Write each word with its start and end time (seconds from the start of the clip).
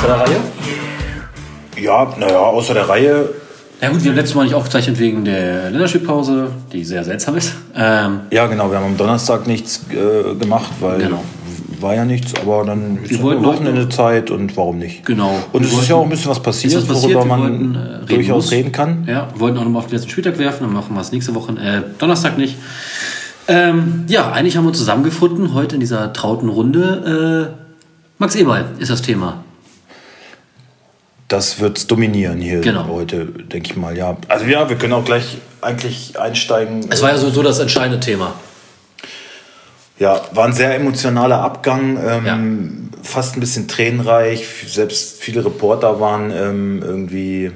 außer 0.00 0.06
der 0.08 0.20
Reihe? 0.20 0.40
Ja, 1.78 2.14
naja, 2.18 2.38
außer 2.38 2.74
der 2.74 2.88
Reihe. 2.88 3.28
Ja 3.80 3.88
gut, 3.88 4.02
wir 4.02 4.10
haben 4.10 4.16
letztes 4.16 4.34
Mal 4.34 4.44
nicht 4.44 4.54
aufgezeichnet 4.54 4.98
wegen 4.98 5.24
der 5.24 5.70
Länderspielpause, 5.70 6.48
die 6.72 6.84
sehr 6.84 7.04
seltsam 7.04 7.36
ist. 7.36 7.54
Ähm, 7.74 8.20
Ja, 8.30 8.46
genau, 8.46 8.70
wir 8.70 8.76
haben 8.78 8.86
am 8.86 8.96
Donnerstag 8.96 9.46
nichts 9.46 9.86
äh, 9.90 10.34
gemacht, 10.34 10.70
weil 10.80 10.98
Genau. 10.98 11.22
war 11.80 11.94
ja 11.94 12.04
nichts, 12.04 12.34
aber 12.40 12.64
dann 12.64 12.98
ist 13.04 13.12
ja 13.12 13.22
wollten 13.22 13.44
Wochenende 13.44 13.88
Zeit 13.88 14.30
und 14.30 14.54
warum 14.56 14.78
nicht? 14.78 15.04
Genau. 15.06 15.34
Und 15.52 15.62
Wir 15.62 15.72
es 15.72 15.78
ist 15.82 15.88
ja 15.88 15.96
auch 15.96 16.04
ein 16.04 16.10
bisschen 16.10 16.30
was 16.30 16.40
passiert, 16.40 16.74
ist 16.74 16.88
was 16.88 16.96
passiert, 17.02 17.14
worüber 17.14 17.24
wir 17.24 17.36
man 17.36 17.40
wollten, 17.40 17.74
äh, 17.74 17.78
reden 17.78 18.06
durchaus 18.08 18.44
muss. 18.44 18.52
reden 18.52 18.72
kann. 18.72 19.04
Ja, 19.06 19.28
wir 19.32 19.40
wollten 19.40 19.56
auch 19.58 19.64
nochmal 19.64 19.80
auf 19.82 19.86
den 19.88 19.96
letzten 19.96 20.10
Spieltag 20.10 20.38
werfen, 20.38 20.64
dann 20.64 20.74
machen 20.74 20.94
wir 20.94 21.00
es 21.00 21.12
nächste 21.12 21.34
Woche, 21.34 21.52
äh, 21.52 21.80
Donnerstag 21.98 22.36
nicht. 22.36 22.56
Ähm, 23.48 24.04
ja, 24.08 24.30
eigentlich 24.30 24.56
haben 24.58 24.64
wir 24.64 24.68
uns 24.68 24.78
zusammengefunden, 24.78 25.54
heute 25.54 25.74
in 25.76 25.80
dieser 25.80 26.12
trauten 26.12 26.48
Runde. 26.50 27.50
Äh, 27.50 27.60
Max 28.18 28.34
Eberl 28.34 28.66
ist 28.78 28.90
das 28.90 29.00
Thema. 29.00 29.42
Das 31.30 31.60
wird's 31.60 31.86
dominieren 31.86 32.40
hier 32.40 32.60
Genau. 32.60 32.88
heute, 32.88 33.24
denke 33.24 33.70
ich 33.70 33.76
mal, 33.76 33.96
ja. 33.96 34.16
Also 34.26 34.46
ja, 34.46 34.68
wir 34.68 34.76
können 34.76 34.92
auch 34.92 35.04
gleich 35.04 35.38
eigentlich 35.60 36.18
einsteigen. 36.18 36.86
Es 36.90 37.02
war 37.02 37.10
ja 37.10 37.18
sowieso 37.18 37.44
das 37.44 37.60
entscheidende 37.60 38.00
Thema. 38.00 38.34
Ja, 40.00 40.22
war 40.32 40.46
ein 40.46 40.52
sehr 40.52 40.74
emotionaler 40.74 41.40
Abgang, 41.40 41.98
ähm, 42.04 42.90
fast 43.02 43.36
ein 43.36 43.40
bisschen 43.40 43.68
tränenreich. 43.68 44.44
Selbst 44.66 45.22
viele 45.22 45.44
Reporter 45.44 46.00
waren 46.00 46.32
ähm, 46.32 46.82
irgendwie 46.82 47.52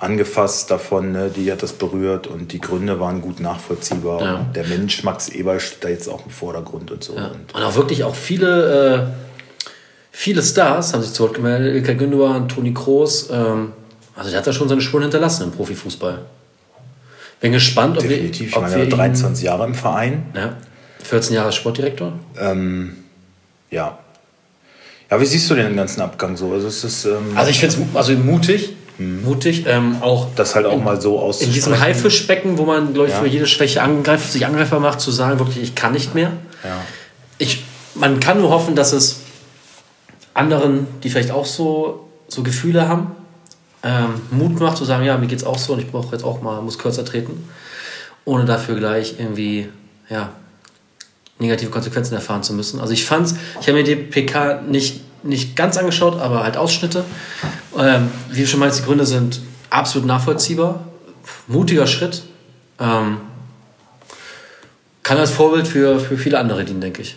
angefasst 0.00 0.70
davon, 0.70 1.12
ne? 1.12 1.30
die 1.34 1.50
hat 1.50 1.62
das 1.62 1.72
berührt 1.72 2.26
und 2.26 2.52
die 2.52 2.60
Gründe 2.60 3.00
waren 3.00 3.22
gut 3.22 3.40
nachvollziehbar. 3.40 4.22
Ja. 4.22 4.34
Und 4.36 4.54
der 4.54 4.66
Mensch 4.66 5.02
Max 5.02 5.30
Eberl 5.30 5.60
steht 5.60 5.82
da 5.82 5.88
jetzt 5.88 6.08
auch 6.08 6.26
im 6.26 6.30
Vordergrund 6.30 6.90
und 6.90 7.02
so. 7.02 7.16
Ja. 7.16 7.28
Und 7.28 7.54
Und 7.54 7.62
auch 7.62 7.74
wirklich 7.74 8.04
auch 8.04 8.14
viele, 8.14 9.08
äh, 9.14 9.27
viele 10.12 10.42
Stars 10.42 10.92
haben 10.94 11.02
sich 11.02 11.12
zu 11.12 11.22
Wort 11.24 11.34
gemeldet. 11.34 11.74
Ilkay 11.76 11.94
Gündogan, 11.94 12.48
Toni 12.48 12.72
Kroos. 12.74 13.28
Ähm, 13.30 13.72
also 14.16 14.30
der 14.30 14.38
hat 14.40 14.46
da 14.46 14.52
schon 14.52 14.68
seine 14.68 14.80
Spuren 14.80 15.02
hinterlassen 15.02 15.44
im 15.44 15.50
Profifußball. 15.52 16.18
Bin 17.40 17.52
gespannt, 17.52 17.96
ob 17.98 18.02
definitiv, 18.02 18.40
wir, 18.40 18.46
ich 18.48 18.56
ob 18.56 18.62
meine, 18.62 18.74
wir 18.74 18.82
er 18.84 18.92
war 18.98 19.06
ihn- 19.06 19.12
23 19.12 19.44
Jahre 19.44 19.64
im 19.64 19.74
Verein. 19.74 20.26
Ja, 20.34 20.56
14 21.04 21.34
Jahre 21.36 21.52
Sportdirektor. 21.52 22.12
Ähm, 22.40 22.96
ja. 23.70 23.98
Ja, 25.10 25.20
wie 25.20 25.24
siehst 25.24 25.48
du 25.48 25.54
den 25.54 25.74
ganzen 25.76 26.00
Abgang 26.00 26.36
so? 26.36 26.52
Also 26.52 26.66
es 26.66 26.82
ist 26.84 27.04
ähm, 27.04 27.32
Also 27.36 27.50
ich 27.50 27.60
finde 27.60 27.76
es 27.76 27.96
also 27.96 28.12
mutig, 28.14 28.70
mutig, 28.98 29.64
ähm, 29.66 29.96
auch 30.02 30.26
das 30.34 30.54
halt 30.56 30.66
auch 30.66 30.82
mal 30.82 31.00
so 31.00 31.14
in 31.14 31.20
auszusprechen. 31.22 31.54
diesem 31.54 31.80
Haifischbecken, 31.80 32.58
wo 32.58 32.64
man, 32.64 32.92
glaube 32.92 33.08
ich, 33.08 33.14
Ja. 33.14 33.20
für 33.20 33.28
jede 33.28 33.46
Schwäche 33.46 33.80
angreift, 33.82 34.30
sich 34.32 34.44
angreifbar 34.44 34.80
macht, 34.80 35.00
zu 35.00 35.10
sagen, 35.12 35.38
wirklich, 35.38 35.62
ich 35.62 35.74
kann 35.76 35.92
nicht 35.92 36.14
mehr. 36.16 36.32
Ja. 36.64 36.76
Ich, 37.38 37.62
man 37.94 38.18
kann 38.20 38.38
nur 38.40 38.50
hoffen, 38.50 38.74
dass 38.74 38.92
es 38.92 39.20
anderen, 40.38 40.86
die 41.02 41.10
vielleicht 41.10 41.30
auch 41.30 41.46
so, 41.46 42.08
so 42.28 42.42
Gefühle 42.42 42.88
haben, 42.88 43.12
ähm, 43.82 44.20
Mut 44.30 44.60
macht 44.60 44.76
zu 44.76 44.84
sagen, 44.84 45.04
ja, 45.04 45.16
mir 45.18 45.26
geht's 45.26 45.44
auch 45.44 45.58
so 45.58 45.72
und 45.72 45.80
ich 45.80 45.90
brauche 45.90 46.12
jetzt 46.12 46.24
auch 46.24 46.42
mal, 46.42 46.60
muss 46.62 46.78
kürzer 46.78 47.04
treten, 47.04 47.48
ohne 48.24 48.44
dafür 48.44 48.76
gleich 48.76 49.16
irgendwie, 49.18 49.68
ja, 50.08 50.30
negative 51.38 51.70
Konsequenzen 51.70 52.14
erfahren 52.14 52.42
zu 52.42 52.52
müssen. 52.52 52.80
Also 52.80 52.92
ich 52.92 53.04
fand's, 53.04 53.34
ich 53.60 53.68
habe 53.68 53.78
mir 53.78 53.84
die 53.84 53.94
PK 53.94 54.62
nicht, 54.62 55.02
nicht 55.22 55.56
ganz 55.56 55.76
angeschaut, 55.76 56.20
aber 56.20 56.42
halt 56.42 56.56
Ausschnitte. 56.56 57.04
Ähm, 57.76 58.10
wie 58.30 58.46
schon 58.46 58.60
meinst, 58.60 58.80
die 58.80 58.84
Gründe 58.84 59.06
sind 59.06 59.40
absolut 59.70 60.06
nachvollziehbar. 60.06 60.84
Mutiger 61.46 61.86
Schritt. 61.86 62.22
Ähm, 62.80 63.18
kann 65.02 65.18
als 65.18 65.30
Vorbild 65.30 65.68
für, 65.68 66.00
für 66.00 66.18
viele 66.18 66.38
andere 66.38 66.64
dienen, 66.64 66.80
denke 66.80 67.02
ich. 67.02 67.16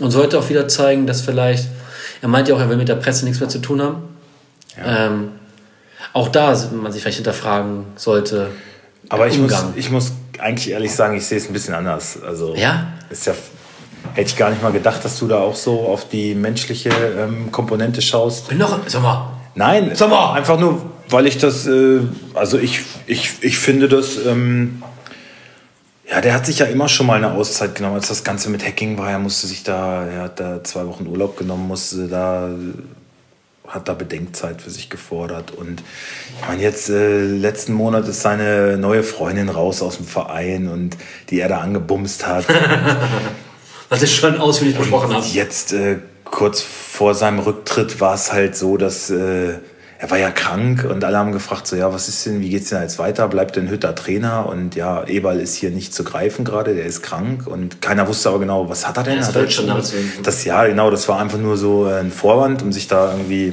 Und 0.00 0.10
sollte 0.10 0.38
auch 0.38 0.48
wieder 0.48 0.66
zeigen, 0.68 1.06
dass 1.06 1.20
vielleicht, 1.20 1.68
er 2.22 2.28
meint 2.28 2.48
ja 2.48 2.54
auch, 2.54 2.60
er 2.60 2.70
will 2.70 2.78
mit 2.78 2.88
der 2.88 2.94
Presse 2.94 3.24
nichts 3.26 3.40
mehr 3.40 3.48
zu 3.48 3.58
tun 3.58 3.82
haben. 3.82 3.96
Ähm, 4.82 5.32
auch 6.14 6.28
da 6.28 6.56
man 6.72 6.90
sich 6.90 7.02
vielleicht 7.02 7.16
hinterfragen 7.18 7.84
sollte. 7.96 8.48
Aber 9.10 9.26
ich 9.26 9.38
muss, 9.38 9.52
ich 9.76 9.90
muss 9.90 10.12
eigentlich 10.38 10.70
ehrlich 10.70 10.94
sagen, 10.94 11.16
ich 11.16 11.26
sehe 11.26 11.36
es 11.38 11.46
ein 11.48 11.52
bisschen 11.52 11.74
anders. 11.74 12.18
Also 12.22 12.54
Ja? 12.54 12.86
ist 13.10 13.26
ja 13.26 13.34
hätte 14.14 14.28
ich 14.28 14.36
gar 14.36 14.50
nicht 14.50 14.62
mal 14.62 14.72
gedacht, 14.72 15.04
dass 15.04 15.18
du 15.18 15.28
da 15.28 15.38
auch 15.38 15.54
so 15.54 15.80
auf 15.86 16.08
die 16.08 16.34
menschliche 16.34 16.90
ähm, 16.90 17.52
Komponente 17.52 18.02
schaust. 18.02 18.48
Bin 18.48 18.58
noch, 18.58 18.78
sag 18.86 19.02
mal, 19.02 19.30
Nein, 19.54 19.92
Sag 19.94 20.08
mal. 20.10 20.32
einfach 20.34 20.58
nur, 20.58 20.80
weil 21.10 21.26
ich 21.26 21.38
das, 21.38 21.66
äh, 21.66 22.00
also 22.34 22.58
ich, 22.58 22.80
ich, 23.06 23.32
ich 23.42 23.58
finde 23.58 23.88
das, 23.88 24.16
ähm, 24.26 24.82
ja, 26.12 26.20
der 26.20 26.34
hat 26.34 26.44
sich 26.44 26.58
ja 26.58 26.66
immer 26.66 26.90
schon 26.90 27.06
mal 27.06 27.16
eine 27.16 27.32
Auszeit 27.32 27.74
genommen, 27.74 27.94
als 27.94 28.08
das 28.08 28.22
Ganze 28.22 28.50
mit 28.50 28.62
Hacking 28.62 28.98
war. 28.98 29.10
Er 29.10 29.18
musste 29.18 29.46
sich 29.46 29.62
da, 29.62 30.04
er 30.04 30.22
hat 30.24 30.40
da 30.40 30.62
zwei 30.62 30.86
Wochen 30.86 31.06
Urlaub 31.06 31.38
genommen, 31.38 31.66
musste 31.66 32.06
da, 32.06 32.50
hat 33.66 33.88
da 33.88 33.94
Bedenkzeit 33.94 34.60
für 34.60 34.68
sich 34.68 34.90
gefordert. 34.90 35.52
Und 35.52 35.82
ich 36.38 36.46
meine, 36.46 36.60
jetzt 36.60 36.90
äh, 36.90 37.24
letzten 37.24 37.72
Monat 37.72 38.06
ist 38.08 38.20
seine 38.20 38.76
neue 38.76 39.04
Freundin 39.04 39.48
raus 39.48 39.80
aus 39.80 39.96
dem 39.96 40.06
Verein 40.06 40.68
und 40.68 40.98
die 41.30 41.40
er 41.40 41.48
da 41.48 41.60
angebumst 41.60 42.26
hat. 42.26 42.44
was 43.88 44.02
ich 44.02 44.14
schon 44.14 44.38
ausführlich 44.38 44.76
besprochen 44.76 45.14
habe. 45.14 45.24
Und 45.24 45.32
jetzt 45.32 45.72
äh, 45.72 45.96
kurz 46.26 46.60
vor 46.60 47.14
seinem 47.14 47.38
Rücktritt 47.38 48.02
war 48.02 48.14
es 48.14 48.30
halt 48.30 48.54
so, 48.54 48.76
dass 48.76 49.08
äh, 49.08 49.54
er 50.02 50.10
war 50.10 50.18
ja 50.18 50.32
krank 50.32 50.84
und 50.84 51.04
alle 51.04 51.16
haben 51.16 51.30
gefragt 51.30 51.68
so, 51.68 51.76
ja, 51.76 51.92
was 51.94 52.08
ist 52.08 52.26
denn, 52.26 52.40
wie 52.40 52.48
geht's 52.50 52.70
denn 52.70 52.82
jetzt 52.82 52.98
weiter? 52.98 53.28
Bleibt 53.28 53.54
denn 53.54 53.70
Hütter 53.70 53.94
Trainer? 53.94 54.46
Und 54.46 54.74
ja, 54.74 55.04
Eberl 55.06 55.38
ist 55.38 55.54
hier 55.54 55.70
nicht 55.70 55.94
zu 55.94 56.02
greifen 56.02 56.44
gerade, 56.44 56.74
der 56.74 56.86
ist 56.86 57.02
krank 57.02 57.46
und 57.46 57.80
keiner 57.80 58.08
wusste 58.08 58.28
aber 58.30 58.40
genau, 58.40 58.68
was 58.68 58.84
hat 58.88 58.96
er 58.96 59.04
denn? 59.04 59.12
Ja, 59.14 59.18
das 59.20 59.28
Hat 59.28 59.36
er 59.36 59.40
wird 59.42 59.52
schon 59.52 59.68
das 60.24 60.44
ja, 60.44 60.66
genau, 60.66 60.90
das 60.90 61.08
war 61.08 61.20
einfach 61.20 61.38
nur 61.38 61.56
so 61.56 61.84
ein 61.84 62.10
Vorwand, 62.10 62.62
um 62.62 62.72
sich 62.72 62.88
da 62.88 63.12
irgendwie 63.12 63.52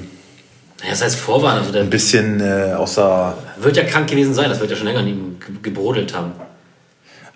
Ja, 0.83 0.89
das 0.89 1.03
heißt 1.03 1.17
Vorwand, 1.17 1.59
also 1.59 1.71
der 1.71 1.83
ein 1.83 1.89
bisschen 1.91 2.41
äh, 2.41 2.73
außer 2.75 3.38
wird 3.59 3.77
ja 3.77 3.83
krank 3.83 4.09
gewesen 4.09 4.33
sein, 4.33 4.49
das 4.49 4.59
wird 4.59 4.71
ja 4.71 4.75
schon 4.75 4.88
länger 4.88 5.01
an 5.01 5.07
ihm 5.07 5.38
ge- 5.39 5.55
gebrodelt 5.61 6.15
haben. 6.15 6.31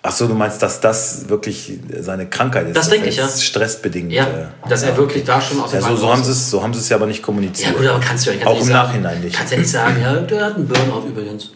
Ach 0.06 0.12
so, 0.12 0.26
du 0.26 0.34
meinst, 0.34 0.62
dass 0.62 0.80
das 0.80 1.30
wirklich 1.30 1.78
seine 2.00 2.28
Krankheit 2.28 2.66
ist? 2.66 2.76
Das 2.76 2.90
denke 2.90 3.08
ich, 3.08 3.16
ja. 3.16 3.26
Stressbedingt. 3.26 4.12
Ja, 4.12 4.24
äh, 4.24 4.68
dass 4.68 4.82
er 4.82 4.94
wirklich 4.98 5.24
da 5.24 5.40
schon 5.40 5.58
aus 5.58 5.72
ja, 5.72 5.78
dem 5.78 5.84
so, 5.84 5.96
so 5.96 5.96
Verein 6.02 6.12
haben 6.12 6.24
sie 6.24 6.30
ist. 6.30 6.36
es, 6.36 6.50
so 6.50 6.62
haben 6.62 6.74
sie 6.74 6.80
es 6.80 6.88
ja 6.90 6.96
aber 6.96 7.06
nicht 7.06 7.22
kommuniziert. 7.22 7.72
Ja 7.72 7.78
gut, 7.78 7.86
aber 7.86 8.00
kannst 8.00 8.26
du 8.26 8.30
ja 8.30 8.36
kannst 8.36 8.48
Auch 8.48 8.52
ja 8.52 8.60
im 8.60 8.66
nicht 8.66 8.74
sagen, 8.74 8.88
Nachhinein 8.88 9.20
nicht. 9.22 9.34
Kannst 9.34 9.52
ja 9.52 9.58
nicht 9.58 9.70
sagen, 9.70 9.96
ja, 10.02 10.14
der 10.16 10.44
hat 10.44 10.56
einen 10.56 10.68
Burnout 10.68 11.08
übrigens. 11.08 11.52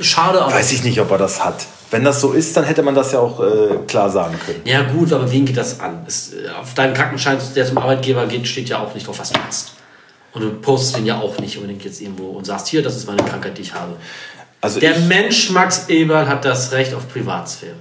Schade, 0.00 0.42
aber... 0.42 0.52
Weiß 0.52 0.72
ich 0.72 0.82
nicht, 0.82 1.00
ob 1.00 1.12
er 1.12 1.18
das 1.18 1.44
hat. 1.44 1.64
Wenn 1.92 2.02
das 2.02 2.20
so 2.20 2.32
ist, 2.32 2.56
dann 2.56 2.64
hätte 2.64 2.82
man 2.82 2.96
das 2.96 3.12
ja 3.12 3.20
auch 3.20 3.40
äh, 3.40 3.76
klar 3.86 4.10
sagen 4.10 4.34
können. 4.44 4.62
Ja 4.64 4.82
gut, 4.82 5.12
aber 5.12 5.30
wen 5.30 5.44
geht 5.44 5.56
das 5.56 5.78
an? 5.78 6.02
Es, 6.08 6.32
äh, 6.32 6.48
auf 6.60 6.74
deinem 6.74 6.92
Krankenschein, 6.92 7.38
der 7.54 7.66
zum 7.66 7.78
Arbeitgeber 7.78 8.26
geht, 8.26 8.48
steht 8.48 8.68
ja 8.68 8.80
auch 8.80 8.92
nicht 8.94 9.06
drauf, 9.06 9.20
was 9.20 9.30
du 9.30 9.38
hast. 9.46 9.74
Und 10.32 10.42
du 10.42 10.50
postest 10.54 10.96
den 10.96 11.06
ja 11.06 11.20
auch 11.20 11.38
nicht 11.38 11.56
unbedingt 11.56 11.84
jetzt 11.84 12.00
irgendwo 12.00 12.30
und 12.30 12.46
sagst, 12.46 12.66
hier, 12.66 12.82
das 12.82 12.96
ist 12.96 13.06
meine 13.06 13.22
Krankheit, 13.22 13.56
die 13.58 13.62
ich 13.62 13.74
habe. 13.74 13.94
Also 14.60 14.78
Der 14.80 14.98
Mensch 15.00 15.50
Max 15.50 15.88
Eberl 15.88 16.28
hat 16.28 16.44
das 16.44 16.72
Recht 16.72 16.92
auf 16.94 17.08
Privatsphäre. 17.08 17.74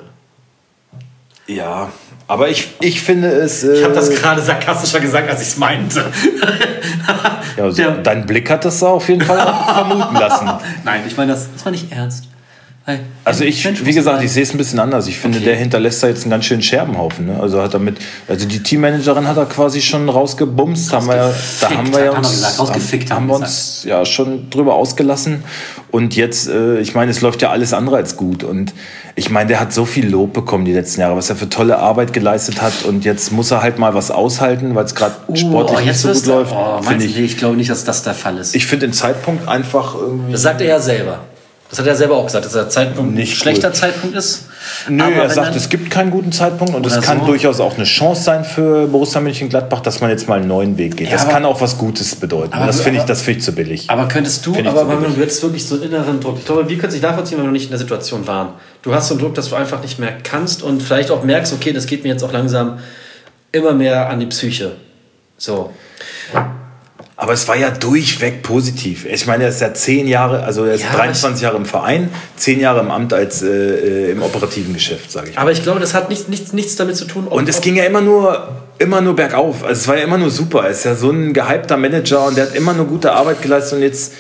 ja, 1.47 1.89
aber 2.27 2.47
ich, 2.49 2.69
ich 2.79 3.01
finde 3.01 3.27
es. 3.29 3.63
Äh, 3.63 3.73
Ich 3.79 3.83
habe 3.83 3.93
das 3.93 4.09
gerade 4.11 4.41
sarkastischer 4.41 4.99
gesagt, 4.99 5.29
als 5.29 5.41
ich 5.41 5.47
es 5.49 5.57
meinte. 5.57 6.05
ja, 7.57 7.69
so, 7.71 7.75
der- 7.75 7.97
dein 7.97 8.25
Blick 8.25 8.49
hat 8.49 8.63
das 8.65 8.81
auf 8.83 9.09
jeden 9.09 9.21
Fall 9.23 9.39
vermuten 9.39 10.15
lassen. 10.15 10.49
Nein, 10.85 11.01
ich 11.07 11.17
meine, 11.17 11.33
das, 11.33 11.51
das 11.51 11.65
war 11.65 11.71
nicht 11.71 11.91
ernst. 11.91 12.25
Also 13.23 13.43
ich, 13.43 13.63
Mensch 13.63 13.85
wie 13.85 13.93
gesagt, 13.93 14.23
ich 14.23 14.31
sehe 14.31 14.43
es 14.43 14.53
ein 14.53 14.57
bisschen 14.57 14.79
anders. 14.79 15.07
Ich 15.07 15.17
finde, 15.17 15.37
Okay. 15.37 15.45
der 15.45 15.55
hinterlässt 15.57 16.01
da 16.01 16.07
jetzt 16.07 16.23
einen 16.23 16.31
ganz 16.31 16.45
schönen 16.45 16.61
Scherbenhaufen. 16.61 17.27
Ne? 17.27 17.39
Also 17.39 17.61
hat 17.61 17.73
er 17.73 17.79
mit, 17.79 17.97
also 18.27 18.47
die 18.47 18.63
Teammanagerin 18.63 19.27
hat 19.27 19.37
er 19.37 19.45
quasi 19.45 19.81
schon 19.81 20.09
rausgebumst. 20.09 20.91
Haben 20.93 21.07
wir, 21.07 21.33
da 21.61 21.69
haben 21.69 21.93
wir 21.93 22.05
ja 22.05 22.11
uns, 22.11 22.57
haben, 22.57 23.09
haben 23.09 23.27
wir 23.27 23.35
uns 23.35 23.83
ja 23.85 24.05
schon 24.05 24.49
drüber 24.49 24.75
ausgelassen. 24.75 25.43
Und 25.91 26.15
jetzt, 26.15 26.47
äh, 26.49 26.79
ich 26.79 26.93
meine, 26.95 27.11
es 27.11 27.21
läuft 27.21 27.41
ja 27.41 27.49
alles 27.49 27.73
andere 27.73 27.97
als 27.97 28.15
gut. 28.15 28.43
Und 28.43 28.73
ich 29.15 29.29
meine, 29.29 29.47
der 29.47 29.59
hat 29.59 29.73
so 29.73 29.85
viel 29.85 30.07
Lob 30.07 30.33
bekommen 30.33 30.65
die 30.65 30.73
letzten 30.73 31.01
Jahre, 31.01 31.15
was 31.15 31.29
er 31.29 31.35
für 31.35 31.49
tolle 31.49 31.79
Arbeit 31.79 32.13
geleistet 32.13 32.61
hat. 32.61 32.83
Und 32.83 33.05
jetzt 33.05 33.31
muss 33.31 33.51
er 33.51 33.61
halt 33.61 33.79
mal 33.79 33.93
was 33.93 34.11
aushalten, 34.11 34.75
weil 34.75 34.85
es 34.85 34.95
gerade 34.95 35.15
sportlich 35.33 35.85
nicht 35.85 35.97
so 35.97 36.11
gut 36.11 36.25
läuft. 36.25 36.53
Oh, 36.55 36.79
ich. 36.99 37.19
ich 37.19 37.37
glaube 37.37 37.57
nicht, 37.57 37.69
dass 37.69 37.83
das 37.83 38.03
der 38.03 38.13
Fall 38.13 38.37
ist. 38.37 38.55
Ich 38.55 38.65
finde 38.65 38.87
den 38.87 38.93
Zeitpunkt 38.93 39.47
einfach 39.47 39.95
irgendwie. 39.95 40.31
das 40.31 40.43
sagt 40.43 40.61
er 40.61 40.67
ja 40.67 40.79
selber. 40.79 41.19
Das 41.69 41.77
hat 41.77 41.85
er 41.85 41.95
selber 41.95 42.15
auch 42.17 42.25
gesagt, 42.25 42.45
dass 42.45 42.53
der 42.53 42.67
Zeitpunkt 42.67 43.13
Nicht 43.13 43.33
ein 43.33 43.35
schlechter 43.35 43.67
gut. 43.67 43.77
Zeitpunkt 43.77 44.15
ist. 44.15 44.45
Nö, 44.89 45.03
Aber 45.03 45.15
er 45.17 45.29
sagt, 45.29 45.55
es 45.55 45.69
gibt 45.69 45.91
keinen 45.91 46.09
guten 46.09 46.31
Zeitpunkt 46.31 46.73
und 46.73 46.83
es 46.83 46.99
kann 47.01 47.19
so. 47.19 47.27
durchaus 47.27 47.59
auch 47.59 47.75
eine 47.75 47.83
Chance 47.83 48.23
sein 48.23 48.43
für 48.43 48.87
Borussia 48.87 49.21
Mönchengladbach, 49.21 49.81
dass 49.81 50.01
man 50.01 50.09
jetzt 50.09 50.27
mal 50.27 50.39
einen 50.39 50.47
neuen 50.47 50.79
Weg 50.79 50.97
geht. 50.97 51.07
Ja, 51.07 51.13
das 51.13 51.23
aber- 51.25 51.33
kann 51.33 51.45
auch 51.45 51.61
was 51.61 51.77
Gutes 51.77 52.15
bedeuten. 52.15 52.53
Aber- 52.53 52.65
das 52.65 52.81
finde 52.81 52.99
ich, 53.01 53.05
das 53.05 53.21
finde 53.21 53.39
ich 53.39 53.45
zu 53.45 53.51
billig. 53.53 53.87
Aber 53.87 54.07
könntest 54.07 54.43
du, 54.47 54.55
aber 54.57 54.89
wenn 54.89 55.13
du 55.13 55.21
jetzt 55.21 55.43
wirklich 55.43 55.63
so 55.67 55.75
einen 55.75 55.83
inneren 55.83 56.19
Druck, 56.19 56.37
ich 56.39 56.45
glaube, 56.45 56.67
wir 56.67 56.75
können 56.77 56.87
es 56.87 56.93
nicht 56.95 57.03
nachvollziehen, 57.03 57.37
wenn 57.37 57.43
wir 57.45 57.49
noch 57.49 57.53
nicht 57.53 57.65
in 57.65 57.69
der 57.71 57.79
Situation 57.79 58.25
waren. 58.25 58.49
Du 58.81 58.95
hast 58.95 59.07
so 59.09 59.13
einen 59.13 59.21
Druck, 59.21 59.35
dass 59.35 59.49
du 59.49 59.55
einfach 59.55 59.81
nicht 59.83 59.99
mehr 59.99 60.13
kannst 60.23 60.63
und 60.63 60.81
vielleicht 60.81 61.11
auch 61.11 61.23
merkst, 61.23 61.53
okay, 61.53 61.71
das 61.71 61.85
geht 61.85 62.01
mir 62.03 62.09
jetzt 62.09 62.23
auch 62.23 62.33
langsam 62.33 62.79
immer 63.51 63.73
mehr 63.73 64.09
an 64.09 64.19
die 64.19 64.25
Psyche. 64.25 64.71
So. 65.37 65.69
Aber 67.21 67.33
es 67.33 67.49
war 67.49 67.57
ja 67.57 67.69
durchweg 67.69 68.43
positiv. 68.43 69.05
Ich 69.05 69.27
meine, 69.27 69.43
er 69.43 69.49
ist 69.49 69.59
ja 69.59 69.73
zehn 69.73 70.07
Jahre, 70.07 70.41
also 70.43 70.63
er 70.63 70.75
ist 70.75 70.85
Ja, 70.85 70.93
23 70.93 71.43
Jahre 71.43 71.57
im 71.57 71.65
Verein, 71.65 72.09
zehn 72.37 72.61
Jahre 72.61 72.79
im 72.79 72.89
Amt 72.89 73.11
als 73.11 73.41
äh, 73.41 74.11
im 74.11 74.21
operativen 74.23 74.73
Geschäft, 74.73 75.11
sage 75.11 75.27
ich. 75.29 75.35
mal. 75.35 75.41
Aber 75.41 75.51
ich 75.51 75.61
glaube, 75.61 75.81
das 75.81 75.93
hat 75.93 76.07
nichts, 76.09 76.29
nichts, 76.29 76.53
nichts 76.53 76.77
damit 76.77 76.95
zu 76.95 77.03
tun, 77.03 77.27
ob, 77.27 77.33
Und 77.33 77.49
es 77.49 77.59
ging 77.59 77.75
ja 77.75 77.83
immer 77.83 77.99
nur 77.99 78.47
immer 78.77 79.01
nur 79.01 79.17
bergauf. 79.17 79.65
Also 79.65 79.81
es 79.81 79.87
war 79.89 79.97
ja 79.97 80.03
immer 80.05 80.17
nur 80.17 80.29
super. 80.29 80.63
Er 80.63 80.69
ist 80.69 80.85
ja 80.85 80.95
so 80.95 81.11
ein 81.11 81.33
gehypter 81.33 81.75
Manager 81.75 82.25
und 82.25 82.37
der 82.37 82.45
hat 82.45 82.55
immer 82.55 82.73
nur 82.73 82.85
gute 82.85 83.11
Arbeit 83.11 83.41
geleistet 83.41 83.73
und 83.79 83.83
jetzt. 83.83 84.13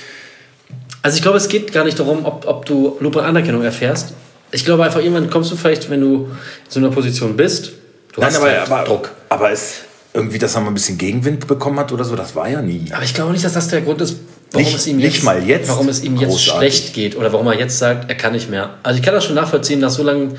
Also 1.01 1.15
ich 1.15 1.21
glaube, 1.21 1.37
es 1.37 1.47
geht 1.47 1.71
gar 1.71 1.85
nicht 1.85 1.97
darum, 1.97 2.25
ob, 2.25 2.45
ob 2.45 2.65
du 2.65 2.97
Lob 2.99 3.15
und 3.15 3.23
Anerkennung 3.23 3.63
erfährst. 3.63 4.13
Ich 4.51 4.65
glaube 4.65 4.83
einfach, 4.83 4.99
irgendwann 4.99 5.29
kommst 5.29 5.49
du 5.51 5.55
vielleicht, 5.55 5.89
wenn 5.89 6.01
du 6.01 6.15
in 6.25 6.31
so 6.67 6.81
einer 6.81 6.89
Position 6.89 7.37
bist, 7.37 7.71
du 8.11 8.19
Nein, 8.19 8.29
hast 8.29 8.35
aber, 8.35 8.49
halt 8.49 8.69
aber, 8.69 8.83
Druck. 8.83 9.11
aber 9.29 9.51
es 9.51 9.75
irgendwie, 10.13 10.39
dass 10.39 10.55
er 10.55 10.61
mal 10.61 10.67
ein 10.69 10.73
bisschen 10.73 10.97
Gegenwind 10.97 11.47
bekommen 11.47 11.79
hat 11.79 11.91
oder 11.91 12.03
so, 12.03 12.15
das 12.15 12.35
war 12.35 12.49
ja 12.49 12.61
nie. 12.61 12.85
Aber 12.91 13.03
ich 13.03 13.13
glaube 13.13 13.31
nicht, 13.31 13.45
dass 13.45 13.53
das 13.53 13.67
der 13.67 13.81
Grund 13.81 14.01
ist, 14.01 14.17
warum 14.51 14.65
Nicht- 14.65 14.75
es 14.75 14.87
ihm 14.87 14.99
jetzt, 14.99 15.23
jetzt 15.45 15.69
warum 15.69 15.87
es 15.89 16.03
ihm 16.03 16.15
jetzt 16.17 16.29
großartig. 16.31 16.73
schlecht 16.75 16.93
geht 16.93 17.15
oder 17.15 17.31
warum 17.31 17.47
er 17.47 17.59
jetzt 17.59 17.77
sagt, 17.77 18.09
er 18.09 18.15
kann 18.15 18.33
nicht 18.33 18.49
mehr. 18.49 18.75
Also 18.83 18.97
ich 18.99 19.05
kann 19.05 19.13
das 19.13 19.25
schon 19.25 19.35
nachvollziehen, 19.35 19.79
nach 19.79 19.91
so 19.91 20.01
lang, 20.03 20.33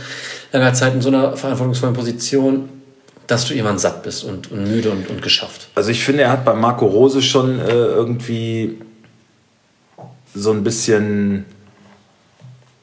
langer 0.52 0.74
Zeit 0.74 0.94
in 0.94 1.02
so 1.02 1.08
einer 1.08 1.36
verantwortungsvollen 1.36 1.94
Position, 1.94 2.68
dass 3.28 3.46
du 3.46 3.54
irgendwann 3.54 3.78
satt 3.78 4.02
bist 4.02 4.24
und, 4.24 4.50
und 4.50 4.64
müde 4.64 4.90
und, 4.90 5.08
und 5.08 5.22
geschafft. 5.22 5.68
Also 5.76 5.90
ich 5.90 6.02
finde, 6.02 6.24
er 6.24 6.32
hat 6.32 6.44
bei 6.44 6.54
Marco 6.54 6.86
Rose 6.86 7.22
schon 7.22 7.60
äh, 7.60 7.68
irgendwie 7.70 8.78
so 10.34 10.50
ein 10.50 10.64
bisschen 10.64 11.44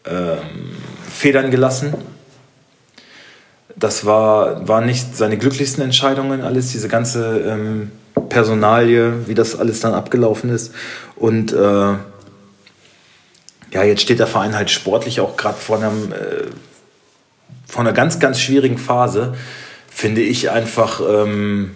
ähm, 0.05 0.37
Federn 1.11 1.51
gelassen. 1.51 1.93
Das 3.79 4.05
war, 4.05 4.67
war 4.67 4.81
nicht 4.81 5.15
seine 5.15 5.37
glücklichsten 5.37 5.83
Entscheidungen, 5.83 6.41
alles, 6.41 6.71
diese 6.71 6.87
ganze 6.87 7.39
ähm, 7.41 7.91
Personalie, 8.29 9.27
wie 9.27 9.35
das 9.35 9.57
alles 9.57 9.79
dann 9.79 9.93
abgelaufen 9.93 10.49
ist. 10.49 10.73
Und 11.15 11.53
äh, 11.53 11.93
ja, 13.71 13.83
jetzt 13.83 14.01
steht 14.01 14.19
der 14.19 14.27
Verein 14.27 14.55
halt 14.55 14.71
sportlich 14.71 15.19
auch 15.19 15.37
gerade 15.37 15.57
vor 15.57 15.77
einem 15.77 16.11
äh, 16.11 16.47
vor 17.67 17.81
einer 17.81 17.93
ganz, 17.93 18.19
ganz 18.19 18.39
schwierigen 18.39 18.77
Phase, 18.77 19.35
finde 19.89 20.21
ich 20.21 20.49
einfach, 20.49 21.01
ähm, 21.01 21.75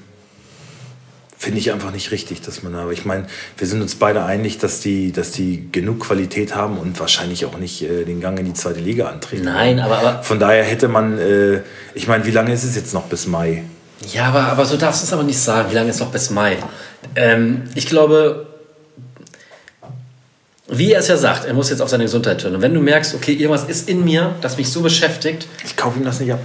finde 1.42 1.58
ich 1.58 1.72
einfach 1.72 1.92
nicht 1.92 2.12
richtig, 2.12 2.42
dass 2.42 2.62
man, 2.62 2.76
aber 2.76 2.92
ich 2.92 3.04
meine, 3.04 3.26
wir 3.58 3.66
sind 3.66 3.82
uns 3.82 3.96
beide 3.96 4.24
einig, 4.24 4.60
dass 4.60 4.80
die, 4.80 5.12
dass 5.12 5.32
die 5.32 5.68
genug 5.72 6.02
Qualität 6.02 6.54
haben 6.56 6.78
und 6.78 7.00
wahrscheinlich 7.00 7.46
auch 7.46 7.58
nicht 7.58 7.82
äh, 7.82 8.04
den 8.06 8.22
Gang 8.22 8.38
in 8.40 8.46
die 8.46 8.54
zweite 8.54 8.80
Liga 8.80 9.08
antreten. 9.10 9.46
Nein, 9.46 9.80
aber, 9.80 9.98
aber 9.98 10.24
Von 10.24 10.40
daher 10.40 10.64
hätte 10.64 10.88
man, 10.88 11.18
äh, 11.18 11.62
ich 11.96 12.08
meine, 12.08 12.28
wie 12.28 12.32
lange 12.32 12.54
ist 12.54 12.64
es 12.64 12.76
jetzt 12.76 12.94
noch 12.94 13.06
bis 13.06 13.26
Mai? 13.26 13.64
Ja, 14.14 14.26
aber, 14.26 14.42
aber 14.44 14.66
so 14.66 14.78
darfst 14.78 15.02
du 15.02 15.06
es 15.08 15.14
aber 15.14 15.24
nicht 15.24 15.40
sagen. 15.40 15.72
Wie 15.72 15.76
lange 15.76 15.90
ist 15.90 16.00
noch 16.00 16.12
bis 16.12 16.30
Mai? 16.30 16.58
Ähm, 17.16 17.64
ich 17.74 17.88
glaube, 17.88 18.46
wie 20.68 20.92
er 20.94 21.00
es 21.00 21.08
ja 21.08 21.18
sagt, 21.18 21.46
er 21.46 21.56
muss 21.56 21.72
jetzt 21.72 21.82
auf 21.82 21.90
seine 21.90 22.04
Gesundheit 22.04 22.44
hören. 22.44 22.56
Und 22.56 22.62
wenn 22.62 22.74
du 22.76 22.82
merkst, 22.82 23.16
okay, 23.16 23.34
irgendwas 23.34 23.64
ist 23.66 23.90
in 23.90 24.04
mir, 24.06 24.36
das 24.42 24.58
mich 24.58 24.70
so 24.72 24.82
beschäftigt, 24.82 25.48
Ich 25.66 25.76
kaufe 25.76 25.98
ihm 26.00 26.06
das 26.06 26.20
nicht 26.20 26.32
ab. 26.32 26.40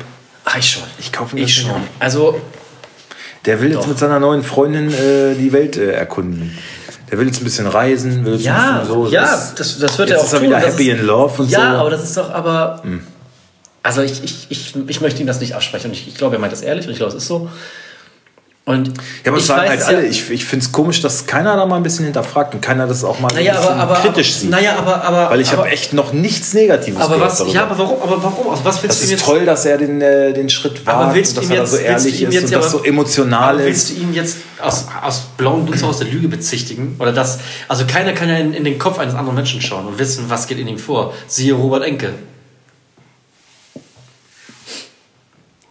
ach, 0.47 0.57
ich 0.59 0.71
schon. 0.71 0.83
Ich 0.99 1.13
kaufe 1.13 1.37
ihm 1.37 1.45
Ich 1.45 1.55
das 1.55 1.65
nicht 1.65 1.71
schon. 1.73 1.83
ab. 1.83 1.89
Also, 1.99 2.41
Der 3.47 3.61
will 3.61 3.71
jetzt 3.71 3.83
Doch. 3.83 3.87
mit 3.87 3.99
seiner 3.99 4.19
neuen 4.21 4.43
Freundin 4.43 4.93
äh, 4.93 5.35
die 5.35 5.53
Welt 5.53 5.77
äh, 5.77 5.93
erkunden. 5.93 6.57
Der 7.11 7.19
will 7.19 7.27
jetzt 7.29 7.41
ein 7.41 7.45
bisschen 7.45 7.67
reisen, 7.69 8.25
will 8.25 8.35
jetzt 8.35 8.45
ja, 8.45 8.81
ein 8.81 8.81
bisschen 8.81 8.95
so. 8.95 9.07
ja, 9.09 9.23
das- 9.23 9.55
das, 9.55 9.79
das 9.79 9.99
wird 9.99 10.09
jetzt 10.11 10.19
er 10.19 10.21
auch 10.23 10.27
ist 10.27 10.33
er 10.33 10.39
tun. 10.41 10.49
wieder 10.49 10.59
happy 10.59 10.91
ist, 10.91 10.99
in 11.01 11.07
love 11.07 11.43
und 11.43 11.51
ja, 11.51 11.59
so. 11.61 11.65
Hm. 11.67 11.75
aber 11.77 11.91
das 11.91 12.03
ist 12.05 12.17
doch 12.17 12.31
aber... 12.31 12.83
Also 13.85 14.03
ich, 14.03 14.25
ich, 14.25 14.47
ich, 14.49 14.75
ich 14.89 15.01
möchte 15.01 15.21
ihm 15.21 15.29
das 15.29 15.39
nicht 15.41 15.55
absprechen. 15.55 15.91
Und 15.91 15.97
ich, 15.97 16.09
ich 16.09 16.17
glaube, 16.17 16.35
er 16.35 16.41
meint 16.41 16.53
das 16.53 16.61
ehrlich 16.63 16.87
und 16.87 16.91
ich 16.93 16.99
glaube, 16.99 17.11
es 17.15 17.23
ist 17.23 17.29
so. 17.29 17.49
Und 18.69 18.89
Ja, 18.89 19.31
aber 19.31 19.37
ich 19.37 19.43
es 19.43 19.47
sagen 19.47 19.69
halt 19.69 19.81
alle. 19.85 20.03
Ja, 20.03 20.11
Ich, 20.11 20.29
ich 20.29 20.45
finde 20.45 20.65
es 20.67 20.73
komisch, 20.73 21.01
dass 21.01 21.27
keiner 21.27 21.55
da 21.57 21.67
mal 21.67 21.77
ein 21.77 21.85
bisschen 21.85 22.05
hinterfragt 22.05 22.53
und 22.53 22.61
keiner 22.61 22.89
das 22.89 23.05
auch 23.05 23.21
mal 23.21 23.29
naja, 23.33 23.53
ein 23.53 23.59
bisschen 23.59 23.73
aber, 23.75 23.93
aber, 23.93 23.95
kritisch 24.01 24.31
aber, 24.33 24.39
sieht. 24.41 24.51
Naja, 24.51 24.77
aber, 24.77 25.05
aber, 25.05 25.31
Weil 25.31 25.41
ich 25.41 25.53
aber, 25.53 25.59
habe 25.59 25.69
echt 25.71 25.93
noch 25.93 26.13
nichts 26.13 26.53
Negatives 26.53 27.01
Aber 27.01 27.15
gehört 27.15 27.31
was, 27.31 27.39
darüber. 27.39 27.55
ja, 27.55 27.63
aber 27.63 27.79
warum, 27.79 28.03
aber 28.03 28.23
warum? 28.25 28.51
Also 28.51 28.65
was 28.65 28.83
willst 28.83 28.97
das 28.97 28.99
du 28.99 29.05
ist 29.05 29.11
jetzt 29.13 29.25
toll, 29.25 29.45
dass 29.47 29.65
er 29.67 29.79
den, 29.79 30.01
äh, 30.03 30.33
den 30.33 30.51
Schritt 30.51 30.81
Aber 30.85 31.05
wagt, 31.05 31.15
willst 31.15 31.37
du 31.37 31.43
dass 31.43 31.51
er 31.51 31.57
da 31.59 31.63
jetzt, 31.63 31.71
so 31.71 31.77
ehrlich 31.77 32.23
ist 32.23 32.33
jetzt 32.33 32.45
und 32.47 32.51
ja 32.51 32.59
das 32.59 32.75
aber- 32.75 32.79
so 32.79 32.85
emotional 32.85 33.55
aber 33.55 33.65
willst 33.67 33.91
ist. 33.91 33.99
du 33.99 34.03
ihn 34.03 34.13
jetzt 34.15 34.39
aus, 34.61 34.87
aus 35.01 35.21
blauem 35.37 35.65
Dunst 35.65 35.85
aus 35.85 35.99
der 35.99 36.09
Lüge 36.09 36.27
bezichtigen? 36.27 36.97
Oder 36.99 37.13
das, 37.13 37.39
also 37.69 37.87
keiner 37.87 38.15
kann 38.15 38.29
ja 38.29 38.39
in, 38.39 38.53
in 38.53 38.65
den 38.65 38.81
Kopf 38.81 38.99
eines 38.99 39.15
anderen 39.15 39.37
Menschen 39.37 39.61
schauen 39.63 39.87
und 39.87 40.01
wissen, 40.01 40.25
was 40.29 40.49
geht 40.49 40.59
in 40.59 40.67
ihm 40.67 40.79
vor. 40.79 41.15
Siehe 41.29 41.53
Robert 41.55 41.85
Enke. 41.85 42.15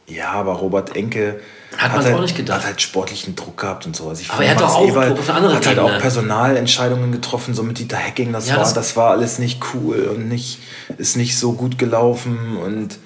Ja, 0.08 0.32
aber 0.32 0.54
Robert 0.54 0.96
Enke 0.96 1.42
Hat 1.78 1.94
man 1.94 2.04
halt, 2.04 2.16
auch 2.16 2.22
nicht 2.22 2.36
gedacht. 2.38 2.60
hat 2.60 2.66
halt 2.66 2.82
sportlichen 2.82 3.36
Druck 3.36 3.58
gehabt 3.58 3.86
und 3.86 3.96
so. 3.96 4.08
Also 4.10 4.22
ich 4.22 4.30
Aber 4.32 4.44
er 4.44 4.52
hat 4.52 4.62
doch 4.62 4.74
auch 4.76 4.86
Druck 4.86 5.20
auf 5.20 5.30
eine 5.30 5.38
andere 5.38 5.56
hat 5.56 5.66
halt 5.66 5.78
Ebene. 5.78 5.96
auch 5.96 6.00
Personalentscheidungen 6.02 7.12
getroffen, 7.12 7.54
so 7.54 7.64
mit 7.64 7.80
Dieter 7.80 7.98
Hecking. 7.98 8.32
Das, 8.34 8.48
Ja, 8.48 8.54
war, 8.56 8.60
das- 8.64 8.74
das, 8.74 8.96
war 8.96 9.12
alles 9.12 9.40
nicht 9.40 9.62
cool 9.74 10.12
und 10.16 10.28
nicht, 10.30 10.60
ist 10.98 11.18
nicht 11.18 11.38
so 11.38 11.54
gut 11.54 11.78
gelaufen. 11.78 12.58
Und 12.58 12.98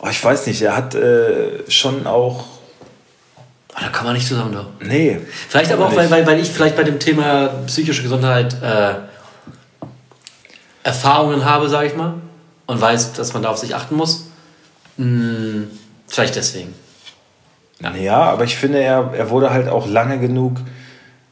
oh, 0.00 0.08
ich 0.10 0.22
weiß 0.22 0.46
nicht, 0.46 0.60
er 0.62 0.76
hat 0.76 0.94
äh, 0.94 1.70
schon 1.70 2.06
auch. 2.06 2.44
Oh, 3.70 3.80
da 3.80 3.88
kann 3.90 4.04
man 4.06 4.14
nicht 4.14 4.26
zusammen 4.26 4.52
doch. 4.52 4.66
Nee. 4.80 5.20
Vielleicht 5.48 5.70
aber 5.70 5.86
auch, 5.86 5.94
weil, 5.94 6.10
weil, 6.10 6.26
weil 6.26 6.40
ich 6.40 6.48
vielleicht 6.50 6.74
bei 6.76 6.82
dem 6.84 6.98
Thema 6.98 7.48
psychische 7.66 8.02
Gesundheit 8.02 8.60
äh, 8.62 8.94
Erfahrungen 10.82 11.44
habe, 11.44 11.68
sage 11.68 11.88
ich 11.88 11.96
mal, 11.96 12.14
und 12.66 12.80
weiß, 12.80 13.12
dass 13.12 13.32
man 13.34 13.42
da 13.42 13.50
auf 13.50 13.58
sich 13.58 13.74
achten 13.74 13.94
muss. 13.96 14.26
Hm, 14.96 15.68
vielleicht 16.06 16.36
deswegen. 16.36 16.74
Ja, 18.00 18.22
aber 18.22 18.44
ich 18.44 18.56
finde, 18.56 18.80
er, 18.80 19.12
er 19.16 19.30
wurde 19.30 19.50
halt 19.50 19.68
auch 19.68 19.86
lange 19.86 20.18
genug, 20.18 20.56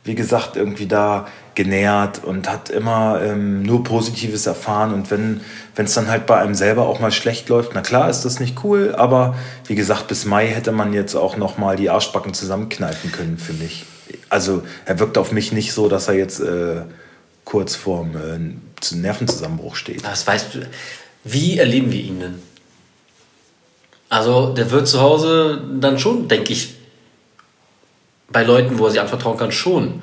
wie 0.05 0.15
gesagt, 0.15 0.57
irgendwie 0.57 0.87
da 0.87 1.27
genährt 1.57 2.23
und 2.23 2.49
hat 2.49 2.71
immer 2.71 3.21
ähm, 3.23 3.63
nur 3.63 3.83
Positives 3.83 4.47
erfahren. 4.47 4.93
Und 4.95 5.11
wenn 5.11 5.41
es 5.77 5.95
dann 5.95 6.09
halt 6.09 6.27
bei 6.27 6.39
einem 6.39 6.55
selber 6.55 6.87
auch 6.87 7.01
mal 7.01 7.11
schlecht 7.11 7.49
läuft, 7.49 7.73
na 7.75 7.81
klar 7.81 8.09
ist 8.09 8.23
das 8.25 8.39
nicht 8.39 8.63
cool, 8.63 8.95
aber 8.97 9.35
wie 9.67 9.75
gesagt, 9.75 10.07
bis 10.07 10.25
Mai 10.25 10.47
hätte 10.49 10.71
man 10.71 10.93
jetzt 10.93 11.17
auch 11.17 11.37
noch 11.37 11.59
mal 11.59 11.75
die 11.77 11.91
Arschbacken 11.91 12.35
zusammenkneifen 12.35 13.11
können, 13.11 13.39
finde 13.39 13.65
ich. 13.65 13.85
Also 14.29 14.63
er 14.85 15.01
wirkt 15.01 15.19
auf 15.19 15.33
mich 15.33 15.51
nicht 15.51 15.73
so, 15.73 15.89
dass 15.89 16.07
er 16.07 16.15
jetzt 16.15 16.39
äh, 16.41 16.83
kurz 17.45 17.75
vorm 17.75 18.11
äh, 18.17 18.81
zu- 18.81 18.99
Nervenzusammenbruch 18.99 19.75
steht. 19.75 20.05
Das 20.05 20.27
weißt 20.27 20.55
du. 20.55 20.59
Wie 21.25 21.59
erleben 21.59 21.91
wir 21.91 22.01
ihn 22.01 22.21
denn? 22.21 22.35
Also, 24.09 24.55
der 24.55 24.71
wird 24.71 24.87
zu 24.87 25.01
Hause 25.01 25.61
dann 25.81 25.99
schon, 25.99 26.29
denke 26.29 26.53
ich, 26.53 26.75
bei 28.29 28.43
Leuten, 28.43 28.79
wo 28.79 28.87
er 28.87 28.91
sich 28.91 29.01
anvertrauen 29.01 29.39
kann, 29.39 29.53
schon 29.53 30.03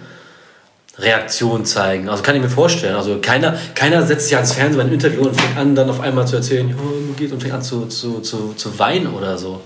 Reaktion 0.98 1.66
zeigen. 1.66 2.08
Also 2.08 2.22
kann 2.22 2.36
ich 2.36 2.42
mir 2.42 2.50
vorstellen. 2.50 2.96
Also 2.96 3.20
keiner, 3.20 3.58
keiner 3.74 4.06
setzt 4.06 4.26
sich 4.26 4.36
ans 4.36 4.54
Fernsehen 4.54 4.78
bei 4.78 4.84
einem 4.84 4.94
Interview 4.94 5.24
und 5.24 5.40
fängt 5.40 5.58
an, 5.58 5.76
dann 5.76 5.90
auf 5.90 6.00
einmal 6.00 6.28
zu 6.28 6.36
erzählen, 6.36 6.68
mir 6.68 7.16
geht 7.16 7.32
und 7.32 7.42
fängt 7.42 7.54
an 7.54 7.64
zu, 7.64 7.88
zu, 7.88 8.22
zu, 8.22 8.54
zu 8.54 8.80
weinen 8.80 9.08
oder 9.08 9.38
so. 9.38 9.62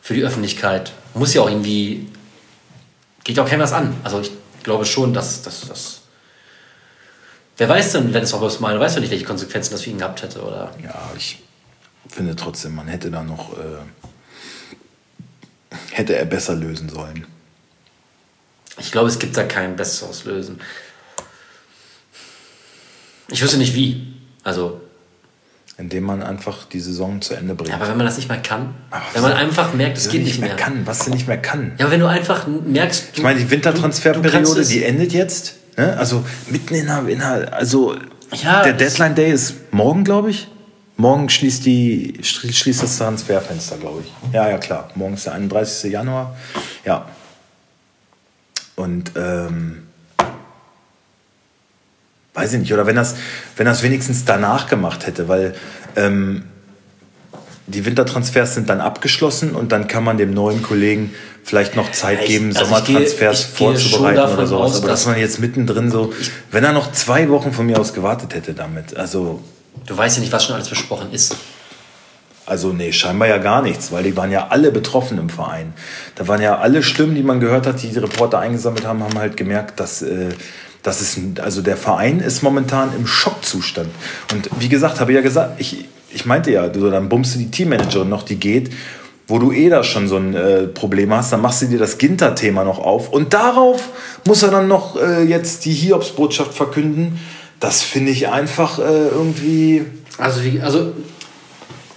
Für 0.00 0.14
die 0.14 0.22
Öffentlichkeit. 0.22 0.92
Muss 1.14 1.34
ja 1.34 1.42
auch 1.42 1.50
irgendwie. 1.50 2.06
Geht 3.24 3.36
ja 3.36 3.42
auch 3.42 3.48
keinem 3.48 3.62
was 3.62 3.72
an. 3.72 3.96
Also 4.04 4.20
ich 4.20 4.30
glaube 4.62 4.84
schon, 4.84 5.12
dass 5.12 5.42
das. 5.42 6.02
Wer 7.56 7.68
weiß 7.68 7.92
denn, 7.92 8.14
wenn 8.14 8.22
es 8.22 8.32
auch 8.32 8.40
was 8.40 8.60
mal, 8.60 8.78
weiß 8.78 8.94
ja 8.94 9.00
nicht, 9.00 9.10
welche 9.10 9.24
Konsequenzen 9.24 9.72
das 9.72 9.82
für 9.82 9.90
ihn 9.90 9.98
gehabt 9.98 10.22
hätte, 10.22 10.42
oder? 10.42 10.70
Ja, 10.84 10.94
ich 11.16 11.42
finde 12.08 12.36
trotzdem, 12.36 12.74
man 12.74 12.88
hätte 12.88 13.10
da 13.10 13.22
noch, 13.22 13.52
äh, 13.58 13.82
hätte 15.90 16.16
er 16.16 16.24
besser 16.24 16.54
lösen 16.54 16.88
sollen. 16.88 17.26
Ich 18.78 18.92
glaube, 18.92 19.08
es 19.08 19.18
gibt 19.18 19.36
da 19.36 19.44
kein 19.44 19.76
besseres 19.76 20.24
Lösen. 20.24 20.60
Ich 23.30 23.42
wüsste 23.42 23.58
nicht 23.58 23.74
wie. 23.74 24.14
Also, 24.44 24.80
Indem 25.78 26.04
man 26.04 26.22
einfach 26.22 26.64
die 26.64 26.80
Saison 26.80 27.20
zu 27.20 27.34
Ende 27.34 27.54
bringt. 27.54 27.74
aber 27.74 27.88
wenn 27.88 27.96
man 27.98 28.06
das 28.06 28.16
nicht 28.16 28.28
mehr 28.28 28.40
kann, 28.40 28.74
Aber 28.90 29.04
wenn 29.12 29.22
man 29.22 29.32
einfach 29.32 29.74
merkt, 29.74 29.98
es 29.98 30.08
geht 30.08 30.24
nicht 30.24 30.40
mehr. 30.40 30.56
kann, 30.56 30.86
was 30.86 31.06
er 31.06 31.14
nicht 31.14 31.26
mehr 31.26 31.36
kann. 31.36 31.72
Ja, 31.78 31.84
aber 31.84 31.92
wenn 31.92 32.00
du 32.00 32.06
einfach 32.06 32.46
merkst, 32.46 33.08
du, 33.12 33.16
Ich 33.18 33.22
meine, 33.22 33.38
die 33.38 33.44
du 33.44 33.50
Wintertransferperiode, 33.50 34.64
die 34.64 34.84
endet 34.84 35.12
jetzt. 35.12 35.56
Ne? 35.76 35.96
Also 35.98 36.24
mitten 36.48 36.74
in 36.74 36.86
der, 36.86 37.06
in 37.08 37.18
der 37.18 37.52
also 37.52 37.96
Ja, 38.42 38.62
der 38.62 38.72
Deadline 38.72 39.14
Day 39.14 39.32
ist 39.32 39.72
morgen, 39.72 40.04
glaube 40.04 40.30
ich. 40.30 40.48
Morgen 40.98 41.28
schließt, 41.28 41.66
die, 41.66 42.18
schli- 42.22 42.52
schließt 42.54 42.82
das 42.82 42.96
Transferfenster, 42.98 43.76
glaube 43.76 44.02
ich. 44.04 44.32
Ja, 44.34 44.48
ja, 44.48 44.56
klar. 44.58 44.88
Morgen 44.94 45.14
ist 45.14 45.26
der 45.26 45.34
31. 45.34 45.92
Januar. 45.92 46.36
Ja. 46.84 47.06
Und 48.76 49.12
ähm, 49.16 49.86
weiß 52.34 52.54
ich 52.54 52.60
nicht, 52.60 52.72
oder 52.72 52.86
wenn 52.86 52.96
das, 52.96 53.16
wenn 53.56 53.66
das 53.66 53.82
wenigstens 53.82 54.24
danach 54.24 54.68
gemacht 54.68 55.06
hätte, 55.06 55.28
weil 55.28 55.54
ähm, 55.96 56.44
die 57.66 57.84
Wintertransfers 57.84 58.54
sind 58.54 58.68
dann 58.70 58.80
abgeschlossen 58.80 59.50
und 59.54 59.72
dann 59.72 59.88
kann 59.88 60.04
man 60.04 60.18
dem 60.18 60.32
neuen 60.32 60.62
Kollegen 60.62 61.12
vielleicht 61.42 61.76
noch 61.76 61.90
Zeit 61.92 62.24
geben, 62.26 62.48
also 62.56 62.60
ich 62.62 62.66
Sommertransfers 62.68 63.18
gehe- 63.18 63.30
ich 63.50 63.56
gehe 63.56 63.78
schon 63.78 63.78
vorzubereiten 63.90 64.32
oder 64.34 64.46
sowas. 64.46 64.70
aus, 64.72 64.76
Aber 64.78 64.88
dass 64.88 65.00
dass- 65.00 65.06
man 65.12 65.18
jetzt 65.18 65.40
mittendrin 65.40 65.90
so, 65.90 66.12
wenn 66.50 66.64
er 66.64 66.72
noch 66.72 66.92
zwei 66.92 67.28
Wochen 67.28 67.52
von 67.52 67.66
mir 67.66 67.78
aus 67.80 67.92
gewartet 67.92 68.34
hätte 68.34 68.54
damit, 68.54 68.96
also, 68.96 69.42
du 69.84 69.96
weißt 69.96 70.16
ja 70.16 70.20
nicht, 70.22 70.32
was 70.32 70.44
schon 70.44 70.54
alles 70.54 70.68
besprochen 70.68 71.12
ist. 71.12 71.36
also 72.46 72.72
nee, 72.72 72.92
scheinbar 72.92 73.28
ja 73.28 73.38
gar 73.38 73.62
nichts, 73.62 73.92
weil 73.92 74.04
die 74.04 74.16
waren 74.16 74.30
ja 74.30 74.48
alle 74.50 74.70
betroffen 74.70 75.18
im 75.18 75.28
Verein. 75.28 75.74
Da 76.14 76.28
waren 76.28 76.40
ja 76.40 76.58
alle 76.58 76.82
Stimmen, 76.82 77.14
die 77.14 77.22
man 77.22 77.40
gehört 77.40 77.66
hat, 77.66 77.82
die 77.82 77.88
die 77.88 77.98
Reporter 77.98 78.38
eingesammelt 78.38 78.86
haben, 78.86 79.02
haben 79.02 79.18
halt 79.18 79.36
gemerkt, 79.36 79.80
dass 79.80 80.02
äh, 80.02 80.30
das 80.82 81.00
ist, 81.00 81.40
also 81.40 81.62
der 81.62 81.76
Verein 81.76 82.20
ist 82.20 82.42
momentan 82.42 82.94
im 82.96 83.06
Schockzustand. 83.06 83.90
Und 84.32 84.48
wie 84.60 84.68
gesagt, 84.68 85.00
habe 85.00 85.10
ich 85.10 85.16
ja 85.16 85.22
gesagt, 85.22 85.60
ich, 85.60 85.86
ich 86.12 86.26
meinte 86.26 86.52
ja, 86.52 86.68
du, 86.68 86.88
dann 86.90 87.08
bummst 87.08 87.34
du 87.34 87.38
die 87.40 87.50
Teammanagerin 87.50 88.08
noch, 88.08 88.22
die 88.22 88.36
geht. 88.36 88.70
wo 89.28 89.38
du 89.38 89.50
eh 89.50 89.68
da 89.68 89.82
schon 89.82 90.06
so 90.06 90.16
ein 90.16 90.34
äh, 90.34 90.68
Problem 90.68 91.12
hast, 91.12 91.32
dann 91.32 91.40
machst 91.40 91.62
du 91.62 91.66
dir 91.66 91.78
das 91.78 91.98
Ginter-Thema 91.98 92.64
noch 92.64 92.78
auf 92.78 93.12
und 93.12 93.34
darauf 93.34 93.88
muss 94.26 94.42
er 94.42 94.50
dann 94.50 94.68
noch 94.68 94.96
äh, 95.00 95.24
jetzt 95.24 95.64
die 95.64 95.72
Hiobsbotschaft 95.72 96.54
verkünden. 96.54 97.18
Das 97.66 97.82
finde 97.82 98.12
ich 98.12 98.28
einfach 98.28 98.78
äh, 98.78 99.08
irgendwie. 99.08 99.84
Also, 100.18 100.44
wie, 100.44 100.60
also 100.60 100.92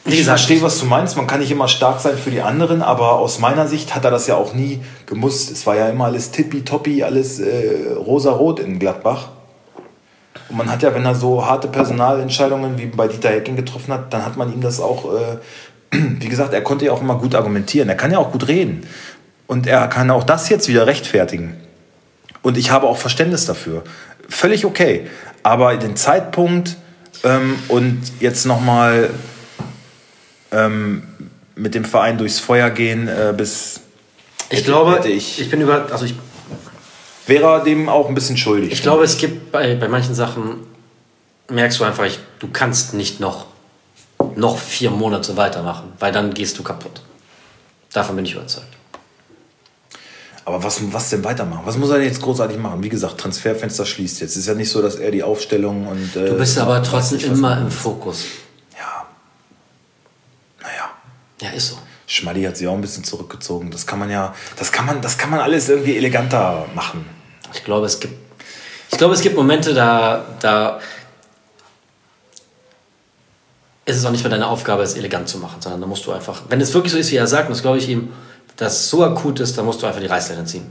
ich 0.03 0.23
verstehe, 0.23 0.63
was 0.63 0.79
du 0.79 0.87
meinst. 0.87 1.15
Man 1.15 1.27
kann 1.27 1.41
nicht 1.41 1.51
immer 1.51 1.67
stark 1.67 1.99
sein 1.99 2.17
für 2.17 2.31
die 2.31 2.41
anderen, 2.41 2.81
aber 2.81 3.19
aus 3.19 3.37
meiner 3.37 3.67
Sicht 3.67 3.93
hat 3.93 4.03
er 4.03 4.09
das 4.09 4.25
ja 4.25 4.35
auch 4.35 4.55
nie 4.55 4.79
gemusst. 5.05 5.51
Es 5.51 5.67
war 5.67 5.75
ja 5.75 5.87
immer 5.87 6.05
alles 6.05 6.31
tippitoppi, 6.31 7.03
alles 7.03 7.39
äh, 7.39 7.93
rosa-rot 7.95 8.59
in 8.59 8.79
Gladbach. 8.79 9.29
Und 10.49 10.57
man 10.57 10.71
hat 10.71 10.81
ja, 10.81 10.95
wenn 10.95 11.05
er 11.05 11.13
so 11.13 11.45
harte 11.45 11.67
Personalentscheidungen 11.67 12.79
wie 12.79 12.87
bei 12.87 13.07
Dieter 13.07 13.29
Hecking 13.29 13.55
getroffen 13.55 13.93
hat, 13.93 14.11
dann 14.11 14.25
hat 14.25 14.37
man 14.37 14.51
ihm 14.51 14.61
das 14.61 14.79
auch, 14.79 15.13
äh, 15.13 15.37
wie 16.19 16.29
gesagt, 16.29 16.51
er 16.51 16.61
konnte 16.61 16.85
ja 16.85 16.93
auch 16.93 17.01
immer 17.01 17.19
gut 17.19 17.35
argumentieren. 17.35 17.89
Er 17.89 17.95
kann 17.95 18.11
ja 18.11 18.17
auch 18.17 18.31
gut 18.31 18.47
reden. 18.47 18.87
Und 19.45 19.67
er 19.67 19.87
kann 19.87 20.09
auch 20.09 20.23
das 20.23 20.49
jetzt 20.49 20.67
wieder 20.67 20.87
rechtfertigen. 20.87 21.57
Und 22.41 22.57
ich 22.57 22.71
habe 22.71 22.87
auch 22.87 22.97
Verständnis 22.97 23.45
dafür. 23.45 23.83
Völlig 24.29 24.65
okay. 24.65 25.07
Aber 25.43 25.75
den 25.77 25.95
Zeitpunkt 25.95 26.77
ähm, 27.23 27.57
und 27.67 27.99
jetzt 28.19 28.45
nochmal 28.45 29.09
ähm, 30.51 31.03
mit 31.55 31.75
dem 31.75 31.85
Verein 31.85 32.17
durchs 32.17 32.39
Feuer 32.39 32.69
gehen 32.69 33.07
äh, 33.07 33.33
bis. 33.35 33.81
Ich 34.49 34.63
glaube, 34.63 35.07
ich, 35.07 35.41
ich 35.41 35.49
bin 35.49 35.61
über. 35.61 35.91
Also 35.91 36.05
ich 36.05 36.15
wäre 37.27 37.63
dem 37.63 37.89
auch 37.89 38.07
ein 38.07 38.15
bisschen 38.15 38.37
schuldig. 38.37 38.71
Ich 38.71 38.81
glaube, 38.81 39.03
es 39.03 39.17
gibt 39.17 39.51
bei, 39.51 39.75
bei 39.75 39.87
manchen 39.87 40.15
Sachen, 40.15 40.65
merkst 41.49 41.79
du 41.79 41.83
einfach, 41.83 42.05
ich, 42.05 42.19
du 42.39 42.47
kannst 42.51 42.93
nicht 42.93 43.19
noch, 43.19 43.45
noch 44.35 44.57
vier 44.57 44.89
Monate 44.89 45.37
weitermachen, 45.37 45.93
weil 45.99 46.11
dann 46.11 46.33
gehst 46.33 46.57
du 46.57 46.63
kaputt. 46.63 47.01
Davon 47.93 48.15
bin 48.15 48.25
ich 48.25 48.33
überzeugt. 48.33 48.78
Aber 50.49 50.63
was, 50.63 50.81
was 50.91 51.09
denn 51.11 51.23
weitermachen? 51.23 51.61
Was 51.65 51.77
muss 51.77 51.91
er 51.91 51.97
denn 51.97 52.07
jetzt 52.07 52.21
großartig 52.21 52.57
machen? 52.57 52.81
Wie 52.81 52.89
gesagt, 52.89 53.19
Transferfenster 53.19 53.85
schließt 53.85 54.19
jetzt. 54.21 54.31
Es 54.31 54.37
ist 54.37 54.47
ja 54.47 54.55
nicht 54.55 54.71
so, 54.71 54.81
dass 54.81 54.95
er 54.95 55.11
die 55.11 55.21
Aufstellung 55.21 55.85
und. 55.85 56.15
Äh, 56.15 56.25
du 56.25 56.37
bist 56.37 56.57
aber 56.57 56.81
trotzdem 56.81 57.19
immer 57.19 57.59
im 57.59 57.69
Fokus. 57.69 58.25
Ja. 58.75 59.05
Naja. 60.59 60.89
Ja, 61.41 61.49
ist 61.51 61.69
so. 61.69 61.77
Schmaddi 62.07 62.43
hat 62.43 62.57
sich 62.57 62.67
auch 62.67 62.73
ein 62.73 62.81
bisschen 62.81 63.03
zurückgezogen. 63.03 63.69
Das 63.69 63.85
kann 63.85 63.99
man 63.99 64.09
ja, 64.09 64.33
das 64.57 64.71
kann 64.71 64.87
man, 64.87 64.99
das 65.03 65.19
kann 65.19 65.29
man 65.29 65.39
alles 65.39 65.69
irgendwie 65.69 65.95
eleganter 65.95 66.65
machen. 66.73 67.05
Ich 67.53 67.63
glaube, 67.63 67.85
es 67.85 67.99
gibt, 67.99 68.15
ich 68.91 68.97
glaube, 68.97 69.13
es 69.13 69.21
gibt 69.21 69.35
Momente, 69.35 69.75
da, 69.75 70.25
da 70.39 70.79
ist 73.85 73.97
es 73.97 74.05
auch 74.05 74.11
nicht 74.11 74.23
mehr 74.23 74.31
deine 74.31 74.47
Aufgabe, 74.47 74.81
es 74.81 74.95
elegant 74.95 75.29
zu 75.29 75.37
machen, 75.37 75.61
sondern 75.61 75.81
da 75.81 75.85
musst 75.85 76.07
du 76.07 76.11
einfach, 76.11 76.41
wenn 76.49 76.59
es 76.59 76.73
wirklich 76.73 76.91
so 76.91 76.97
ist, 76.97 77.11
wie 77.11 77.17
er 77.17 77.27
sagt, 77.27 77.47
und 77.47 77.55
das 77.55 77.61
glaube 77.61 77.77
ich 77.77 77.87
ihm, 77.87 78.11
dass 78.59 78.73
es 78.73 78.89
so 78.89 79.03
akut 79.03 79.39
ist, 79.39 79.57
dann 79.57 79.65
musst 79.65 79.81
du 79.81 79.87
einfach 79.87 80.01
die 80.01 80.07
Reißleine 80.07 80.45
ziehen 80.45 80.67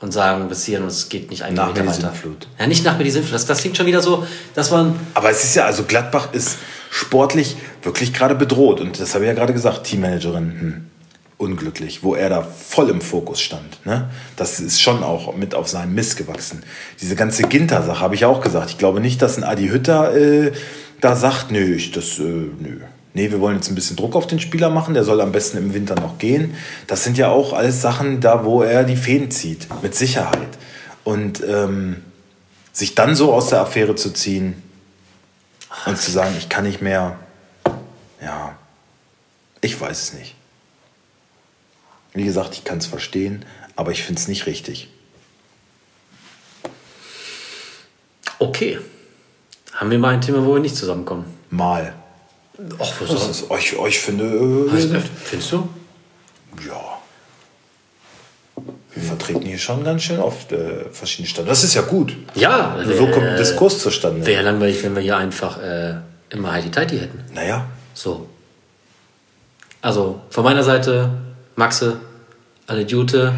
und 0.00 0.12
sagen, 0.12 0.48
bis 0.48 0.64
hierhin 0.64 0.84
und 0.84 0.90
es 0.90 1.08
geht 1.08 1.30
nicht 1.30 1.42
einen 1.42 1.56
nach 1.56 1.68
Meter 1.68 1.80
weiter. 1.80 1.92
Sintflut. 1.92 2.48
Ja, 2.58 2.66
nicht 2.66 2.84
nach 2.84 2.96
mir 2.96 3.04
die 3.04 3.10
Sintflut. 3.10 3.34
Das, 3.34 3.46
das 3.46 3.60
klingt 3.60 3.76
schon 3.76 3.86
wieder 3.86 4.00
so, 4.00 4.26
dass 4.54 4.70
man. 4.70 4.98
Aber 5.14 5.30
es 5.30 5.42
ist 5.44 5.56
ja, 5.56 5.64
also 5.64 5.82
Gladbach 5.84 6.32
ist 6.32 6.58
sportlich 6.90 7.56
wirklich 7.82 8.14
gerade 8.14 8.34
bedroht 8.34 8.80
und 8.80 9.00
das 9.00 9.14
habe 9.14 9.24
ich 9.24 9.28
ja 9.28 9.34
gerade 9.34 9.52
gesagt, 9.52 9.84
Teammanagerin. 9.84 10.60
Hm 10.60 10.86
unglücklich, 11.38 12.02
wo 12.02 12.14
er 12.14 12.30
da 12.30 12.42
voll 12.42 12.88
im 12.88 13.00
Fokus 13.00 13.40
stand. 13.40 13.84
Ne? 13.84 14.08
Das 14.36 14.58
ist 14.58 14.80
schon 14.80 15.02
auch 15.02 15.36
mit 15.36 15.54
auf 15.54 15.68
seinen 15.68 15.94
Mist 15.94 16.16
gewachsen. 16.16 16.62
Diese 17.00 17.14
ganze 17.14 17.42
Ginter-Sache 17.42 18.00
habe 18.00 18.14
ich 18.14 18.24
auch 18.24 18.40
gesagt. 18.40 18.70
Ich 18.70 18.78
glaube 18.78 19.00
nicht, 19.00 19.20
dass 19.20 19.36
ein 19.36 19.44
Adi 19.44 19.68
Hütter 19.68 20.16
äh, 20.16 20.52
da 21.00 21.14
sagt, 21.14 21.50
nö, 21.50 21.74
ich 21.74 21.92
das, 21.92 22.18
äh, 22.18 22.22
nö. 22.22 22.80
Nee, 23.16 23.30
wir 23.30 23.40
wollen 23.40 23.56
jetzt 23.56 23.70
ein 23.70 23.74
bisschen 23.74 23.96
Druck 23.96 24.14
auf 24.14 24.26
den 24.26 24.40
Spieler 24.40 24.68
machen, 24.68 24.92
der 24.92 25.02
soll 25.02 25.22
am 25.22 25.32
besten 25.32 25.56
im 25.56 25.72
Winter 25.72 25.94
noch 25.94 26.18
gehen. 26.18 26.54
Das 26.86 27.02
sind 27.02 27.16
ja 27.16 27.30
auch 27.30 27.54
alles 27.54 27.80
Sachen 27.80 28.20
da, 28.20 28.44
wo 28.44 28.62
er 28.62 28.84
die 28.84 28.94
Fäden 28.94 29.30
zieht, 29.30 29.68
mit 29.82 29.94
Sicherheit. 29.94 30.50
Und 31.02 31.42
ähm, 31.42 32.04
sich 32.74 32.94
dann 32.94 33.16
so 33.16 33.32
aus 33.32 33.48
der 33.48 33.62
Affäre 33.62 33.94
zu 33.94 34.12
ziehen 34.12 34.62
und 35.86 35.96
zu 35.96 36.10
sagen, 36.10 36.34
ich 36.36 36.50
kann 36.50 36.64
nicht 36.64 36.82
mehr, 36.82 37.18
ja, 38.20 38.54
ich 39.62 39.80
weiß 39.80 39.98
es 39.98 40.12
nicht. 40.12 40.34
Wie 42.12 42.24
gesagt, 42.24 42.52
ich 42.52 42.64
kann 42.64 42.76
es 42.76 42.86
verstehen, 42.86 43.46
aber 43.76 43.92
ich 43.92 44.02
finde 44.02 44.20
es 44.20 44.28
nicht 44.28 44.44
richtig. 44.44 44.90
Okay. 48.38 48.78
Haben 49.72 49.90
wir 49.90 49.98
mal 49.98 50.12
ein 50.12 50.20
Thema, 50.20 50.44
wo 50.44 50.52
wir 50.52 50.60
nicht 50.60 50.76
zusammenkommen? 50.76 51.24
Mal. 51.48 51.94
Ach, 52.78 52.92
was 53.00 53.10
das 53.10 53.28
ist, 53.28 53.50
euch, 53.50 53.76
euch 53.76 53.98
finde. 53.98 54.24
Äh, 54.24 55.00
findest 55.24 55.52
du? 55.52 55.68
Ja. 56.66 56.98
Wir 58.94 59.02
vertreten 59.02 59.42
hier 59.42 59.58
schon 59.58 59.84
ganz 59.84 60.02
schön 60.02 60.18
oft 60.18 60.52
äh, 60.52 60.86
verschiedene 60.90 61.28
Staaten. 61.28 61.48
Das 61.48 61.62
ist 61.64 61.74
ja 61.74 61.82
gut. 61.82 62.16
Ja. 62.34 62.78
So 62.84 63.06
kommt 63.08 63.26
ein 63.26 63.36
Diskurs 63.36 63.78
zustande. 63.78 64.24
Wäre 64.24 64.42
langweilig, 64.42 64.82
wenn 64.82 64.94
wir 64.94 65.02
hier 65.02 65.18
einfach 65.18 65.62
äh, 65.62 65.96
immer 66.30 66.52
Heidi 66.52 66.70
Tighty 66.70 66.98
hätten. 66.98 67.24
Naja. 67.34 67.66
So. 67.92 68.26
Also 69.82 70.22
von 70.30 70.44
meiner 70.44 70.62
Seite 70.62 71.10
Maxe, 71.56 71.98
alle 72.66 72.82
Jute. 72.82 73.34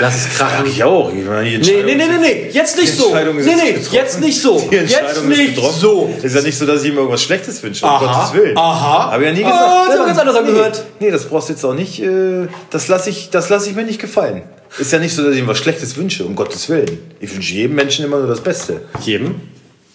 Lass 0.00 0.16
es 0.16 0.36
krachen. 0.36 0.66
Ich 0.66 0.82
auch. 0.82 1.12
Ich 1.12 1.24
meine, 1.24 1.48
nee, 1.48 1.58
nee, 1.58 1.94
nee, 1.94 1.94
nee, 1.94 2.18
nee, 2.20 2.50
jetzt 2.50 2.76
nicht 2.76 2.92
so. 2.92 3.14
Nee, 3.14 3.54
nee, 3.54 3.78
jetzt 3.90 4.20
nicht 4.20 4.40
so. 4.40 4.68
Jetzt 4.70 5.24
nicht 5.24 5.80
so. 5.80 6.12
Ist 6.22 6.34
ja 6.34 6.42
nicht 6.42 6.58
so, 6.58 6.66
dass 6.66 6.82
ich 6.82 6.90
ihm 6.90 6.96
irgendwas 6.96 7.22
Schlechtes 7.22 7.62
wünsche, 7.62 7.86
um 7.86 7.98
Gottes 7.98 8.32
Willen. 8.34 8.56
Aha. 8.58 9.12
Habe 9.12 9.24
ja 9.24 9.32
nie 9.32 9.42
gesagt. 9.42 9.56
Ah, 9.56 9.86
das 9.88 10.06
ganz 10.06 10.18
anders 10.18 10.36
angehört. 10.36 10.84
Nee, 10.98 11.10
das 11.10 11.24
brauchst 11.26 11.48
du 11.48 11.52
jetzt 11.52 11.64
auch 11.64 11.74
nicht. 11.74 12.02
Äh, 12.02 12.48
das 12.70 12.88
lasse 12.88 13.10
ich, 13.10 13.30
lass 13.32 13.66
ich 13.66 13.74
mir 13.74 13.84
nicht 13.84 14.00
gefallen. 14.00 14.42
Ist 14.78 14.92
ja 14.92 14.98
nicht 14.98 15.14
so, 15.14 15.22
dass 15.24 15.34
ich 15.34 15.40
ihm 15.40 15.46
was 15.46 15.58
Schlechtes 15.58 15.96
wünsche, 15.96 16.24
um 16.24 16.34
Gottes 16.34 16.68
Willen. 16.68 17.14
Ich 17.20 17.32
wünsche 17.34 17.54
jedem 17.54 17.76
Menschen 17.76 18.04
immer 18.04 18.18
nur 18.18 18.26
das 18.26 18.40
Beste. 18.40 18.82
Jedem? 19.00 19.40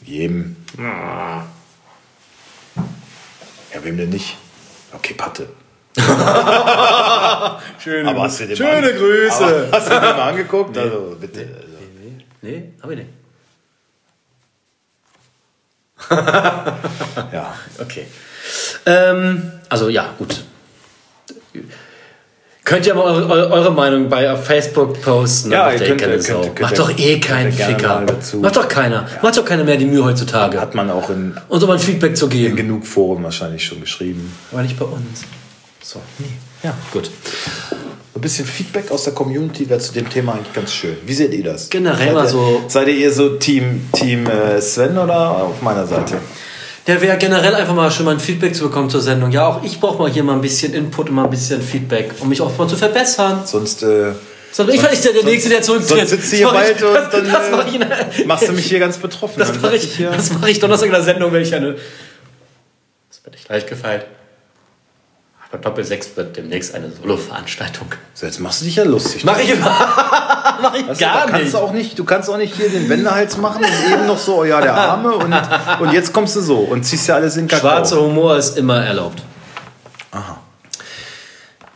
Jedem. 0.06 0.56
Ah. 0.80 1.44
Ja, 3.74 3.84
wem 3.84 3.98
denn 3.98 4.10
nicht? 4.10 4.38
Okay, 4.94 5.14
Patte. 5.14 5.50
schöne, 7.84 8.10
aber 8.10 8.22
hast 8.24 8.40
du 8.40 8.56
schöne 8.56 8.82
mal, 8.82 8.94
Grüße. 8.94 9.68
hast 9.72 9.88
du 9.88 9.94
dir 9.94 10.00
mal 10.00 10.30
angeguckt? 10.30 10.76
Nee. 10.76 10.82
Also 10.82 11.18
bitte. 11.20 11.40
Nee, 11.40 12.16
nee, 12.42 12.50
nee 12.50 12.74
hab 12.82 12.92
ich 12.92 12.98
nicht. 12.98 13.10
ja. 17.34 17.54
Okay. 17.80 18.06
Ähm, 18.86 19.52
also 19.70 19.90
ja, 19.90 20.14
gut. 20.18 20.44
Könnt 22.64 22.86
ihr 22.86 22.94
mal 22.94 23.04
eure, 23.04 23.52
eure 23.52 23.72
Meinung 23.72 24.08
bei 24.08 24.36
Facebook 24.36 25.02
posten? 25.02 25.52
Ja, 25.52 25.72
ihr 25.72 25.80
könnt, 25.80 26.02
könnt, 26.02 26.26
könnt, 26.26 26.62
Macht 26.62 26.78
doch 26.78 26.96
eh 26.98 27.20
keinen 27.20 27.52
Ficker. 27.52 28.06
Macht 28.40 28.56
doch 28.56 28.68
keiner. 28.68 29.08
Ja. 29.14 29.20
Macht 29.24 29.38
doch 29.38 29.46
keiner 29.46 29.64
mehr 29.64 29.78
die 29.78 29.86
Mühe 29.86 30.06
heutzutage. 30.06 30.62
Hat 30.62 30.76
man 30.76 30.90
auch 30.92 31.10
in, 31.10 31.36
und 31.50 31.64
um 31.64 31.70
ein 31.72 31.80
Feedback 31.80 32.16
zu 32.16 32.30
geben. 32.30 32.52
In 32.52 32.56
genug 32.56 32.86
Foren 32.86 33.24
wahrscheinlich 33.24 33.66
schon 33.66 33.82
geschrieben. 33.82 34.32
Aber 34.52 34.62
nicht 34.62 34.78
bei 34.78 34.86
uns. 34.86 35.24
So. 35.92 36.00
Nee. 36.20 36.28
Ja, 36.64 36.74
gut. 36.94 37.12
Ein 38.16 38.22
bisschen 38.22 38.46
Feedback 38.46 38.92
aus 38.92 39.04
der 39.04 39.14
Community 39.14 39.70
wäre 39.70 39.82
zu 39.82 39.92
dem 39.92 40.10
Thema 40.10 40.36
eigentlich 40.36 40.54
ganz 40.54 40.72
schön. 40.72 40.96
Wie 41.06 41.14
seht 41.14 41.34
ihr 41.34 41.44
das? 41.44 41.70
Generell 41.70 42.14
mal 42.14 42.30
so. 42.30 42.64
Seid 42.70 42.88
ihr 42.88 42.98
eher 42.98 43.12
so 43.12 43.36
Team, 43.36 43.90
Team 43.92 44.26
äh, 44.26 44.62
Sven 44.62 44.98
oder 44.98 45.32
auf 45.32 45.62
meiner 45.62 45.86
Seite? 45.86 46.20
Der 46.88 47.02
wäre 47.02 47.18
generell 47.18 47.56
einfach 47.56 47.76
mal 47.76 47.92
schon 47.92 48.06
mal 48.06 48.14
ein 48.14 48.22
Feedback 48.22 48.56
zu 48.56 48.64
bekommen 48.64 48.90
zur 48.90 49.02
Sendung. 49.02 49.32
Ja, 49.32 49.48
auch 49.48 49.64
ich 49.64 49.82
brauche 49.82 49.98
mal 49.98 50.10
hier 50.10 50.24
mal 50.24 50.36
ein 50.36 50.42
bisschen 50.42 50.74
Input 50.74 51.10
und 51.10 51.16
mal 51.16 51.26
ein 51.26 51.30
bisschen 51.30 51.62
Feedback, 51.62 52.14
um 52.22 52.30
mich 52.30 52.40
auch 52.40 52.58
mal 52.58 52.70
zu 52.70 52.78
verbessern. 52.78 53.42
Sonst. 53.46 53.84
Äh, 53.84 54.14
so, 54.54 54.68
ich 54.70 54.82
war 54.82 54.92
nicht 54.92 55.04
der, 55.04 55.12
der 55.12 55.24
Nächste, 55.26 55.50
der 55.50 55.62
zurücktritt. 55.62 56.08
Sonst 56.08 56.10
sitzt 56.10 56.34
hier 56.34 56.48
bald 56.48 56.82
und 56.82 56.94
dann 57.12 57.30
das, 57.30 57.52
das 57.52 58.18
ich, 58.18 58.26
machst 58.26 58.48
du 58.48 58.54
mich 58.54 58.66
hier 58.66 58.80
ganz 58.80 58.98
betroffen. 58.98 59.40
Das 59.40 59.60
mache 59.62 59.76
ich, 59.76 60.00
ich, 60.00 60.08
mach 60.40 60.48
ich 60.48 60.60
Donnerstag 60.60 60.88
in 60.88 60.94
der 60.94 61.04
Sendung, 61.04 61.34
wenn 61.34 61.42
ich 61.42 61.54
eine... 61.54 61.76
Das 63.10 63.26
wird 63.26 63.36
dich 63.36 63.50
leicht 63.50 63.68
gefeilt. 63.68 64.06
Bei 65.52 65.58
Doppel 65.58 65.84
6 65.84 66.16
wird 66.16 66.38
demnächst 66.38 66.74
eine 66.74 66.90
Solo-Veranstaltung. 66.90 67.88
So, 68.14 68.26
jetzt 68.26 68.40
machst 68.40 68.62
du 68.62 68.66
dich 68.66 68.78
ja 68.78 68.86
lustig. 68.86 69.26
Mach 69.26 69.38
ich. 69.38 69.54
Mach 69.60 70.74
ich 70.74 70.88
weißt 70.88 71.02
gar 71.02 71.26
du, 71.26 71.32
kannst 71.32 71.44
nicht. 71.44 71.54
Du 71.54 71.58
auch 71.58 71.72
nicht. 71.74 72.00
Du 72.00 72.04
kannst 72.06 72.30
auch 72.30 72.38
nicht 72.38 72.56
hier 72.56 72.70
den 72.70 72.88
Wendehals 72.88 73.36
machen 73.36 73.66
und 73.66 73.94
eben 73.94 74.08
noch 74.08 74.18
so, 74.18 74.40
oh 74.40 74.44
ja, 74.46 74.62
der 74.62 74.74
Arme 74.74 75.12
und, 75.14 75.36
und 75.82 75.92
jetzt 75.92 76.14
kommst 76.14 76.38
du 76.38 76.42
so 76.42 76.60
und 76.60 76.84
ziehst 76.84 77.08
ja 77.08 77.16
alles 77.16 77.36
in 77.36 77.50
Kakao. 77.50 77.72
Schwarzer 77.72 78.02
Humor 78.02 78.38
ist 78.38 78.58
immer 78.58 78.86
erlaubt. 78.86 79.22
Aha. 80.12 80.40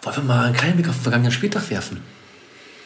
Wollen 0.04 0.16
wir 0.16 0.24
mal 0.24 0.46
einen 0.46 0.56
kleinen 0.56 0.76
Blick 0.76 0.88
auf 0.88 0.96
den 0.96 1.04
vergangenen 1.04 1.32
Spieltag 1.34 1.70
werfen? 1.70 2.02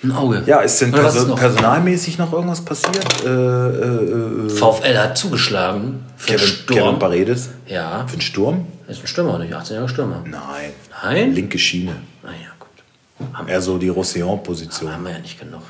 Ein 0.02 0.12
Auge. 0.14 0.44
Ja, 0.46 0.62
ist 0.62 0.80
denn 0.80 0.92
Perso 0.92 1.28
noch? 1.28 1.38
personalmäßig 1.38 2.18
noch 2.18 2.32
irgendwas 2.32 2.62
passiert? 2.62 3.24
Äh, 3.26 3.28
äh, 3.28 4.46
äh, 4.46 4.50
VfL 4.50 4.98
hat 4.98 5.18
zugeschlagen. 5.18 6.06
Für 6.16 6.34
Kevin, 6.34 6.48
Sturm. 6.48 6.80
Kevin 6.80 7.00
Paredes? 7.00 7.50
Ja. 7.68 8.06
Für 8.08 8.16
den 8.16 8.22
Sturm? 8.22 8.66
ist 8.90 9.04
ein 9.04 9.08
Stürmer, 9.08 9.38
nicht 9.38 9.54
18 9.54 9.76
Jahre 9.76 9.90
Stürmer. 9.90 10.24
Nein. 10.26 10.72
Nein? 11.04 11.34
Linke 11.34 11.60
Schiene. 11.60 11.96
Ah 12.24 12.30
ja, 12.30 12.50
gut. 12.60 13.34
Haben 13.34 13.48
Eher 13.48 13.62
so 13.62 13.78
die 13.78 13.90
Roussillon-Position. 13.90 14.92
Haben 14.92 15.04
wir 15.04 15.12
ja 15.12 15.20
nicht 15.20 15.40
genug. 15.40 15.62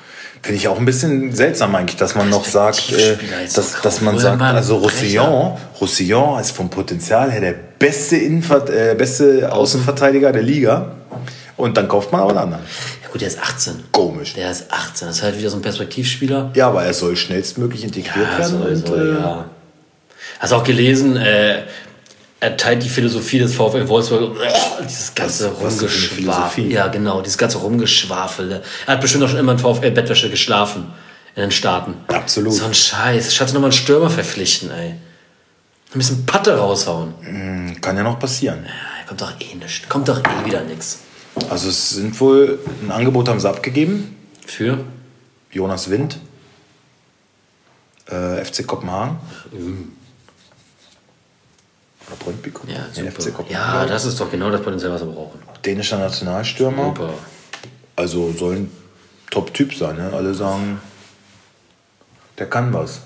Finde 0.41 0.57
ich 0.57 0.67
auch 0.69 0.77
ein 0.77 0.85
bisschen 0.85 1.35
seltsam 1.35 1.75
eigentlich, 1.75 1.97
dass 1.97 2.15
man 2.15 2.29
noch 2.29 2.45
sagt, 2.45 2.93
äh, 2.93 3.17
dass, 3.53 3.81
dass 3.81 4.01
man 4.01 4.17
sagt, 4.17 4.41
also 4.41 4.77
Roussillon, 4.77 5.57
Roussillon 5.81 6.39
ist 6.39 6.51
vom 6.51 6.69
Potenzial 6.69 7.29
her 7.29 7.41
der 7.41 7.55
beste, 7.77 8.15
Innenver 8.15 8.69
äh, 8.69 8.95
beste 8.95 9.51
Außenverteidiger 9.51 10.31
der 10.31 10.43
Liga. 10.43 10.95
Und 11.57 11.75
dann 11.75 11.89
kauft 11.89 12.13
man 12.13 12.21
aber 12.21 12.29
einen 12.29 12.39
anderen. 12.39 12.63
Gut, 13.11 13.21
der 13.21 13.27
ist 13.27 13.39
18. 13.41 13.85
Komisch. 13.91 14.33
Der 14.33 14.51
ist 14.51 14.71
18. 14.71 15.07
Das 15.07 15.17
ist 15.17 15.23
halt 15.23 15.37
wieder 15.37 15.49
so 15.49 15.57
ein 15.57 15.61
Perspektivspieler. 15.61 16.51
Ja, 16.55 16.67
aber 16.67 16.83
er 16.83 16.93
soll 16.93 17.15
schnellstmöglich 17.15 17.83
integriert 17.83 18.27
Ja, 18.33 18.37
werden. 18.39 18.51
so, 18.59 18.67
und, 18.67 18.87
so, 18.87 18.95
äh, 18.95 19.13
ja. 19.13 19.45
Hast 20.39 20.51
du 20.51 20.55
auch 20.55 20.63
gelesen, 20.63 21.17
äh, 21.17 21.63
er 22.41 22.55
teilt 22.55 22.83
die 22.83 22.89
Philosophie 22.89 23.39
des 23.39 23.53
VfL 23.53 23.87
Wolfsburg. 23.87 24.37
Dieses 24.83 25.13
ganze 25.13 25.49
Rumgeschwafel. 25.49 26.71
Ja, 26.71 26.87
genau, 26.87 27.21
dieses 27.21 27.37
ganze 27.37 27.57
Rumgeschwafel. 27.57 28.61
Er 28.85 28.93
hat 28.93 29.01
bestimmt 29.01 29.23
auch 29.25 29.29
schon 29.29 29.39
immer 29.39 29.51
in 29.53 29.59
VfL-Bettwäsche 29.59 30.29
geschlafen. 30.29 30.85
In 31.35 31.41
den 31.41 31.51
Staaten. 31.51 31.95
Absolut. 32.07 32.53
So 32.53 32.65
ein 32.65 32.73
Scheiß. 32.73 33.33
Statt 33.35 33.49
nochmal 33.49 33.65
einen 33.65 33.71
Stürmer 33.71 34.09
verpflichten, 34.09 34.71
ey. 34.71 34.89
Ein 34.89 35.97
bisschen 35.97 36.25
Patte 36.25 36.57
raushauen. 36.57 37.75
Kann 37.81 37.97
ja 37.97 38.03
noch 38.03 38.19
passieren. 38.19 38.65
Ja, 38.65 39.07
kommt 39.07 39.21
doch 39.21 39.31
eh 39.39 39.55
nichts. 39.55 39.87
Kommt 39.89 40.07
doch 40.07 40.19
eh 40.19 40.45
wieder 40.45 40.61
nichts. 40.63 40.99
Also 41.49 41.69
es 41.69 41.91
sind 41.91 42.19
wohl, 42.19 42.59
ein 42.83 42.91
Angebot 42.91 43.27
haben 43.29 43.39
sie 43.39 43.49
abgegeben. 43.49 44.15
Für? 44.45 44.79
Jonas 45.51 45.89
Wind, 45.89 46.19
äh, 48.09 48.43
FC 48.43 48.65
Kopenhagen. 48.67 49.17
Oder 52.07 52.15
Brøndby 52.19 52.51
Ja, 52.67 52.85
Nee, 52.95 53.09
super. 53.09 53.21
FC 53.21 53.33
Kopenhagen. 53.33 53.79
ja, 53.79 53.85
das 53.85 54.05
ist 54.05 54.19
doch 54.19 54.29
genau 54.31 54.49
das 54.51 54.61
Potenzial, 54.61 54.91
was 54.91 55.01
wir 55.01 55.11
brauchen. 55.11 55.39
Dänischer 55.65 55.97
Nationalstürmer. 55.99 56.85
Super. 56.85 57.13
Also 57.95 58.31
soll 58.31 58.55
ein 58.55 58.71
Top-Typ 59.31 59.73
sein. 59.75 59.97
Ne? 59.97 60.11
Alle 60.13 60.33
sagen, 60.33 60.79
der 62.37 62.47
kann 62.49 62.73
was. 62.73 63.01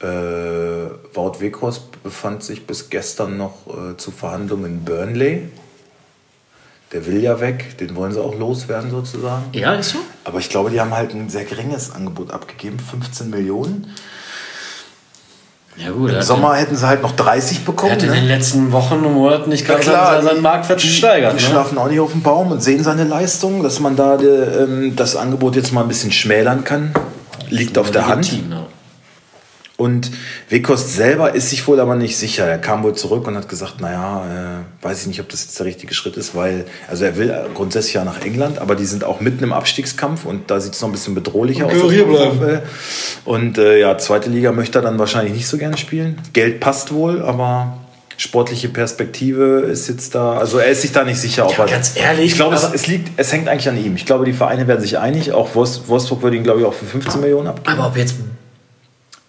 Äh, 0.00 0.06
Wout 1.14 1.40
Weghorst 1.40 2.02
befand 2.02 2.42
sich 2.42 2.66
bis 2.66 2.90
gestern 2.90 3.36
noch 3.36 3.66
äh, 3.66 3.96
zu 3.96 4.10
Verhandlungen 4.10 4.64
in 4.66 4.84
Burnley. 4.84 5.48
Der 6.94 7.04
will 7.06 7.20
ja 7.20 7.40
weg, 7.40 7.76
den 7.78 7.96
wollen 7.96 8.12
sie 8.12 8.22
auch 8.22 8.38
loswerden 8.38 8.90
sozusagen. 8.90 9.42
Ja, 9.52 9.74
ist 9.74 9.90
so? 9.90 9.98
Aber 10.24 10.38
ich 10.38 10.48
glaube, 10.48 10.70
die 10.70 10.80
haben 10.80 10.94
halt 10.94 11.12
ein 11.12 11.28
sehr 11.28 11.44
geringes 11.44 11.90
Angebot 11.92 12.30
abgegeben, 12.30 12.78
15 12.78 13.28
Millionen. 13.30 13.88
Ja, 15.76 15.90
gut. 15.90 16.10
Im 16.10 16.14
er 16.14 16.20
hat- 16.20 16.26
Sommer 16.26 16.54
hätten 16.54 16.76
sie 16.76 16.86
halt 16.86 17.02
noch 17.02 17.12
30 17.16 17.58
Er 17.58 17.64
bekommen. 17.64 17.92
hat 17.92 18.02
in 18.04 18.12
den 18.12 18.22
Ne? 18.28 18.36
letzten 18.36 18.70
Wochen 18.70 19.04
und 19.04 19.12
Monaten 19.14 19.50
nicht 19.50 19.62
Ja, 19.62 19.74
gerade 19.74 19.80
klar, 19.82 20.12
seinen, 20.14 20.24
seinen 20.24 20.36
die- 20.36 20.42
Marktwert 20.42 20.82
die- 20.82 20.86
gesteigert. 20.86 21.32
Die 21.32 21.42
ne? 21.42 21.50
schlafen 21.50 21.78
auch 21.78 21.88
nicht 21.88 21.98
auf 21.98 22.12
dem 22.12 22.22
Baum 22.22 22.52
und 22.52 22.62
sehen 22.62 22.84
seine 22.84 23.02
Leistung, 23.02 23.64
dass 23.64 23.80
man 23.80 23.96
da 23.96 24.14
äh, 24.16 24.24
ähm, 24.62 24.94
das 24.94 25.16
Angebot 25.16 25.56
jetzt 25.56 25.72
mal 25.72 25.82
ein 25.82 25.88
bisschen 25.88 26.12
schmälern 26.12 26.62
kann. 26.62 26.94
Liegt 27.50 27.76
auf 27.76 27.90
der 27.90 28.06
Hand. 28.06 28.30
Legitim, 28.30 28.52
ja. 28.52 28.63
Und 29.84 30.10
Wekost 30.48 30.94
selber 30.94 31.34
ist 31.34 31.50
sich 31.50 31.66
wohl 31.68 31.78
aber 31.78 31.94
nicht 31.94 32.16
sicher. 32.16 32.46
Er 32.46 32.58
kam 32.58 32.82
wohl 32.82 32.94
zurück 32.94 33.26
und 33.26 33.36
hat 33.36 33.48
gesagt, 33.50 33.80
naja, 33.82 34.62
äh, 34.82 34.84
weiß 34.84 35.02
ich 35.02 35.06
nicht, 35.08 35.20
ob 35.20 35.28
das 35.28 35.44
jetzt 35.44 35.58
der 35.58 35.66
richtige 35.66 35.92
Schritt 35.94 36.16
ist, 36.16 36.34
weil, 36.34 36.64
also 36.88 37.04
er 37.04 37.16
will 37.18 37.34
grundsätzlich 37.54 37.94
ja 37.94 38.04
nach 38.04 38.22
England, 38.24 38.58
aber 38.58 38.76
die 38.76 38.86
sind 38.86 39.04
auch 39.04 39.20
mitten 39.20 39.44
im 39.44 39.52
Abstiegskampf 39.52 40.24
und 40.24 40.50
da 40.50 40.58
sieht 40.60 40.72
es 40.72 40.80
noch 40.80 40.88
ein 40.88 40.92
bisschen 40.92 41.14
bedrohlicher 41.14 41.66
aus. 41.66 41.72
Hier 41.90 42.06
bleiben. 42.06 42.60
Und 43.26 43.58
äh, 43.58 43.78
ja, 43.78 43.98
zweite 43.98 44.30
Liga 44.30 44.52
möchte 44.52 44.78
er 44.78 44.82
dann 44.82 44.98
wahrscheinlich 44.98 45.34
nicht 45.34 45.46
so 45.48 45.58
gerne 45.58 45.76
spielen. 45.76 46.18
Geld 46.32 46.60
passt 46.60 46.92
wohl, 46.92 47.20
aber 47.22 47.78
sportliche 48.16 48.68
Perspektive 48.68 49.60
ist 49.70 49.88
jetzt 49.88 50.14
da, 50.14 50.34
also 50.38 50.58
er 50.58 50.68
ist 50.70 50.82
sich 50.82 50.92
da 50.92 51.04
nicht 51.04 51.18
sicher, 51.20 51.46
ob 51.46 51.58
Ja, 51.58 51.64
er. 51.64 51.70
ganz 51.70 51.96
ehrlich, 51.96 52.26
ich 52.26 52.34
glaube, 52.36 52.54
es, 52.54 52.62
es 52.72 52.86
liegt, 52.86 53.10
es 53.18 53.32
hängt 53.32 53.48
eigentlich 53.48 53.68
an 53.68 53.76
ihm. 53.84 53.96
Ich 53.96 54.06
glaube, 54.06 54.24
die 54.24 54.32
Vereine 54.32 54.66
werden 54.68 54.80
sich 54.80 54.98
einig. 54.98 55.32
Auch 55.32 55.54
Wolfs- 55.54 55.82
Wolfsburg 55.88 56.22
würde 56.22 56.36
ihn, 56.36 56.44
glaube 56.44 56.60
ich, 56.60 56.66
auch 56.66 56.74
für 56.74 56.86
15 56.86 57.20
Millionen 57.20 57.48
abgeben. 57.48 57.76
Aber 57.78 57.88
ob 57.88 57.96
jetzt 57.96 58.14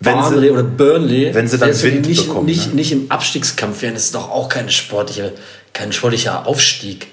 Wenn 0.05 0.13
sie- 0.23 0.29
Barnley 0.29 0.49
oder 0.51 0.63
Burnley, 0.63 1.33
wenn 1.33 1.47
sie 1.47 1.57
dann 1.57 1.73
selbst 1.73 1.95
Wind 1.95 2.07
nicht, 2.07 2.27
bekommen, 2.27 2.45
nicht, 2.45 2.67
ne? 2.69 2.75
nicht 2.75 2.91
im 2.91 3.11
Abstiegskampf 3.11 3.81
wären, 3.81 3.95
ist 3.95 4.13
doch 4.15 4.29
auch 4.29 4.47
keine 4.49 4.71
sportliche, 4.71 5.33
kein 5.73 5.91
sportlicher 5.91 6.47
Aufstieg. 6.47 7.07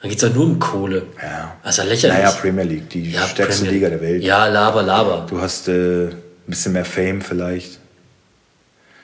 Dann 0.00 0.10
geht 0.10 0.22
es 0.22 0.28
doch 0.28 0.34
nur 0.34 0.44
um 0.44 0.58
Kohle. 0.58 1.04
Ja. 1.22 1.56
Das 1.64 1.72
ist 1.72 1.78
ja 1.78 1.84
lächerlich. 1.90 2.18
Naja, 2.18 2.30
Premier 2.32 2.64
League, 2.64 2.90
die 2.90 3.10
Ja, 3.12 3.26
stärkste 3.26 3.62
Premier- 3.64 3.72
Liga 3.72 3.88
der 3.90 4.00
Welt. 4.00 4.22
Ja, 4.22 4.46
laber, 4.46 4.82
laber. 4.82 5.26
Du 5.28 5.40
hast 5.40 5.68
äh, 5.68 6.08
ein 6.08 6.12
bisschen 6.46 6.72
mehr 6.74 6.84
Fame 6.84 7.20
vielleicht, 7.22 7.78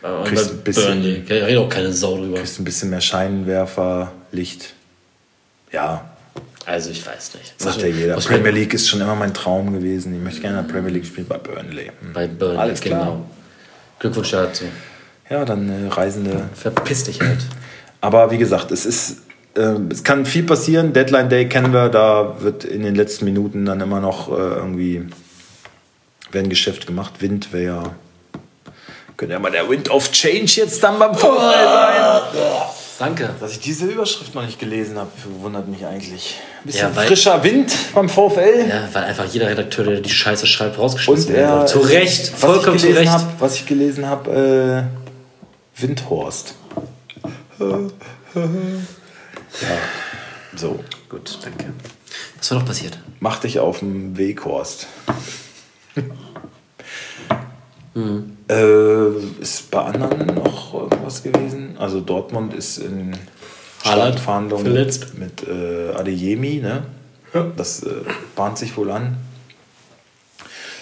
Aber 0.03 0.25
kriegst 0.25 0.51
ein 0.51 0.59
bisschen- 0.59 0.85
Burnley, 0.85 1.23
da 1.29 1.35
redet 1.35 1.59
auch 1.59 1.69
keine 1.69 1.93
Sau 1.93 2.17
drüber. 2.19 2.37
kriegst 2.39 2.61
ein 2.61 2.65
bisschen 2.65 2.91
mehr 2.91 3.01
Scheinwerfer, 3.01 4.13
Licht. 4.33 4.75
Ja, 5.73 6.12
Also 6.67 6.91
ich 6.91 7.05
weiß 7.05 7.35
nicht. 7.35 7.61
sagt 7.61 7.77
Muss- 7.77 7.83
ja 7.85 7.89
jeder. 7.91 8.17
Premier 8.17 8.51
League 8.51 8.73
ist 8.75 8.89
schon 8.89 9.01
immer 9.01 9.15
mein 9.17 9.35
Traum 9.35 9.73
gewesen. 9.73 10.15
Ich 10.15 10.21
möchte 10.23 10.41
gerne 10.41 10.61
in 10.61 10.67
der 10.67 10.73
Premier 10.73 10.91
League 10.91 11.07
spielen 11.07 11.27
bei 11.27 11.39
Burnley. 11.39 11.91
Hm. 12.01 12.13
Bei 12.13 12.27
Burnley, 12.29 12.59
Alles 12.59 12.81
klar. 12.81 13.01
genau. 13.01 13.27
Glückwunsch 13.99 14.31
dazu. 14.31 14.65
Ja, 15.29 15.45
dann 15.45 15.69
äh, 15.69 15.89
Reisende. 15.89 16.49
Verpiss 16.55 17.05
dich 17.05 17.21
halt. 17.21 17.39
Aber 18.01 18.31
wie 18.31 18.39
gesagt, 18.39 18.71
es 18.71 18.85
ist, 18.87 19.19
äh, 19.57 19.75
es 19.91 20.05
kann 20.05 20.27
viel 20.27 20.43
passieren. 20.45 20.93
Deadline 20.93 21.29
Day 21.29 21.49
kennen 21.49 21.73
wir, 21.73 21.89
da 21.89 22.37
wird 22.41 22.65
in 22.65 22.83
den 22.83 22.95
letzten 22.95 23.25
Minuten 23.25 23.65
dann 23.65 23.81
immer 23.81 24.01
noch 24.01 24.29
äh, 24.31 24.35
irgendwie 24.35 25.07
werden 26.31 26.49
Geschäft 26.49 26.87
gemacht. 26.87 27.15
Wind 27.21 27.53
wäre 27.53 27.65
ja, 27.65 27.83
könnte 29.17 29.35
ja 29.35 29.39
mal 29.39 29.51
der 29.53 29.69
Wind 29.69 29.91
of 29.91 30.11
Change 30.11 30.53
jetzt 30.57 30.83
dann 30.83 30.99
beim 30.99 31.15
VfL 31.15 31.37
sein. 31.39 32.23
Danke. 32.99 33.31
Dass 33.41 33.53
ich 33.53 33.61
diese 33.61 33.87
Überschrift 33.87 34.35
noch 34.35 34.45
nicht 34.45 34.59
gelesen 34.59 34.97
habe, 34.99 35.11
wundert 35.41 35.67
mich 35.69 35.85
eigentlich. 35.87 36.39
Ein 36.61 36.67
bisschen 36.67 36.89
Ja, 36.91 36.97
weil- 36.97 37.07
frischer 37.09 37.43
Wind 37.43 37.73
beim 37.95 38.09
VfL. 38.09 38.67
Ja, 38.69 38.89
weil 38.93 39.05
einfach 39.05 39.25
jeder 39.27 39.49
Redakteur, 39.49 39.85
der 39.85 40.01
die 40.01 40.11
Scheiße 40.11 40.47
schreibt, 40.47 40.79
rausgeschmissen 40.79 41.31
Und 41.31 41.37
er, 41.41 41.67
soll. 41.67 41.83
Zu 41.83 41.89
Recht, 41.89 42.33
was 42.33 42.41
vollkommen 42.41 42.77
ich 42.77 42.83
zu 42.83 42.89
gelesen 42.89 43.09
Recht. 43.09 43.13
Hab, 43.25 43.41
was 43.41 43.55
ich 43.57 43.67
gelesen 43.67 44.07
habe, 44.07 44.89
äh, 45.77 45.81
Windhorst. 45.81 46.55
ja, 47.59 47.69
so. 50.57 50.79
Gut, 51.09 51.39
danke. 51.43 51.73
Was 52.39 52.51
war 52.51 52.59
noch 52.59 52.67
passiert? 52.67 52.99
Mach 53.21 53.39
dich 53.41 53.59
auf 53.59 53.79
den 53.81 54.17
Weg, 54.17 54.45
Horst. 54.45 54.87
äh, 57.95 59.41
ist 59.41 59.71
bei 59.71 59.81
anderen 59.81 60.35
noch 60.35 60.75
irgendwas 60.75 61.23
gewesen? 61.23 61.77
Also 61.79 62.01
Dortmund 62.01 62.55
ist 62.55 62.79
in 62.79 63.15
Verhandlungen 63.79 64.65
verletzt. 64.65 65.19
mit 65.19 65.47
äh, 65.47 65.91
Adeyemi, 65.95 66.61
ne? 66.61 66.85
Das 67.57 67.83
äh, 67.83 68.03
bahnt 68.37 68.59
sich 68.59 68.77
wohl 68.77 68.91
an. 68.91 69.17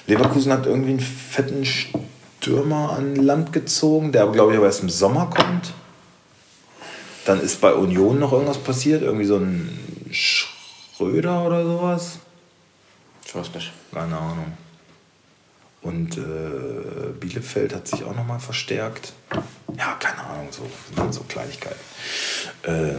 Leverkusen 0.07 0.53
hat 0.53 0.67
irgendwie 0.67 0.91
einen 0.91 1.01
fetten 1.01 1.65
Stürmer 1.65 2.93
an 2.97 3.17
Land 3.17 3.53
gezogen, 3.53 4.13
der 4.13 4.23
aber 4.23 4.33
glaube 4.33 4.53
ich 4.53 4.59
aber 4.59 4.67
erst 4.67 4.83
im 4.83 4.91
Sommer 4.91 5.31
kommt. 5.31 5.73
Dann 7.25 7.41
ist 7.41 7.61
bei 7.61 7.73
Union 7.73 8.19
noch 8.19 8.33
irgendwas 8.33 8.59
passiert, 8.59 9.03
irgendwie 9.03 9.27
so 9.27 9.37
ein 9.37 9.69
Schröder 10.11 11.47
oder 11.47 11.65
sowas. 11.65 12.19
Ich 13.25 13.35
weiß 13.35 13.55
nicht. 13.55 13.73
Keine 13.93 14.17
Ahnung. 14.17 14.53
Und 15.83 16.19
äh, 16.19 16.21
Bielefeld 17.19 17.75
hat 17.75 17.89
sich 17.89 18.05
auch 18.05 18.15
nochmal 18.15 18.39
verstärkt. 18.39 19.15
Ja, 19.79 19.97
keine 19.99 20.23
Ahnung, 20.29 20.49
so, 20.51 20.69
sind 20.95 21.15
so 21.15 21.23
Kleinigkeiten. 21.23 21.81
Äh, 22.65 22.97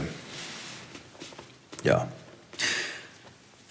ja. 1.83 2.07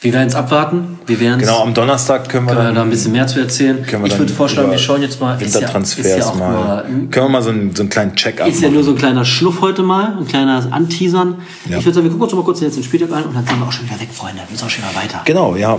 Wir 0.03 0.15
werden 0.15 0.29
es 0.29 0.35
abwarten. 0.35 0.99
Wir 1.07 1.21
werden 1.21 1.41
Genau, 1.41 1.63
am 1.63 1.75
Donnerstag 1.75 2.29
können 2.31 2.47
wir 2.47 2.55
können 2.55 2.69
wir 2.69 2.75
da 2.75 2.83
ein 2.83 2.89
bisschen 2.89 3.13
mehr 3.13 3.27
zu 3.27 3.39
erzählen. 3.39 3.85
Ich 4.05 4.19
würde 4.19 4.33
vorschlagen, 4.33 4.71
wir 4.71 4.79
schauen 4.79 5.03
jetzt 5.03 5.21
mal. 5.21 5.35
Ist 5.35 5.55
ja, 5.55 5.61
Wintertransfers 5.61 6.07
ist 6.07 6.19
ja 6.19 6.27
auch 6.27 6.37
mal. 6.37 6.89
nur, 6.89 7.11
können 7.11 7.27
wir 7.27 7.29
mal 7.29 7.43
so 7.43 7.51
einen, 7.51 7.77
so 7.77 7.83
einen 7.83 7.91
kleinen 7.91 8.17
Check-up 8.17 8.49
ist 8.49 8.63
ja 8.63 8.71
nur 8.71 8.83
so 8.83 8.93
ein 8.93 8.97
kleiner 8.97 9.27
Schluff 9.27 9.61
heute 9.61 9.83
mal, 9.83 10.17
ein 10.17 10.27
kleiner 10.27 10.69
Anteasern. 10.71 11.43
Ja. 11.69 11.79
Ich 11.79 11.85
würde 11.85 11.97
sagen, 11.97 12.05
wir 12.05 12.13
gucken 12.13 12.25
uns 12.25 12.33
mal 12.33 12.45
kurz 12.45 12.61
jetzt 12.61 12.77
den 12.77 12.85
Spieltag 12.85 13.13
an 13.13 13.25
und 13.25 13.35
dann 13.35 13.47
sind 13.47 13.59
wir 13.59 13.67
auch 13.67 13.73
schon 13.73 13.87
wieder 13.87 14.01
weg, 14.01 14.09
Freunde. 14.11 14.39
Wir 14.39 14.51
müssen 14.51 14.65
auch 14.65 14.71
schon 14.71 14.85
wieder 14.85 14.97
weiter. 14.97 15.21
Genau, 15.27 15.55
ja. 15.57 15.79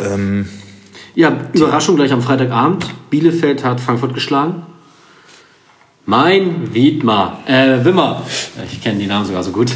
Ähm, 0.00 0.48
Ja, 1.14 1.32
Überraschung 1.52 1.96
gleich 1.96 2.12
am 2.12 2.22
Freitagabend. 2.22 2.86
Bielefeld 3.10 3.64
hat 3.64 3.80
Frankfurt 3.80 4.14
geschlagen. 4.14 4.62
Mein 6.06 6.74
Wiedmar, 6.74 7.38
äh, 7.46 7.84
Wimmer. 7.84 8.22
Ich 8.70 8.82
kenne 8.82 8.98
die 8.98 9.06
Namen 9.06 9.24
sogar 9.24 9.42
so 9.42 9.52
gut. 9.52 9.72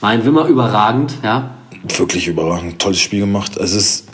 Mein 0.00 0.24
Wimmer 0.24 0.46
überragend, 0.46 1.14
ja. 1.22 1.50
wirklich 1.96 2.28
überragend. 2.28 2.78
Tolles 2.80 3.00
Spiel 3.00 3.20
gemacht. 3.20 3.56
Es 3.56 3.72
ist 3.74 4.06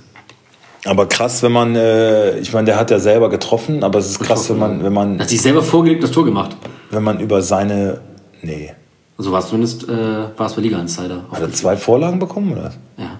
aber 0.87 1.07
krass, 1.07 1.43
wenn 1.43 1.53
man, 1.53 1.75
äh, 1.75 2.39
ich 2.39 2.53
meine, 2.53 2.67
der 2.67 2.77
hat 2.79 2.91
ja 2.91 2.99
selber 2.99 3.29
getroffen, 3.29 3.83
aber 3.85 3.99
es 3.99 4.07
ist 4.11 4.21
krass, 4.21 4.49
wenn 4.49 4.59
man, 4.59 4.83
wenn 4.83 4.93
man, 4.93 5.19
Hat 5.21 5.29
sich 5.29 5.43
selber 5.43 5.63
vorgelegt 5.63 6.03
das 6.03 6.13
Tor 6.13 6.25
gemacht. 6.25 6.57
wenn 6.91 7.03
man 7.03 7.21
über 7.21 7.43
seine, 7.43 8.01
nee, 8.41 8.73
So 9.19 9.31
war 9.33 9.41
es 9.41 9.49
zumindest, 9.49 9.87
äh, 9.89 10.39
war 10.39 10.47
es 10.47 10.55
bei 10.55 10.63
Liga 10.63 10.79
Insider. 10.79 11.25
hat 11.31 11.41
er 11.43 11.53
zwei 11.53 11.77
Vorlagen 11.77 12.19
bekommen 12.19 12.53
oder? 12.53 12.73
Ja. 12.97 13.19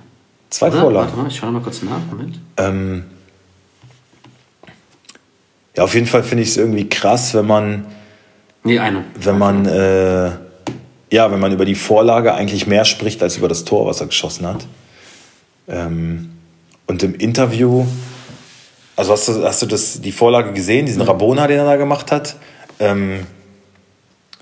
Zwei 0.49 0.69
Oder? 0.69 0.81
Vorlagen. 0.81 1.07
Warte 1.09 1.21
mal, 1.21 1.29
ich 1.29 1.37
schaue 1.37 1.53
mal 1.53 1.61
kurz 1.63 1.83
nach. 1.83 2.01
Moment. 2.11 2.41
Ähm, 2.57 3.05
ja, 5.77 5.85
auf 5.85 5.95
jeden 5.95 6.07
Fall 6.07 6.23
finde 6.23 6.43
ich 6.43 6.51
es 6.51 6.57
irgendwie 6.57 6.89
krass, 6.89 7.35
wenn 7.35 7.47
man, 7.47 7.87
Nee, 8.65 8.79
eine. 8.79 9.05
wenn 9.15 9.39
man, 9.39 9.67
äh, 9.67 10.31
ja, 11.11 11.31
wenn 11.31 11.41
man 11.41 11.53
über 11.53 11.65
die 11.65 11.75
Vorlage 11.75 12.35
eigentlich 12.35 12.67
mehr 12.67 12.85
spricht 12.85 13.23
als 13.23 13.37
über 13.37 13.49
das 13.49 13.65
Tor, 13.65 13.87
was 13.87 14.01
er 14.01 14.07
geschossen 14.07 14.47
hat. 14.47 14.67
Ähm, 15.69 16.31
und 16.87 17.03
im 17.03 17.15
Interview, 17.15 17.87
also 18.97 19.13
hast 19.13 19.29
du, 19.29 19.45
hast 19.45 19.63
du 19.63 19.67
das, 19.67 20.01
die 20.01 20.13
Vorlage 20.13 20.53
gesehen, 20.53 20.87
diesen 20.87 21.03
Rabona, 21.03 21.47
den 21.47 21.59
er 21.59 21.65
da 21.65 21.77
gemacht 21.77 22.11
hat? 22.13 22.37
Ähm, 22.81 23.27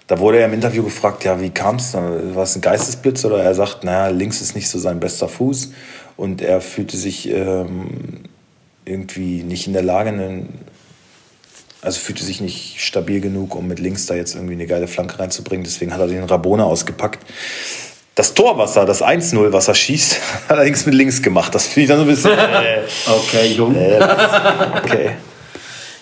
Da 0.06 0.18
wurde 0.18 0.38
er 0.38 0.46
im 0.46 0.54
Interview 0.54 0.82
gefragt, 0.82 1.24
ja, 1.24 1.38
wie 1.38 1.50
kam 1.50 1.76
es? 1.76 1.92
War 1.92 2.42
es 2.42 2.56
ein 2.56 2.62
Geistesblitz? 2.62 3.26
Oder 3.26 3.42
er 3.42 3.54
sagt, 3.54 3.84
naja, 3.84 4.08
links 4.08 4.40
ist 4.40 4.54
nicht 4.54 4.68
so 4.70 4.78
sein 4.78 5.00
bester 5.00 5.28
Fuß. 5.28 5.72
Und 6.16 6.40
er 6.40 6.62
fühlte 6.62 6.96
sich 6.96 7.28
ähm, 7.28 8.24
irgendwie 8.86 9.42
nicht 9.42 9.66
in 9.66 9.74
der 9.74 9.82
Lage, 9.82 10.08
einen, 10.08 10.48
also 11.82 12.00
fühlte 12.00 12.24
sich 12.24 12.40
nicht 12.40 12.80
stabil 12.80 13.20
genug, 13.20 13.54
um 13.54 13.66
mit 13.68 13.78
links 13.78 14.06
da 14.06 14.14
jetzt 14.14 14.34
irgendwie 14.34 14.54
eine 14.54 14.66
geile 14.66 14.88
Flanke 14.88 15.18
reinzubringen. 15.18 15.64
Deswegen 15.64 15.92
hat 15.92 16.00
er 16.00 16.06
den 16.08 16.24
Rabona 16.24 16.64
ausgepackt. 16.64 17.24
Das 18.14 18.34
Torwasser, 18.34 18.84
das 18.84 19.00
1-0, 19.02 19.52
was 19.52 19.68
er 19.68 19.74
schießt, 19.74 20.14
hat 20.20 20.20
er 20.48 20.56
allerdings 20.56 20.86
mit 20.86 20.94
links 20.94 21.22
gemacht. 21.22 21.54
Das 21.54 21.66
finde 21.68 21.80
ich 21.82 21.88
dann 21.88 21.98
so 21.98 22.04
ein 22.04 22.08
bisschen. 22.08 22.32
Äh, 22.38 22.80
Okay, 23.08 23.52
Jung. 23.52 23.74
äh, 23.76 24.00
okay. 24.82 25.10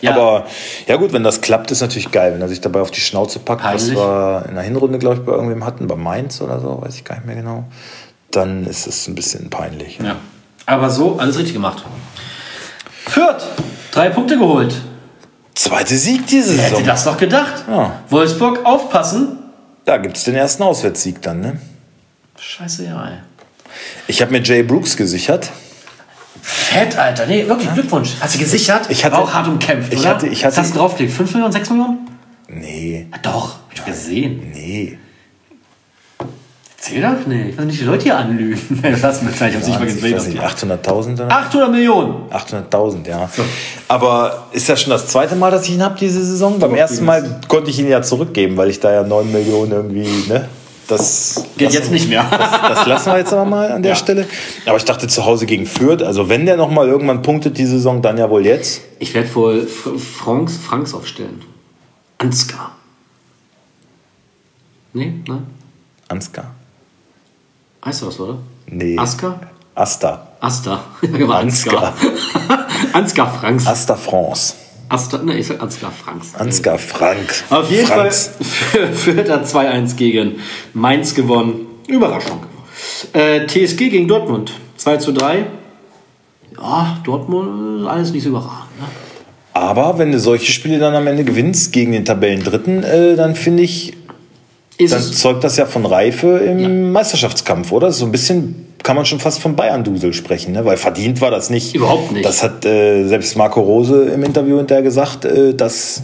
Ja. 0.01 0.12
Aber 0.15 0.47
ja 0.87 0.97
gut, 0.97 1.12
wenn 1.12 1.23
das 1.25 1.41
klappt, 1.41 1.71
ist 1.71 1.81
natürlich 1.81 2.11
geil, 2.12 2.33
wenn 2.35 2.41
er 2.43 2.49
sich 2.49 2.61
dabei 2.61 2.81
auf 2.81 2.91
die 2.91 3.01
Schnauze 3.01 3.39
packt, 3.39 3.65
was 3.65 3.83
Peinlich. 3.89 3.97
wir 3.99 4.45
in 4.49 4.55
der 4.55 4.62
Hinrunde, 4.65 4.99
glaube 4.99 5.17
ich, 5.17 5.23
bei 5.23 5.33
irgendwem 5.33 5.65
hatten, 5.65 5.87
bei 5.87 5.97
Mainz 5.97 6.41
oder 6.43 6.61
so, 6.61 6.81
weiß 6.83 6.95
ich 6.97 7.05
gar 7.05 7.17
nicht 7.17 7.27
mehr 7.27 7.37
genau. 7.37 7.65
Dann 8.31 8.67
ist 8.67 8.87
es 8.87 9.09
ein 9.09 9.15
bisschen 9.15 9.49
peinlich. 9.51 9.99
Ja. 10.03 10.17
Aber 10.67 10.91
so, 10.91 11.19
alles 11.19 11.37
richtig 11.39 11.55
gemacht. 11.55 11.85
Fürth, 13.07 13.43
drei 13.93 14.11
Punkte 14.11 14.37
geholt. 14.39 14.75
Zweite 15.66 15.96
Sieg 15.96 16.26
diese 16.26 16.57
Wer 16.57 16.62
hätte 16.64 16.70
Saison. 16.76 16.87
das 16.87 17.05
doch 17.05 17.16
gedacht? 17.18 17.64
Ja. 17.68 18.00
Wolfsburg, 18.11 18.64
aufpassen. 18.64 19.38
Da 19.85 19.96
gibt 19.98 20.16
es 20.16 20.24
den 20.24 20.35
ersten 20.35 20.62
Auswärtssieg 20.62 21.22
dann, 21.22 21.40
ne? 21.40 21.61
Scheiße, 22.38 22.85
ja, 22.87 23.09
ey. 23.09 23.14
Ich 24.09 24.20
habe 24.22 24.33
mir 24.33 24.42
Jay 24.42 24.62
Brooks 24.62 24.96
gesichert. 24.96 25.50
Fett, 26.42 26.96
Alter. 26.96 27.26
Nee, 27.26 27.46
wirklich, 27.48 27.72
Glückwunsch. 27.74 28.11
Hast 28.20 28.35
du 28.35 28.38
gesichert? 28.38 28.87
Ich 28.88 29.05
hatte- 29.05 29.16
War 29.16 29.22
auch 29.22 29.33
hart 29.35 29.48
umkämpft, 29.48 29.92
ich 29.92 30.00
oder? 30.00 30.11
hatte- 30.11 30.29
ich 30.29 30.44
hatte- 30.44 30.57
Was 30.57 30.64
hast 30.64 30.74
du 30.74 30.79
draufgelegt? 30.79 31.14
5 31.14 31.33
Millionen, 31.35 31.52
6 31.52 31.70
Millionen? 31.70 31.98
Nee, 32.48 33.07
Ja, 33.11 33.18
doch, 33.22 33.55
hab 33.55 33.72
ich 33.74 33.85
gesehen. 33.85 34.50
nee. 34.52 34.98
Erzähl 36.79 37.01
doch 37.03 37.27
nicht. 37.27 37.49
Ich 37.51 37.59
will 37.59 37.65
nicht 37.67 37.81
die 37.81 37.85
Leute 37.85 38.03
hier 38.05 38.17
anlügen. 38.19 38.81
Das 38.83 39.03
hast 39.03 39.23
du 39.23 39.27
mir 39.27 39.33
Zeit, 39.35 39.51
ich 39.51 39.57
hab's 39.57 39.67
nicht 39.67 39.79
mal 39.81 39.89
ich 39.89 39.95
gesehen. 39.95 40.15
weiß 40.17 40.27
nicht, 40.29 40.41
800.000 40.43 41.15
oder? 41.15 41.31
800 41.33 41.71
Millionen. 41.71 42.31
800.000, 42.31 43.09
ja. 43.09 43.29
Aber 43.89 44.47
ist 44.53 44.69
ja 44.69 44.77
schon 44.77 44.91
das 44.91 45.07
zweite 45.09 45.37
Mal, 45.37 45.51
dass 45.51 45.65
ich 45.67 45.75
ihn 45.75 45.83
habe 45.83 45.97
diese 45.99 46.23
Saison. 46.25 46.59
Beim 46.59 46.75
ersten 46.75 47.05
Mal 47.05 47.41
konnte 47.49 47.71
ich 47.71 47.79
ihn 47.79 47.89
ja 47.89 48.03
zurückgeben, 48.03 48.57
weil 48.57 48.69
ich 48.71 48.79
da 48.79 48.93
ja 48.93 49.03
9 49.03 49.33
Millionen 49.33 49.73
irgendwie, 49.73 50.29
ne? 50.29 50.49
Das 50.89 51.45
Geht 51.57 51.73
jetzt 51.73 51.91
nicht 51.91 52.09
mehr. 52.09 52.25
Das 52.69 52.87
lassen 52.87 53.11
wir 53.11 53.19
jetzt 53.19 53.33
aber 53.33 53.45
mal 53.45 53.73
an 53.73 53.83
der 53.83 53.93
Ja. 53.93 53.97
Stelle. 53.97 54.27
Aber 54.67 54.77
ich 54.77 54.85
dachte 54.85 55.09
zu 55.09 55.25
Hause 55.25 55.47
gegen 55.47 55.67
Fürth, 55.67 56.03
also 56.03 56.29
wenn 56.29 56.47
der 56.47 56.57
noch 56.57 56.71
mal 56.71 56.87
irgendwann 56.87 57.23
punktet 57.23 57.59
die 57.59 57.67
Saison, 57.67 58.03
dann 58.03 58.19
ja 58.19 58.31
wohl 58.31 58.45
jetzt. 58.47 58.83
Ich 59.01 59.12
werde 59.15 59.35
wohl 59.35 59.67
Franks, 59.67 60.57
Franks 60.59 60.95
aufstellen. 60.95 61.43
Ansgar. 62.19 62.77
Nee, 64.93 65.15
nein. 65.27 65.47
Ansgar. 66.09 66.55
Heißt 67.85 68.03
du 68.03 68.07
was, 68.07 68.21
oder? 68.21 68.39
Nee. 68.67 68.99
Aska? 68.99 69.41
Asta. 69.75 70.29
Asta. 70.41 70.85
Ansgar. 71.29 71.95
Ansgar. 72.93 73.39
Franks. 73.39 73.67
Asta 73.67 73.95
France. 73.95 74.55
Asta, 74.89 75.19
ne, 75.19 75.37
ich 75.37 75.47
sag 75.47 75.61
Ansgar 75.61 75.91
Franks. 75.91 76.35
Ansgar 76.35 76.79
Frank. 76.79 77.45
Auf 77.51 77.71
jeden 77.71 77.87
Franks. 77.87 78.31
Fall 78.41 78.93
führt 78.93 79.29
er 79.29 79.45
2-1 79.45 79.97
gegen 79.97 80.37
Mainz 80.75 81.15
gewonnen. 81.15 81.67
Überraschung. 81.89 82.41
Äh, 83.12 83.47
TSG 83.47 83.89
gegen 83.91 84.09
Dortmund. 84.09 84.53
2 84.77 84.97
zu 84.99 85.12
3. 85.12 85.47
Ja, 86.57 86.99
Dortmund 87.05 87.87
alles 87.89 88.12
nicht 88.12 88.23
so 88.23 88.31
überragend. 88.31 88.81
Ne? 88.81 88.87
Aber 89.53 89.99
wenn 89.99 90.12
du 90.12 90.21
solche 90.21 90.53
Spiele 90.53 90.79
dann 90.79 90.95
am 90.95 91.07
Ende 91.07 91.25
gewinnst 91.25 91.73
gegen 91.73 91.93
den 91.93 92.05
Tabellendritten, 92.05 92.83
äh, 92.85 93.17
dann 93.17 93.35
finde 93.35 93.62
ich, 93.62 93.95
Ist 94.79 94.93
dann 94.93 95.03
zeugt 95.03 95.43
das 95.45 95.57
ja 95.57 95.67
von 95.67 95.87
Reife 95.87 96.39
im 96.39 96.59
Ja. 96.59 96.69
Meisterschaftskampf, 96.69 97.73
oder? 97.73 97.93
So 97.93 98.05
ein 98.05 98.12
bisschen 98.12 98.67
kann 98.83 98.95
man 98.95 99.05
schon 99.07 99.19
fast 99.19 99.41
von 99.41 99.57
Bayern-Dusel 99.57 100.12
sprechen, 100.12 100.53
ne? 100.53 100.65
weil 100.65 100.77
verdient 100.77 101.21
war 101.21 101.31
das 101.31 101.51
nicht. 101.51 101.75
Überhaupt 101.75 102.12
nicht. 102.12 102.25
Das 102.25 102.43
hat 102.43 102.65
äh, 102.65 103.05
selbst 103.07 103.37
Marco 103.37 103.61
Rose 103.61 104.05
im 104.15 104.23
Interview 104.23 104.59
hinterher 104.59 104.83
gesagt, 104.83 105.25
äh, 105.25 105.55
das 105.55 106.03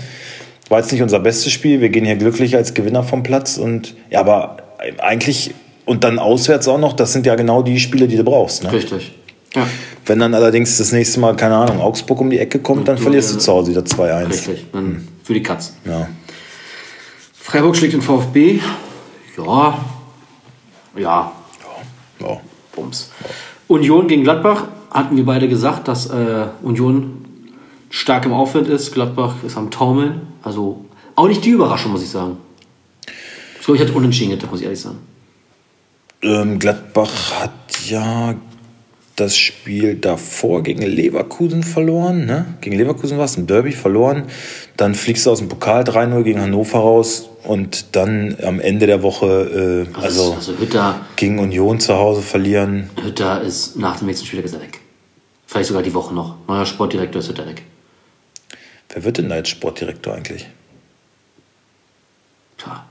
war 0.69 0.81
jetzt 0.81 0.91
nicht 0.91 1.03
unser 1.03 1.21
bestes 1.21 1.53
Spiel. 1.53 1.81
Wir 1.81 1.91
gehen 1.91 2.05
hier 2.05 2.17
glücklich 2.17 2.57
als 2.57 2.75
Gewinner 2.75 3.03
vom 3.05 3.23
Platz. 3.23 3.59
Und 3.59 3.95
ja, 4.11 4.21
aber 4.21 4.57
eigentlich 4.99 5.55
und 5.85 6.03
dann 6.05 6.19
auswärts 6.19 6.67
auch 6.67 6.79
noch, 6.79 6.93
das 6.95 7.13
sind 7.13 7.27
ja 7.27 7.35
genau 7.35 7.63
die 7.63 7.79
Spiele, 7.79 8.09
die 8.09 8.17
du 8.17 8.25
brauchst. 8.25 8.65
Ne? 8.65 8.73
richtig. 8.73 9.13
Ja, 9.55 9.67
Wenn 10.07 10.19
dann 10.19 10.33
allerdings 10.33 10.79
das 10.79 10.93
nächste 10.93 11.21
Mal, 11.21 11.37
keine 11.37 11.57
Ahnung, 11.57 11.81
Augsburg 11.81 12.21
um 12.23 12.31
die 12.31 12.39
Ecke 12.39 12.59
kommt, 12.59 12.89
dann 12.89 12.97
du, 12.97 13.03
verlierst 13.03 13.35
du 13.35 13.39
zu 13.39 13.53
Hause 13.53 13.73
wieder 13.73 13.83
2-1. 13.83 14.29
richtig. 14.31 14.67
Dann 14.73 15.07
für 15.23 15.35
die 15.35 15.43
Katzen. 15.43 15.75
Ja. 15.85 16.09
Freiburg 17.53 17.77
schlägt 17.77 17.93
den 17.93 18.01
VfB. 18.01 18.61
Ja. 19.37 19.79
Ja, 20.97 21.33
Ja. 22.19 22.41
Bums. 22.75 23.11
Union 23.69 24.09
gegen 24.09 24.23
Gladbach 24.23 24.69
hatten 24.91 25.19
wir 25.19 25.27
beide 25.27 25.51
gesagt, 25.51 25.87
dass 25.87 26.07
äh, 26.07 26.47
Union 26.63 27.27
stark 27.91 28.25
im 28.25 28.33
Aufwind 28.33 28.69
ist. 28.69 28.95
Gladbach 28.95 29.35
ist 29.47 29.59
am 29.59 29.71
Taumeln. 29.71 30.23
Also 30.43 30.87
auch 31.15 31.29
nicht 31.29 31.45
die 31.45 31.51
Überraschung, 31.51 31.93
muss 31.93 32.03
ich 32.03 32.09
sagen. 32.09 32.39
Ich 33.59 33.67
glaube, 33.67 33.77
ich 33.77 33.83
hatte 33.83 33.93
unentschieden 33.93 34.31
getippt, 34.31 34.51
muss 34.51 34.61
ich 34.61 34.65
ehrlich 34.65 34.81
sagen. 34.81 35.01
Ähm, 36.23 36.59
Gladbach 36.59 37.33
hat 37.39 37.51
ja 37.87 38.35
das 39.17 39.37
Spiel 39.37 39.97
davor 39.97 40.63
gegen 40.63 40.81
Leverkusen 40.81 41.63
verloren. 41.63 42.25
Ne? 42.25 42.47
Gegen 42.63 42.79
Leverkusen 42.79 43.19
war 43.19 43.27
es 43.27 43.37
ein 43.37 43.47
Derby 43.47 43.73
verloren. 43.73 44.25
Dann 44.79 44.95
fliegst 44.95 45.27
du 45.27 45.31
aus 45.31 45.41
dem 45.41 45.51
Pokal 45.51 45.83
3-0 45.83 46.23
gegen 46.23 46.41
Hannover 46.41 46.79
raus 46.79 47.29
und 47.45 47.97
dann 47.97 48.37
am 48.43 48.61
Ende 48.61 48.87
der 48.87 49.03
Woche 49.03 49.87
äh, 49.93 49.97
Also, 49.97 50.23
also 50.23 50.35
also 50.35 50.59
Hütter, 50.59 51.01
gegen 51.17 51.39
Union 51.39 51.81
zu 51.81 51.95
Hause 51.95 52.23
verlieren. 52.23 52.91
Hütter 53.03 53.43
ist 53.43 53.77
nach 53.77 53.99
dem 53.99 54.07
nächsten 54.07 54.27
Spiel 54.27 54.41
ist 54.41 54.55
er 54.55 54.61
weg. 54.61 54.81
Vielleicht 55.47 55.69
sogar 55.69 55.83
die 55.83 55.95
Woche 55.95 56.15
noch. 56.15 56.37
Neuer 56.49 56.67
Sportdirektor 56.67 57.21
ist 57.21 57.29
Hütter 57.29 57.47
weg. 57.47 57.63
Wer 58.91 59.05
wird 59.05 59.19
denn 59.19 59.29
da 59.29 59.37
jetzt 59.37 59.51
Sportdirektor 59.51 60.15
eigentlich? 60.15 60.47
Tja. 62.59 62.85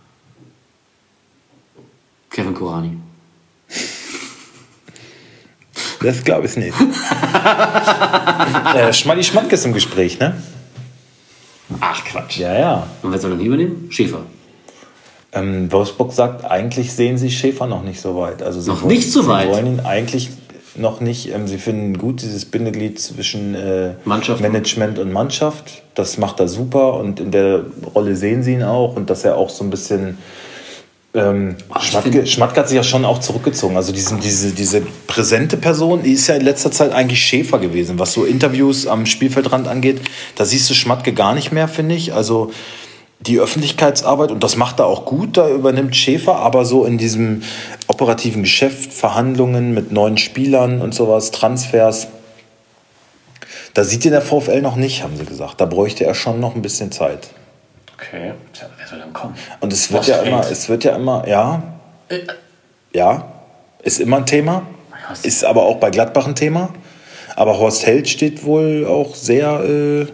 Kevin 2.30 2.54
Korani. 2.54 2.98
Das 6.02 6.24
glaube 6.24 6.48
ich 6.48 6.58
nicht. 6.58 6.74
äh, 8.76 8.92
Schmaddi 8.92 9.24
Schmatke 9.24 9.54
ist 9.54 9.66
im 9.66 9.74
Gespräch, 9.74 10.18
ne? 10.20 10.42
Ach 11.80 12.04
Quatsch. 12.04 12.38
Ja, 12.38 12.58
ja. 12.58 12.88
Und 13.04 13.12
wer 13.12 13.20
soll 13.20 13.32
dann 13.32 13.40
übernehmen? 13.40 13.88
Schäfer. 13.92 14.26
Ähm, 15.34 15.72
Wolfsburg 15.72 16.12
sagt, 16.12 16.44
eigentlich 16.46 16.92
sehen 16.92 17.18
sie 17.18 17.32
Schäfer 17.32 17.66
noch 17.66 17.84
nicht 17.84 18.02
so 18.02 18.18
weit. 18.18 18.44
Also 18.44 18.60
sie 18.60 18.70
Noch 18.70 18.84
wollen, 18.84 18.96
nicht 18.96 19.12
so 19.12 19.28
weit? 19.28 19.48
Sie 19.48 19.54
wollen 19.54 19.68
ihn 19.68 19.80
eigentlich 19.80 20.30
noch 20.76 21.00
nicht. 21.00 21.34
Ähm, 21.34 21.48
sie 21.48 21.58
finden 21.58 21.98
gut 21.98 22.22
dieses 22.22 22.46
Bindeglied 22.46 23.00
zwischen 23.00 23.56
äh. 23.56 23.94
Management 24.06 25.00
und 25.00 25.12
Mannschaft. 25.12 25.84
Das 25.96 26.18
macht 26.18 26.40
er 26.40 26.48
super 26.48 26.96
und 26.96 27.20
in 27.20 27.32
der 27.32 27.66
Rolle 27.96 28.16
sehen 28.16 28.44
sie 28.44 28.54
ihn 28.54 28.64
auch 28.64 28.96
und 28.96 29.10
dass 29.10 29.24
er 29.24 29.38
auch 29.38 29.50
so 29.50 29.64
ein 29.64 29.70
bisschen. 29.70 30.18
Ähm, 31.14 31.58
Schmatke, 31.82 32.26
Schmatke 32.26 32.62
hat 32.62 32.70
sich 32.70 32.78
ja 32.78 32.84
schon 32.84 33.04
auch 33.04 33.20
zurückgezogen. 33.20 33.76
Also 33.76 33.92
diesen, 33.92 34.22
diese, 34.22 34.52
diese 34.52 34.82
präsente 35.08 35.58
Person, 35.58 36.04
die 36.04 36.14
ist 36.14 36.28
ja 36.28 36.36
in 36.36 36.42
letzter 36.42 36.72
Zeit 36.72 36.94
eigentlich 36.94 37.20
Schäfer 37.20 37.60
gewesen, 37.60 38.00
was 38.00 38.14
so 38.14 38.24
Interviews 38.24 38.88
am 38.88 39.06
Spielfeldrand 39.06 39.68
angeht. 39.68 40.00
Da 40.36 40.46
siehst 40.46 40.70
du 40.70 40.74
Schmatke 40.74 41.12
gar 41.12 41.36
nicht 41.36 41.52
mehr, 41.52 41.68
finde 41.68 41.96
ich. 41.96 42.14
Also 42.14 42.52
die 43.28 43.40
Öffentlichkeitsarbeit, 43.40 44.32
und 44.32 44.44
das 44.44 44.56
macht 44.56 44.80
er 44.80 44.88
auch 44.88 45.06
gut, 45.06 45.38
da 45.38 45.48
übernimmt 45.50 45.96
Schäfer, 45.96 46.38
aber 46.38 46.66
so 46.66 46.86
in 46.86 46.98
diesem 46.98 47.44
operativen 47.88 48.42
Geschäft, 48.44 48.92
Verhandlungen 48.94 49.74
mit 49.74 49.92
neuen 49.92 50.18
Spielern 50.18 50.82
und 50.82 50.94
sowas, 50.96 51.32
Transfers, 51.32 52.08
da 53.74 53.84
sieht 53.84 54.04
ihn 54.06 54.12
der 54.12 54.22
VfL 54.22 54.62
noch 54.62 54.76
nicht, 54.76 55.04
haben 55.04 55.16
sie 55.18 55.26
gesagt. 55.26 55.62
Da 55.62 55.66
bräuchte 55.66 56.04
er 56.06 56.14
schon 56.16 56.40
noch 56.40 56.56
ein 56.56 56.62
bisschen 56.62 56.92
Zeit. 56.92 57.30
Okay. 57.96 58.34
Tja, 58.54 58.68
wer 58.78 58.88
soll 58.88 59.00
dann 59.00 59.14
kommen? 59.14 59.36
Und 59.60 59.72
es 59.72 59.92
wird 59.92 60.00
Horst 60.00 60.10
ja 60.10 60.16
Held. 60.18 60.28
immer, 60.28 60.52
es 60.52 60.68
wird 60.70 60.84
ja 60.84 60.96
immer, 60.96 61.28
ja, 61.28 61.64
Äh, 62.10 62.20
ja, 62.94 63.32
ist 63.84 64.00
immer 64.02 64.18
ein 64.18 64.26
Thema, 64.26 64.64
Ja, 64.92 65.14
es- 65.14 65.24
ist 65.26 65.46
aber 65.46 65.64
auch 65.64 65.78
bei 65.78 65.90
Gladbach 65.92 66.28
ein 66.28 66.36
Thema. 66.36 66.70
Aber 67.36 67.58
Horst 67.60 67.86
Held 67.86 68.10
steht 68.10 68.44
wohl 68.44 68.86
auch 68.86 69.16
sehr 69.16 69.62
äh, 69.64 70.08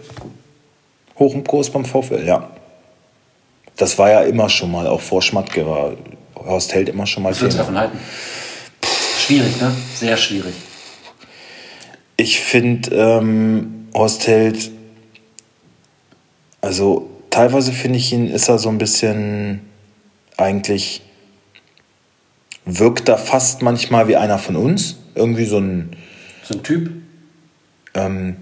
hoch 1.18 1.34
im 1.34 1.42
Kurs 1.42 1.70
beim 1.70 1.84
VfL, 1.84 2.24
ja. 2.26 2.48
Das 3.78 3.96
war 3.98 4.10
ja 4.10 4.22
immer 4.22 4.48
schon 4.48 4.70
mal, 4.70 4.86
auch 4.86 5.00
vor 5.00 5.22
Schmatke 5.22 5.66
war 5.66 5.92
Horst 6.36 6.74
Held 6.74 6.88
immer 6.88 7.06
schon 7.06 7.22
mal 7.22 7.30
Was 7.30 7.40
würdest 7.40 7.58
du 7.58 7.62
davon 7.62 7.78
halten? 7.78 7.98
Schwierig, 9.18 9.60
ne? 9.60 9.72
Sehr 9.94 10.16
schwierig. 10.16 10.54
Ich 12.16 12.40
finde 12.40 12.90
ähm, 12.94 13.88
Horst 13.94 14.26
Held, 14.26 14.70
also 16.60 17.08
teilweise 17.30 17.72
finde 17.72 17.98
ich 17.98 18.12
ihn, 18.12 18.28
ist 18.30 18.48
er 18.48 18.58
so 18.58 18.68
ein 18.68 18.78
bisschen 18.78 19.60
eigentlich, 20.36 21.02
wirkt 22.64 23.08
er 23.08 23.18
fast 23.18 23.62
manchmal 23.62 24.08
wie 24.08 24.16
einer 24.16 24.38
von 24.38 24.56
uns. 24.56 24.96
Irgendwie 25.14 25.44
so 25.44 25.58
ein, 25.58 25.96
So 26.42 26.54
ein 26.54 26.62
Typ. 26.62 26.90
ähm, 27.94 28.36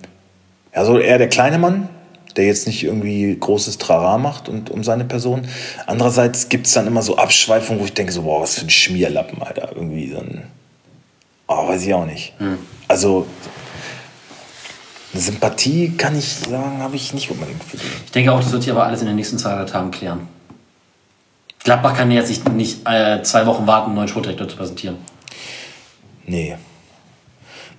ja, 0.75 0.85
so 0.85 0.99
eher 0.99 1.19
der 1.19 1.29
kleine 1.29 1.59
Mann. 1.59 1.89
Der 2.37 2.47
jetzt 2.47 2.67
nicht 2.67 2.85
irgendwie 2.85 3.37
großes 3.39 3.79
Trara 3.79 4.19
macht 4.19 4.49
und 4.49 4.71
um 4.71 4.85
seine 4.85 5.05
Person. 5.05 5.49
Andererseits 5.87 6.49
gibt 6.49 6.67
es 6.67 6.73
dann 6.73 6.87
immer 6.87 7.03
so 7.03 7.17
Abschweifungen, 7.17 7.81
wo 7.81 7.87
ich 7.87 7.95
denke 7.95 8.13
so, 8.13 8.23
boah, 8.23 8.43
was 8.43 8.57
für 8.57 8.67
ein 8.67 8.71
Schmierlappen, 8.71 9.43
Alter. 9.43 9.71
Irgendwie 9.75 10.11
so 10.11 10.19
ein, 10.19 10.45
oh, 11.49 11.69
weiß 11.69 11.83
ich 11.83 11.95
auch 11.95 12.07
nicht. 12.07 12.35
Hm. 12.39 12.59
Also 12.89 13.27
eine 15.13 15.23
Sympathie, 15.23 15.93
kann 15.97 16.17
ich 16.17 16.35
sagen, 16.35 16.79
habe 16.81 16.97
ich 16.97 17.15
nicht 17.15 17.31
unbedingt 17.31 17.65
für 17.65 17.79
den. 17.79 17.87
Ich 18.05 18.13
denke 18.13 18.33
auch, 18.33 18.41
das 18.41 18.53
wird 18.53 18.63
sich 18.63 18.71
aber 18.71 18.85
alles 18.85 19.01
in 19.01 19.07
den 19.07 19.17
nächsten 19.17 19.39
zwei, 19.39 19.65
Tagen 19.65 19.91
klären. 19.91 20.29
Gladbach 21.65 21.97
kann 21.97 22.11
jetzt 22.11 22.29
nicht, 22.29 22.49
nicht 22.53 22.89
äh, 22.89 23.23
zwei 23.23 23.47
Wochen 23.47 23.67
warten, 23.67 23.87
einen 23.87 23.97
neuen 23.97 24.09
Sportdirektor 24.09 24.47
zu 24.47 24.57
präsentieren. 24.57 24.99
Nee. 26.27 26.57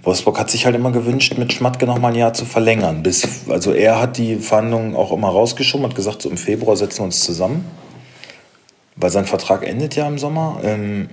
Wolfsburg 0.07 0.39
hat 0.39 0.49
sich 0.49 0.65
halt 0.65 0.73
immer 0.73 0.91
gewünscht, 0.91 1.37
mit 1.37 1.51
Schmatke 1.51 1.85
noch 1.85 1.99
mal 1.99 2.07
ein 2.07 2.15
Jahr 2.15 2.31
zu 2.31 2.45
verlängern. 2.45 3.03
Bis, 3.03 3.27
also 3.49 3.73
er 3.73 3.99
hat 3.99 4.17
die 4.17 4.37
Verhandlungen 4.37 4.95
auch 4.95 5.11
immer 5.11 5.27
rausgeschoben, 5.27 5.85
hat 5.85 5.95
gesagt, 5.95 6.21
so 6.21 6.29
im 6.29 6.37
Februar 6.37 6.77
setzen 6.77 6.99
wir 6.99 7.05
uns 7.05 7.25
zusammen. 7.25 7.65
Weil 8.95 9.09
sein 9.09 9.25
Vertrag 9.25 9.67
endet 9.67 9.97
ja 9.97 10.07
im 10.07 10.17
Sommer. 10.17 10.61
Ähm, 10.63 11.09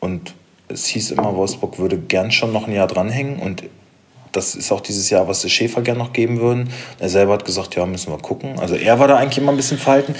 und 0.00 0.34
es 0.68 0.84
hieß 0.84 1.12
immer, 1.12 1.34
Wolfsburg 1.34 1.78
würde 1.78 1.96
gern 1.96 2.30
schon 2.30 2.52
noch 2.52 2.68
ein 2.68 2.74
Jahr 2.74 2.88
dranhängen. 2.88 3.38
Und 3.38 3.62
das 4.32 4.54
ist 4.54 4.72
auch 4.72 4.80
dieses 4.80 5.10
Jahr, 5.10 5.28
was 5.28 5.40
die 5.40 5.50
Schäfer 5.50 5.82
gern 5.82 5.98
noch 5.98 6.12
geben 6.12 6.40
würden. 6.40 6.70
Er 6.98 7.08
selber 7.08 7.34
hat 7.34 7.44
gesagt, 7.44 7.74
ja, 7.76 7.86
müssen 7.86 8.12
wir 8.12 8.18
gucken. 8.18 8.58
Also 8.58 8.74
er 8.74 8.98
war 8.98 9.08
da 9.08 9.16
eigentlich 9.16 9.38
immer 9.38 9.52
ein 9.52 9.56
bisschen 9.56 9.78
verhalten. 9.78 10.14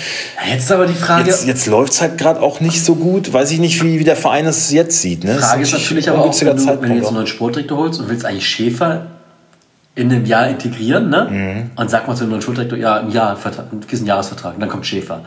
Jetzt 0.50 0.70
aber 0.72 0.86
die 0.86 0.94
Frage. 0.94 1.28
Jetzt, 1.28 1.46
jetzt 1.46 1.66
läuft 1.66 1.92
es 1.92 2.00
halt 2.00 2.18
gerade 2.18 2.40
auch 2.40 2.60
nicht 2.60 2.84
so 2.84 2.94
gut. 2.94 3.32
Weiß 3.32 3.50
ich 3.50 3.58
nicht, 3.58 3.82
wie, 3.82 3.98
wie 3.98 4.04
der 4.04 4.16
Verein 4.16 4.46
es 4.46 4.70
jetzt 4.70 5.00
sieht. 5.00 5.24
Ne? 5.24 5.34
Die 5.34 5.38
Frage 5.38 5.62
ist 5.62 5.72
natürlich 5.72 6.08
ein 6.08 6.16
aber 6.16 6.24
auch, 6.26 6.40
wenn 6.40 6.56
du, 6.56 6.82
wenn 6.82 6.90
du 6.90 6.96
jetzt 6.96 7.06
einen 7.06 7.14
neuen 7.14 7.26
Sportdirektor 7.26 7.78
holst 7.78 8.00
und 8.00 8.08
willst 8.08 8.24
eigentlich 8.24 8.48
Schäfer 8.48 9.06
in 9.98 10.12
einem 10.12 10.24
Jahr 10.26 10.48
integrieren, 10.48 11.10
ne? 11.10 11.28
Mhm. 11.28 11.70
Und 11.74 11.90
sag 11.90 12.06
mal 12.06 12.14
zu 12.14 12.22
einem 12.22 12.30
neuen 12.30 12.42
Sportdirektor, 12.42 12.78
ja, 12.78 12.98
im 12.98 13.10
Jahr, 13.10 13.36
diesen 13.90 14.06
Jahresvertrag, 14.06 14.54
und 14.54 14.60
dann 14.60 14.68
kommt 14.68 14.86
Schäfer. 14.86 15.24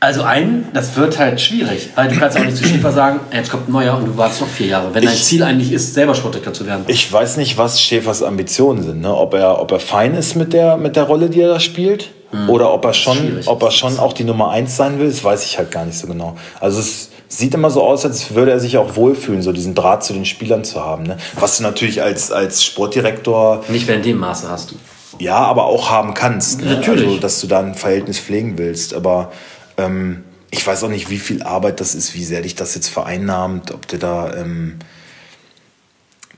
Also 0.00 0.22
ein, 0.22 0.68
das 0.74 0.96
wird 0.96 1.18
halt 1.18 1.40
schwierig, 1.40 1.88
weil 1.96 2.06
du 2.08 2.16
kannst 2.16 2.38
auch 2.38 2.44
nicht 2.44 2.56
zu 2.56 2.62
Schäfer 2.64 2.92
sagen, 2.92 3.18
jetzt 3.32 3.50
kommt 3.50 3.68
ein 3.68 3.72
neuer 3.72 3.96
und 3.96 4.06
du 4.06 4.16
wartest 4.16 4.40
noch 4.42 4.48
vier 4.48 4.68
Jahre. 4.68 4.94
Wenn 4.94 5.04
dein 5.04 5.12
Ich- 5.14 5.24
Ziel 5.24 5.42
eigentlich 5.42 5.72
ist, 5.72 5.92
selber 5.94 6.14
Sportdirektor 6.14 6.54
zu 6.54 6.66
werden. 6.66 6.84
Ich 6.86 7.12
weiß 7.12 7.36
nicht, 7.36 7.58
was 7.58 7.82
Schäfers 7.82 8.22
Ambitionen 8.22 8.84
sind. 8.84 9.00
Ne? 9.00 9.12
Ob, 9.12 9.34
er, 9.34 9.60
ob 9.60 9.72
er 9.72 9.80
fein 9.80 10.14
ist 10.14 10.36
mit 10.36 10.52
der, 10.52 10.76
mit 10.76 10.94
der 10.94 11.02
Rolle, 11.02 11.28
die 11.30 11.40
er 11.40 11.48
da 11.48 11.58
spielt. 11.60 12.10
Oder 12.46 12.72
ob 12.74 12.84
er, 12.84 12.92
schon, 12.92 13.40
ob 13.46 13.62
er 13.62 13.70
schon 13.70 13.98
auch 13.98 14.12
die 14.12 14.22
Nummer 14.24 14.50
eins 14.50 14.76
sein 14.76 14.98
will, 15.00 15.08
das 15.08 15.24
weiß 15.24 15.46
ich 15.46 15.56
halt 15.56 15.70
gar 15.70 15.86
nicht 15.86 15.96
so 15.98 16.06
genau. 16.06 16.36
Also 16.60 16.78
es 16.78 17.08
sieht 17.26 17.54
immer 17.54 17.70
so 17.70 17.82
aus, 17.82 18.04
als 18.04 18.34
würde 18.34 18.50
er 18.50 18.60
sich 18.60 18.76
auch 18.76 18.96
wohlfühlen, 18.96 19.40
so 19.40 19.50
diesen 19.50 19.74
Draht 19.74 20.04
zu 20.04 20.12
den 20.12 20.26
Spielern 20.26 20.62
zu 20.62 20.84
haben. 20.84 21.04
Ne? 21.04 21.16
Was 21.40 21.56
du 21.56 21.62
natürlich 21.62 22.02
als, 22.02 22.30
als 22.30 22.62
Sportdirektor 22.62 23.64
Nicht 23.68 23.86
mehr 23.86 23.96
in 23.96 24.02
dem 24.02 24.18
Maße 24.18 24.46
hast 24.50 24.70
du. 24.72 24.74
ja, 25.18 25.36
aber 25.38 25.64
auch 25.64 25.88
haben 25.90 26.12
kannst. 26.12 26.60
Ne? 26.62 26.74
Natürlich. 26.74 27.06
Also, 27.06 27.18
dass 27.18 27.40
du 27.40 27.46
da 27.46 27.60
ein 27.60 27.74
Verhältnis 27.74 28.18
pflegen 28.18 28.58
willst. 28.58 28.92
Aber 28.92 29.32
ähm, 29.78 30.24
ich 30.50 30.66
weiß 30.66 30.84
auch 30.84 30.88
nicht, 30.88 31.10
wie 31.10 31.18
viel 31.18 31.42
Arbeit 31.42 31.80
das 31.80 31.94
ist, 31.94 32.14
wie 32.14 32.24
sehr 32.24 32.42
dich 32.42 32.54
das 32.54 32.74
jetzt 32.74 32.88
vereinnahmt, 32.88 33.70
ob 33.72 33.86
du 33.88 33.98
da. 33.98 34.34
Ähm, 34.34 34.78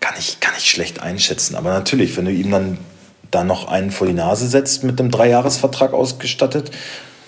kann, 0.00 0.14
ich, 0.18 0.40
kann 0.40 0.54
ich 0.56 0.70
schlecht 0.70 1.00
einschätzen. 1.00 1.56
Aber 1.56 1.72
natürlich, 1.72 2.16
wenn 2.16 2.24
du 2.24 2.32
ihm 2.32 2.50
dann 2.50 2.78
da 3.30 3.44
noch 3.44 3.68
einen 3.68 3.90
vor 3.90 4.06
die 4.06 4.12
Nase 4.12 4.48
setzt, 4.48 4.82
mit 4.82 5.00
einem 5.00 5.10
Dreijahresvertrag 5.10 5.92
ausgestattet. 5.92 6.70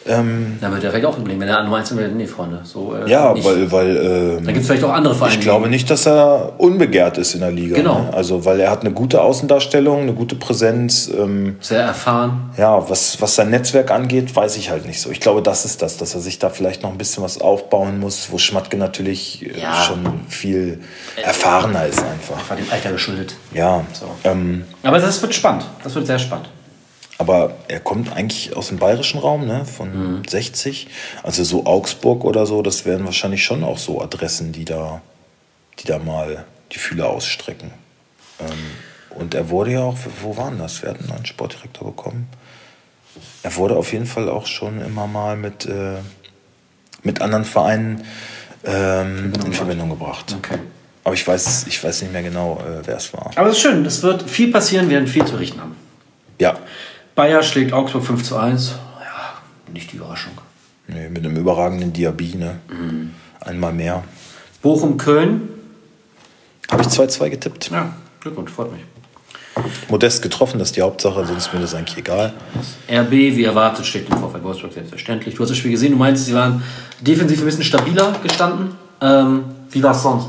Ähm, 0.07 0.59
Dann 0.61 0.73
wird 0.73 0.85
er 0.85 0.91
vielleicht 0.91 1.07
auch 1.07 1.13
ein 1.13 1.17
Problem, 1.19 1.39
wenn 1.41 1.49
er 1.49 1.63
Nummer 1.63 1.77
eins 1.77 1.95
will. 1.97 2.09
Nee, 2.09 2.27
Freunde. 2.27 2.61
So, 2.65 2.95
äh, 2.95 3.09
ja, 3.09 3.33
nicht. 3.33 3.45
weil. 3.45 3.71
weil 3.71 3.97
ähm, 3.97 4.45
Da 4.45 4.53
gibt 4.53 4.63
es 4.63 4.67
vielleicht 4.67 4.85
auch 4.85 4.93
andere 4.93 5.15
Vereine. 5.15 5.35
ich 5.35 5.41
glaube 5.41 5.69
nicht, 5.69 5.89
dass 5.91 6.07
er 6.07 6.55
unbegehrt 6.59 7.19
ist 7.19 7.35
in 7.35 7.41
der 7.41 7.53
Liga. 7.53 7.77
Genau. 7.77 8.01
Ne? 8.01 8.09
Also, 8.13 8.45
weil 8.45 8.59
er 8.61 8.71
hat 8.71 8.81
eine 8.81 8.93
gute 8.93 9.21
Außendarstellung, 9.23 10.01
eine 10.03 10.13
gute 10.15 10.35
Präsenz. 10.35 11.09
Ähm, 11.09 11.57
Sehr 11.61 11.83
erfahren. 11.83 12.51
ja, 12.57 12.89
was, 12.91 13.21
was 13.21 13.35
sein 13.37 13.51
Netzwerk 13.51 13.91
angeht, 13.91 14.35
weiß 14.35 14.57
ich 14.57 14.71
halt 14.71 14.87
nicht 14.87 15.01
so. 15.01 15.11
Ich 15.11 15.21
glaube, 15.21 15.43
das 15.43 15.65
ist 15.65 15.83
das, 15.83 15.97
dass 15.99 16.15
er 16.15 16.21
sich 16.21 16.39
da 16.39 16.49
vielleicht 16.51 16.83
noch 16.83 16.91
ein 16.91 16.99
bisschen 16.99 17.23
was 17.23 17.41
aufbauen 17.41 18.01
muss, 18.01 18.29
wo 18.33 18.39
Schmatke 18.39 18.77
natürlich 18.77 19.47
äh, 19.47 19.61
Ja. 19.61 19.75
schon 19.83 20.21
viel 20.29 20.81
erfahrener 21.23 21.87
ist 21.87 22.01
einfach. 22.01 22.49
War 22.51 22.57
dem 22.57 22.67
Alter 22.71 22.93
geschuldet. 22.93 23.35
Ja, 23.55 23.85
So. 23.93 24.07
ähm, 24.25 24.65
Aber 24.83 24.99
das 24.99 25.21
wird 25.23 25.35
spannend. 25.35 25.65
Das 25.85 25.95
wird 25.95 26.07
sehr 26.07 26.19
spannend. 26.19 26.49
Aber 27.23 27.55
er 27.69 27.79
kommt 27.79 28.13
eigentlich 28.13 28.57
aus 28.57 28.67
dem 28.69 28.79
bayerischen 28.79 29.21
Raum, 29.21 29.47
ne, 29.47 29.65
von 29.65 30.19
Mhm. 30.19 30.23
60. 30.29 30.89
Also 31.23 31.45
so 31.45 31.67
Augsburg 31.67 32.25
oder 32.25 32.47
so, 32.47 32.63
das 32.63 32.85
wären 32.85 33.05
wahrscheinlich 33.05 33.45
schon 33.45 33.63
auch 33.63 33.79
so 33.79 34.03
Adressen, 34.03 34.51
die 34.51 34.65
da, 34.65 35.01
die 35.79 35.87
da 35.87 35.99
mal 36.01 36.45
die 36.73 36.79
Fühler 36.79 37.09
ausstrecken. 37.11 37.71
Ähm, 38.41 38.49
und 39.19 39.35
er 39.35 39.51
wurde 39.51 39.71
ja 39.73 39.83
auch, 39.85 39.97
wo 40.23 40.37
waren 40.37 40.59
das? 40.59 40.83
Wir 40.83 40.91
hatten 40.91 41.05
einen 41.05 41.11
neuen 41.11 41.27
Sportdirektor 41.27 41.87
bekommen. 41.87 42.27
Er 43.45 43.55
wurde 43.55 43.77
auf 43.77 43.93
jeden 43.93 44.07
Fall 44.07 44.29
auch 44.29 44.47
schon 44.47 44.81
immer 44.81 45.07
mal 45.07 45.37
mit, 45.37 45.65
äh, 45.67 45.99
mit 47.05 47.21
anderen 47.21 47.45
Vereinen 47.45 48.05
ähm, 48.65 49.33
in 49.45 49.53
Verbindung 49.53 49.91
gebracht. 49.91 50.35
Okay. 50.39 50.59
Aber 51.05 51.15
ich 51.15 51.27
weiß, 51.27 51.67
ich 51.69 51.83
weiß 51.83 52.03
nicht 52.03 52.13
mehr 52.13 52.23
genau, 52.23 52.61
äh, 52.61 52.85
wer 52.87 52.97
es 52.97 53.13
war. 53.13 53.31
Aber 53.37 53.49
es 53.49 53.57
ist 53.57 53.63
schön. 53.63 53.85
Es 53.85 54.03
wird 54.03 54.29
viel 54.29 54.51
passieren, 54.51 54.89
wir 54.89 54.97
werden 54.97 55.09
viel 55.09 55.25
zu 55.25 55.37
richten 55.37 55.61
haben. 55.61 55.77
Ja, 56.41 56.59
Bayer 57.15 57.43
schlägt 57.43 57.73
Augsburg 57.73 58.05
5 58.05 58.23
zu 58.25 58.37
1. 58.37 58.71
Ja, 59.01 59.73
nicht 59.73 59.93
die 59.93 59.97
Überraschung. 59.97 60.33
nee, 60.89 61.09
mit 61.09 61.25
einem 61.25 61.37
überragenden 61.37 61.93
Diaby, 61.93 62.37
ne? 62.37 62.59
Einmal 63.41 63.73
mehr. 63.73 64.03
Bochum-Köln. 64.63 65.49
Habe 66.71 66.83
ich 66.83 66.89
2-2 66.89 67.29
getippt. 67.31 67.71
Ja, 67.71 67.93
Glückwunsch, 68.21 68.51
freut 68.51 68.73
mich. 68.73 68.83
Modest 69.89 70.23
getroffen, 70.23 70.59
das 70.59 70.69
ist 70.69 70.77
die 70.77 70.83
Hauptsache, 70.83 71.27
sonst 71.27 71.47
ist 71.47 71.53
mir 71.53 71.61
das 71.61 71.75
eigentlich 71.75 71.99
egal. 71.99 72.33
RB, 72.91 73.11
wie 73.11 73.45
erwartet, 73.45 73.85
schlägt 73.85 74.09
den 74.11 74.17
VfL 74.17 74.43
Wolfsburg 74.43 74.73
selbstverständlich. 74.73 75.35
Du 75.35 75.43
hast 75.43 75.51
das 75.51 75.59
Spiel 75.59 75.73
gesehen, 75.73 75.93
du 75.93 75.99
meinst, 75.99 76.25
sie 76.25 76.35
waren 76.35 76.63
defensiv 77.01 77.41
ein 77.41 77.45
bisschen 77.45 77.65
stabiler 77.65 78.17
gestanden. 78.23 78.71
Ähm, 79.03 79.45
wie 79.71 79.83
war 79.83 79.93
es 79.93 80.03
sonst? 80.03 80.29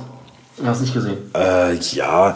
Du 0.58 0.66
hast 0.66 0.82
nicht 0.82 0.94
gesehen. 0.94 1.18
Äh, 1.34 1.76
ja, 1.76 2.34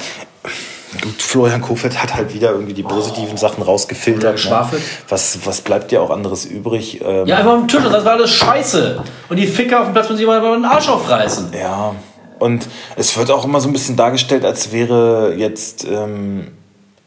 gut, 1.02 1.22
Florian 1.22 1.62
Kofeld 1.62 2.02
hat 2.02 2.16
halt 2.16 2.34
wieder 2.34 2.52
irgendwie 2.52 2.74
die 2.74 2.84
positiven 2.84 3.38
Sachen 3.38 3.62
Oder 3.62 3.72
rausgefiltert. 3.72 4.46
Ne? 4.46 4.68
Was, 5.10 5.40
was 5.46 5.62
bleibt 5.62 5.92
dir 5.92 6.02
auch 6.02 6.10
anderes 6.10 6.46
übrig? 6.46 7.02
Ähm, 7.04 7.28
Ja, 7.28 7.38
einfach 7.38 7.54
am 7.54 7.68
Tisch 7.68 7.82
das 7.84 8.06
war 8.06 8.14
alles 8.14 8.32
scheiße. 8.32 9.04
Und 9.30 9.38
die 9.38 9.48
Ficker 9.48 9.82
auf 9.82 9.88
dem 9.88 9.94
Platz 9.94 10.08
müssen 10.10 10.18
sich 10.20 10.28
mal 10.28 10.42
den 10.42 10.66
Arsch 10.66 10.90
aufreißen. 10.90 11.52
Ja, 11.60 11.94
und 12.40 12.68
es 12.96 13.18
wird 13.18 13.32
auch 13.32 13.46
immer 13.46 13.60
so 13.60 13.68
ein 13.68 13.74
bisschen 13.74 13.96
dargestellt, 13.96 14.46
als 14.46 14.72
wäre 14.72 15.34
jetzt 15.36 15.86
ähm, 15.86 16.52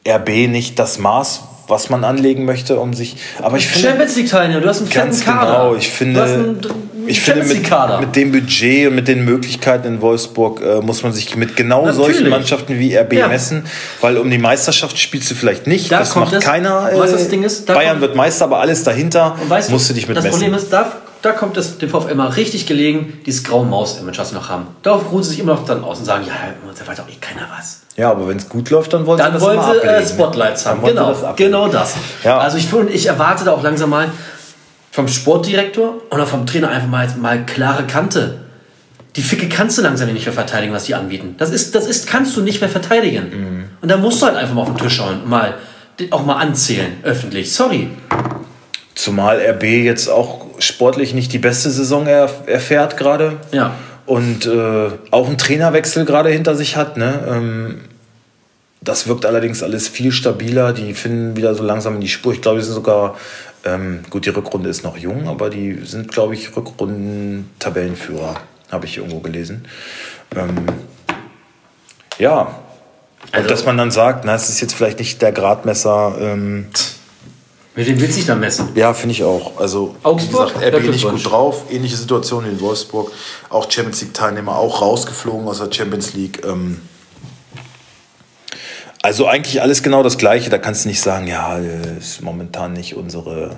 RB 0.06 0.48
nicht 0.48 0.78
das 0.78 0.98
Maß, 0.98 1.42
was 1.70 1.88
man 1.90 2.04
anlegen 2.04 2.44
möchte, 2.44 2.78
um 2.78 2.92
sich. 2.92 3.16
Aber 3.40 3.56
ich 3.56 3.66
finde. 3.68 3.88
Champions 3.88 4.16
League 4.16 4.28
Teilnehmer, 4.28 4.60
du 4.60 4.68
hast 4.68 4.78
einen 4.80 4.88
fetten 4.88 5.06
Ganz 5.06 5.24
Kader. 5.24 5.52
genau, 5.52 5.74
ich 5.76 5.88
finde, 5.88 6.14
du 6.20 6.20
hast 6.26 6.32
einen 6.32 6.60
ich 7.06 7.20
finde 7.22 7.44
mit, 7.44 8.00
mit 8.00 8.14
dem 8.16 8.30
Budget 8.30 8.88
und 8.88 8.94
mit 8.94 9.08
den 9.08 9.24
Möglichkeiten 9.24 9.86
in 9.88 10.00
Wolfsburg 10.00 10.60
äh, 10.62 10.80
muss 10.80 11.02
man 11.02 11.12
sich 11.12 11.34
mit 11.34 11.56
genau 11.56 11.86
Natürlich. 11.86 12.16
solchen 12.16 12.28
Mannschaften 12.28 12.78
wie 12.78 12.94
RB 12.96 13.14
Ja. 13.14 13.26
messen, 13.28 13.64
weil 14.00 14.16
um 14.18 14.30
die 14.30 14.38
Meisterschaft 14.38 14.96
spielst 14.98 15.28
du 15.30 15.34
vielleicht 15.34 15.66
nicht, 15.66 15.90
Da 15.90 16.00
das 16.00 16.14
macht 16.14 16.32
es. 16.34 16.44
keiner. 16.44 16.84
Weißt 16.84 16.94
du, 16.94 16.98
was 17.00 17.12
das 17.12 17.28
Ding 17.28 17.42
ist? 17.42 17.66
Bayern 17.66 17.88
kommt- 17.92 18.00
wird 18.02 18.16
Meister, 18.16 18.44
aber 18.44 18.60
alles 18.60 18.84
dahinter 18.84 19.36
weißt 19.48 19.70
musst 19.70 19.88
du 19.90 19.94
dich 19.94 20.06
mit 20.06 20.16
das 20.16 20.24
messen. 20.24 20.38
Problem 20.38 20.54
ist, 20.54 20.72
da, 20.72 20.92
da 21.22 21.32
kommt 21.32 21.56
es 21.56 21.78
dem 21.78 21.90
VfL 21.90 22.10
immer 22.10 22.36
richtig 22.36 22.66
gelegen, 22.66 23.20
dieses 23.26 23.44
graue 23.44 23.66
Maus-Image, 23.66 24.18
was 24.18 24.30
sie 24.30 24.34
noch 24.34 24.48
haben. 24.48 24.68
Darauf 24.82 25.10
ruhen 25.12 25.22
sie 25.22 25.30
sich 25.30 25.40
immer 25.40 25.54
noch 25.54 25.64
dann 25.64 25.84
aus 25.84 25.98
und 25.98 26.04
sagen, 26.04 26.24
ja, 26.26 26.32
da 26.78 26.86
weiß 26.86 27.00
auch 27.00 27.08
eh 27.08 27.16
keiner 27.20 27.46
was. 27.56 27.82
ja, 27.96 28.10
aber 28.10 28.28
wenn 28.28 28.38
es 28.38 28.48
gut 28.48 28.70
läuft, 28.70 28.92
dann 28.92 29.06
wollen 29.06 29.18
Dann 29.18 29.32
sie 29.32 29.34
das 29.34 29.42
wollen 29.42 29.60
sie 29.60 29.66
ablegen, 29.66 29.88
äh, 29.88 30.00
ne? 30.00 30.06
Spotlights 30.06 30.66
haben. 30.66 30.82
Genau, 30.82 31.08
das 31.10 31.24
ablegen. 31.24 31.52
genau 31.52 31.68
das. 31.68 31.94
Ja. 32.24 32.38
Also 32.38 32.56
ich, 32.56 32.72
ich 32.94 33.06
erwarte 33.06 33.44
da 33.44 33.52
auch 33.52 33.62
langsam 33.62 33.90
mal 33.90 34.10
vom 34.90 35.08
Sportdirektor 35.08 35.94
oder 36.10 36.26
vom 36.26 36.46
Trainer 36.46 36.68
einfach 36.70 36.88
mal, 36.88 37.08
mal 37.20 37.44
klare 37.44 37.84
Kante. 37.86 38.40
Die 39.16 39.22
Ficke 39.22 39.48
kannst 39.48 39.76
du 39.76 39.82
langsam 39.82 40.12
nicht 40.12 40.24
mehr 40.24 40.32
verteidigen, 40.32 40.72
was 40.72 40.84
die 40.84 40.94
anbieten. 40.94 41.34
Das 41.38 41.50
ist, 41.50 41.74
das 41.74 41.86
ist, 41.86 42.06
kannst 42.06 42.36
du 42.36 42.42
nicht 42.42 42.60
mehr 42.60 42.70
verteidigen. 42.70 43.30
Mhm. 43.30 43.64
Und 43.82 43.90
da 43.90 43.96
musst 43.96 44.22
du 44.22 44.26
halt 44.26 44.36
einfach 44.36 44.54
mal 44.54 44.62
auf 44.62 44.68
den 44.68 44.78
Tisch 44.78 44.96
schauen 44.96 45.22
und 45.22 45.28
mal 45.28 45.54
auch 46.10 46.24
mal 46.24 46.36
anzählen, 46.36 46.94
öffentlich. 47.02 47.52
Sorry. 47.52 47.90
Zumal 48.94 49.38
RB 49.38 49.64
jetzt 49.64 50.08
auch 50.08 50.46
sportlich 50.60 51.14
nicht 51.14 51.32
die 51.32 51.38
beste 51.38 51.70
Saison 51.70 52.06
er, 52.06 52.28
erfährt 52.46 52.96
gerade. 52.96 53.38
Ja. 53.52 53.74
Und 54.06 54.46
äh, 54.46 54.90
auch 55.10 55.28
einen 55.28 55.38
Trainerwechsel 55.38 56.04
gerade 56.04 56.30
hinter 56.30 56.54
sich 56.56 56.76
hat. 56.76 56.96
Ne? 56.96 57.24
Ähm, 57.28 57.80
das 58.80 59.06
wirkt 59.06 59.26
allerdings 59.26 59.62
alles 59.62 59.88
viel 59.88 60.10
stabiler. 60.10 60.72
Die 60.72 60.94
finden 60.94 61.36
wieder 61.36 61.54
so 61.54 61.62
langsam 61.62 61.96
in 61.96 62.00
die 62.00 62.08
Spur. 62.08 62.32
Ich 62.32 62.40
glaube, 62.40 62.58
die 62.58 62.64
sind 62.64 62.74
sogar, 62.74 63.16
ähm, 63.64 64.00
gut, 64.10 64.26
die 64.26 64.30
Rückrunde 64.30 64.70
ist 64.70 64.82
noch 64.82 64.96
jung, 64.96 65.28
aber 65.28 65.50
die 65.50 65.80
sind, 65.84 66.10
glaube 66.10 66.34
ich, 66.34 66.56
Rückrunden-Tabellenführer, 66.56 68.36
habe 68.72 68.86
ich 68.86 68.96
irgendwo 68.96 69.20
gelesen. 69.20 69.66
Ähm, 70.34 70.66
ja. 72.18 72.58
Also- 73.32 73.42
Und 73.44 73.50
dass 73.50 73.66
man 73.66 73.76
dann 73.76 73.90
sagt, 73.90 74.24
na, 74.24 74.34
es 74.34 74.48
ist 74.48 74.60
jetzt 74.60 74.74
vielleicht 74.74 74.98
nicht 74.98 75.20
der 75.22 75.32
Gradmesser. 75.32 76.16
Ähm, 76.20 76.66
Mit 77.76 77.86
wem 77.86 78.00
willst 78.00 78.14
du 78.14 78.18
dich 78.18 78.26
dann 78.26 78.40
messen? 78.40 78.68
ja, 78.74 78.92
finde 78.92 79.12
ich 79.14 79.22
auch. 79.22 79.58
Also, 79.58 79.94
Augsburg? 80.02 80.50
wie 80.56 80.58
gesagt, 80.60 80.74
RB 80.74 80.90
nicht 80.90 81.08
gut 81.08 81.24
drauf. 81.30 81.64
Ähnliche 81.70 81.96
Situation 81.96 82.44
wie 82.44 82.48
in 82.48 82.60
Wolfsburg. 82.60 83.12
Auch 83.48 83.70
Champions 83.70 84.00
League-Teilnehmer, 84.02 84.56
auch 84.56 84.82
rausgeflogen 84.82 85.46
aus 85.46 85.58
der 85.58 85.72
Champions 85.72 86.14
League. 86.14 86.44
Ähm, 86.44 86.80
Also 89.02 89.26
eigentlich 89.26 89.62
alles 89.62 89.82
genau 89.82 90.02
das 90.02 90.18
Gleiche. 90.18 90.50
Da 90.50 90.58
kannst 90.58 90.84
du 90.84 90.88
nicht 90.88 91.00
sagen, 91.00 91.26
ja, 91.26 91.56
ist 91.58 92.20
momentan 92.22 92.72
nicht 92.74 92.96
unsere, 92.96 93.56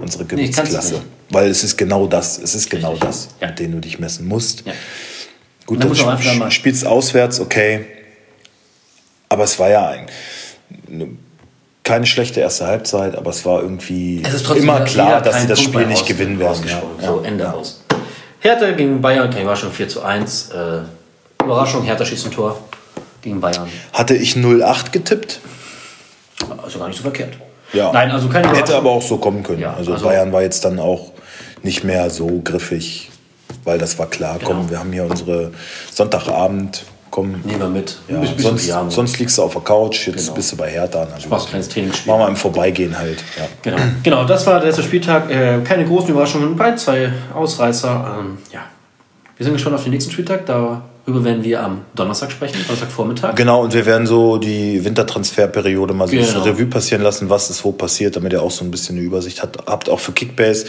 unsere 0.00 0.22
Nee, 0.24 0.28
Gewichtsklasse. 0.28 0.94
nicht. 0.94 1.06
Weil 1.30 1.50
es 1.50 1.62
ist 1.62 1.76
genau 1.76 2.06
das. 2.06 2.38
Es 2.38 2.54
ist 2.54 2.70
genau 2.70 2.92
Richtig. 2.92 3.08
das, 3.08 3.28
Ja. 3.40 3.48
mit 3.48 3.58
dem 3.58 3.72
du 3.72 3.80
dich 3.80 3.98
messen 3.98 4.26
musst. 4.28 4.66
Ja. 4.66 4.72
Gut, 5.66 5.82
dann 5.82 5.90
einfach 5.90 6.20
sp 6.48 6.50
spielst 6.50 6.86
auswärts, 6.86 7.38
okay. 7.40 7.86
Aber 9.28 9.44
es 9.44 9.58
war 9.58 9.68
ja 9.68 9.88
ein, 9.88 10.06
eine, 10.90 11.08
keine 11.82 12.06
schlechte 12.06 12.40
erste 12.40 12.66
Halbzeit, 12.66 13.16
aber 13.16 13.30
es 13.30 13.44
war 13.44 13.60
irgendwie 13.62 14.22
Es 14.24 14.34
ist 14.34 14.46
trotzdem 14.46 14.64
immer 14.64 14.80
klar, 14.80 15.20
dass 15.20 15.40
sie 15.40 15.46
das 15.48 15.58
Punkt 15.62 15.74
Spiel 15.74 15.86
nicht 15.86 16.06
gewinnen 16.06 16.38
werden. 16.38 16.62
Ja. 16.66 16.82
So, 17.04 17.20
Ende 17.20 17.52
aus. 17.52 17.82
Hertha 18.40 18.70
gegen 18.72 19.00
Bayern, 19.00 19.34
war 19.46 19.56
schon 19.56 19.72
4 19.72 19.88
zu 19.88 20.02
1. 20.02 20.50
Äh, 20.50 21.42
Überraschung, 21.42 21.82
Hertha 21.84 22.04
schießt 22.04 22.26
ein 22.26 22.32
Tor 22.32 22.58
gegen 23.22 23.40
Bayern. 23.40 23.68
Hatte 23.92 24.14
ich 24.14 24.34
0-8 24.34 24.92
getippt? 24.92 25.40
Also 26.62 26.78
gar 26.78 26.88
nicht 26.88 26.96
so 26.96 27.02
verkehrt. 27.02 27.34
Ja. 27.72 27.92
Nein, 27.92 28.10
also 28.10 28.28
keine 28.28 28.48
Hätte 28.48 28.56
Überraschung. 28.58 28.76
aber 28.76 28.90
auch 28.90 29.02
so 29.02 29.18
kommen 29.18 29.42
können. 29.42 29.60
Ja, 29.60 29.74
also, 29.74 29.92
also- 29.92 30.06
Bayern 30.06 30.32
war 30.32 30.42
jetzt 30.42 30.64
dann 30.64 30.78
auch 30.78 31.12
nicht 31.62 31.84
mehr 31.84 32.08
so 32.10 32.40
griffig, 32.42 33.10
weil 33.64 33.78
das 33.78 33.98
war 33.98 34.06
klar. 34.08 34.38
Komm, 34.42 34.58
Genau. 34.58 34.70
wir 34.70 34.78
haben 34.78 34.92
hier 34.92 35.04
unsere 35.04 35.52
Sonntagabend. 35.92 36.84
Komm, 37.10 37.32
Nehmen 37.44 37.58
wir 37.58 37.68
mit. 37.68 37.96
ja, 38.08 38.20
bisschen 38.20 38.38
sonst, 38.58 38.94
sonst 38.94 39.18
liegst 39.18 39.36
du 39.38 39.42
auf 39.42 39.52
der 39.52 39.62
Couch, 39.62 40.06
jetzt 40.06 40.18
Genau. 40.26 40.34
bist 40.34 40.52
du 40.52 40.56
bei 40.56 40.70
Hertha. 40.70 41.00
Also 41.12 41.26
Spaß, 41.26 41.46
kleines 41.48 41.68
Trainingsspiel. 41.68 42.12
Machen 42.12 42.22
wir 42.22 42.28
im 42.28 42.36
Vorbeigehen 42.36 42.96
halt. 42.96 43.18
Ja. 43.36 43.46
Genau. 43.62 43.82
genau, 44.02 44.24
das 44.24 44.46
war 44.46 44.60
der 44.60 44.68
letzte 44.68 44.82
Spieltag. 44.84 45.28
Äh, 45.30 45.60
keine 45.64 45.84
großen 45.86 46.10
Überraschungen, 46.10 46.54
bei 46.56 46.74
zwei 46.76 47.12
Ausreißer. 47.34 48.18
Ähm, 48.20 48.38
ja. 48.52 48.60
Wir 49.36 49.44
sind 49.44 49.54
gespannt 49.54 49.74
auf 49.76 49.82
den 49.82 49.92
nächsten 49.92 50.12
Spieltag. 50.12 50.46
Darüber 50.46 51.24
werden 51.24 51.42
wir 51.42 51.62
am 51.64 51.80
Donnerstag 51.96 52.30
sprechen, 52.30 52.58
Donnerstagvormittag. 52.66 53.34
Genau, 53.34 53.62
und 53.64 53.72
wir 53.74 53.86
werden 53.86 54.06
so 54.06 54.36
die 54.38 54.84
Wintertransferperiode 54.84 55.94
mal 55.94 56.06
so 56.06 56.12
ein 56.14 56.18
bisschen 56.18 56.34
Genau. 56.42 56.54
Revue 56.54 56.66
passieren 56.66 57.02
lassen, 57.02 57.28
was 57.30 57.50
ist 57.50 57.64
wo 57.64 57.72
passiert, 57.72 58.14
damit 58.16 58.32
ihr 58.34 58.42
auch 58.42 58.50
so 58.50 58.64
ein 58.64 58.70
bisschen 58.70 58.96
eine 58.96 59.04
Übersicht 59.04 59.42
hat, 59.42 59.58
habt, 59.66 59.88
auch 59.88 59.98
für 59.98 60.12
Kickbase. 60.12 60.66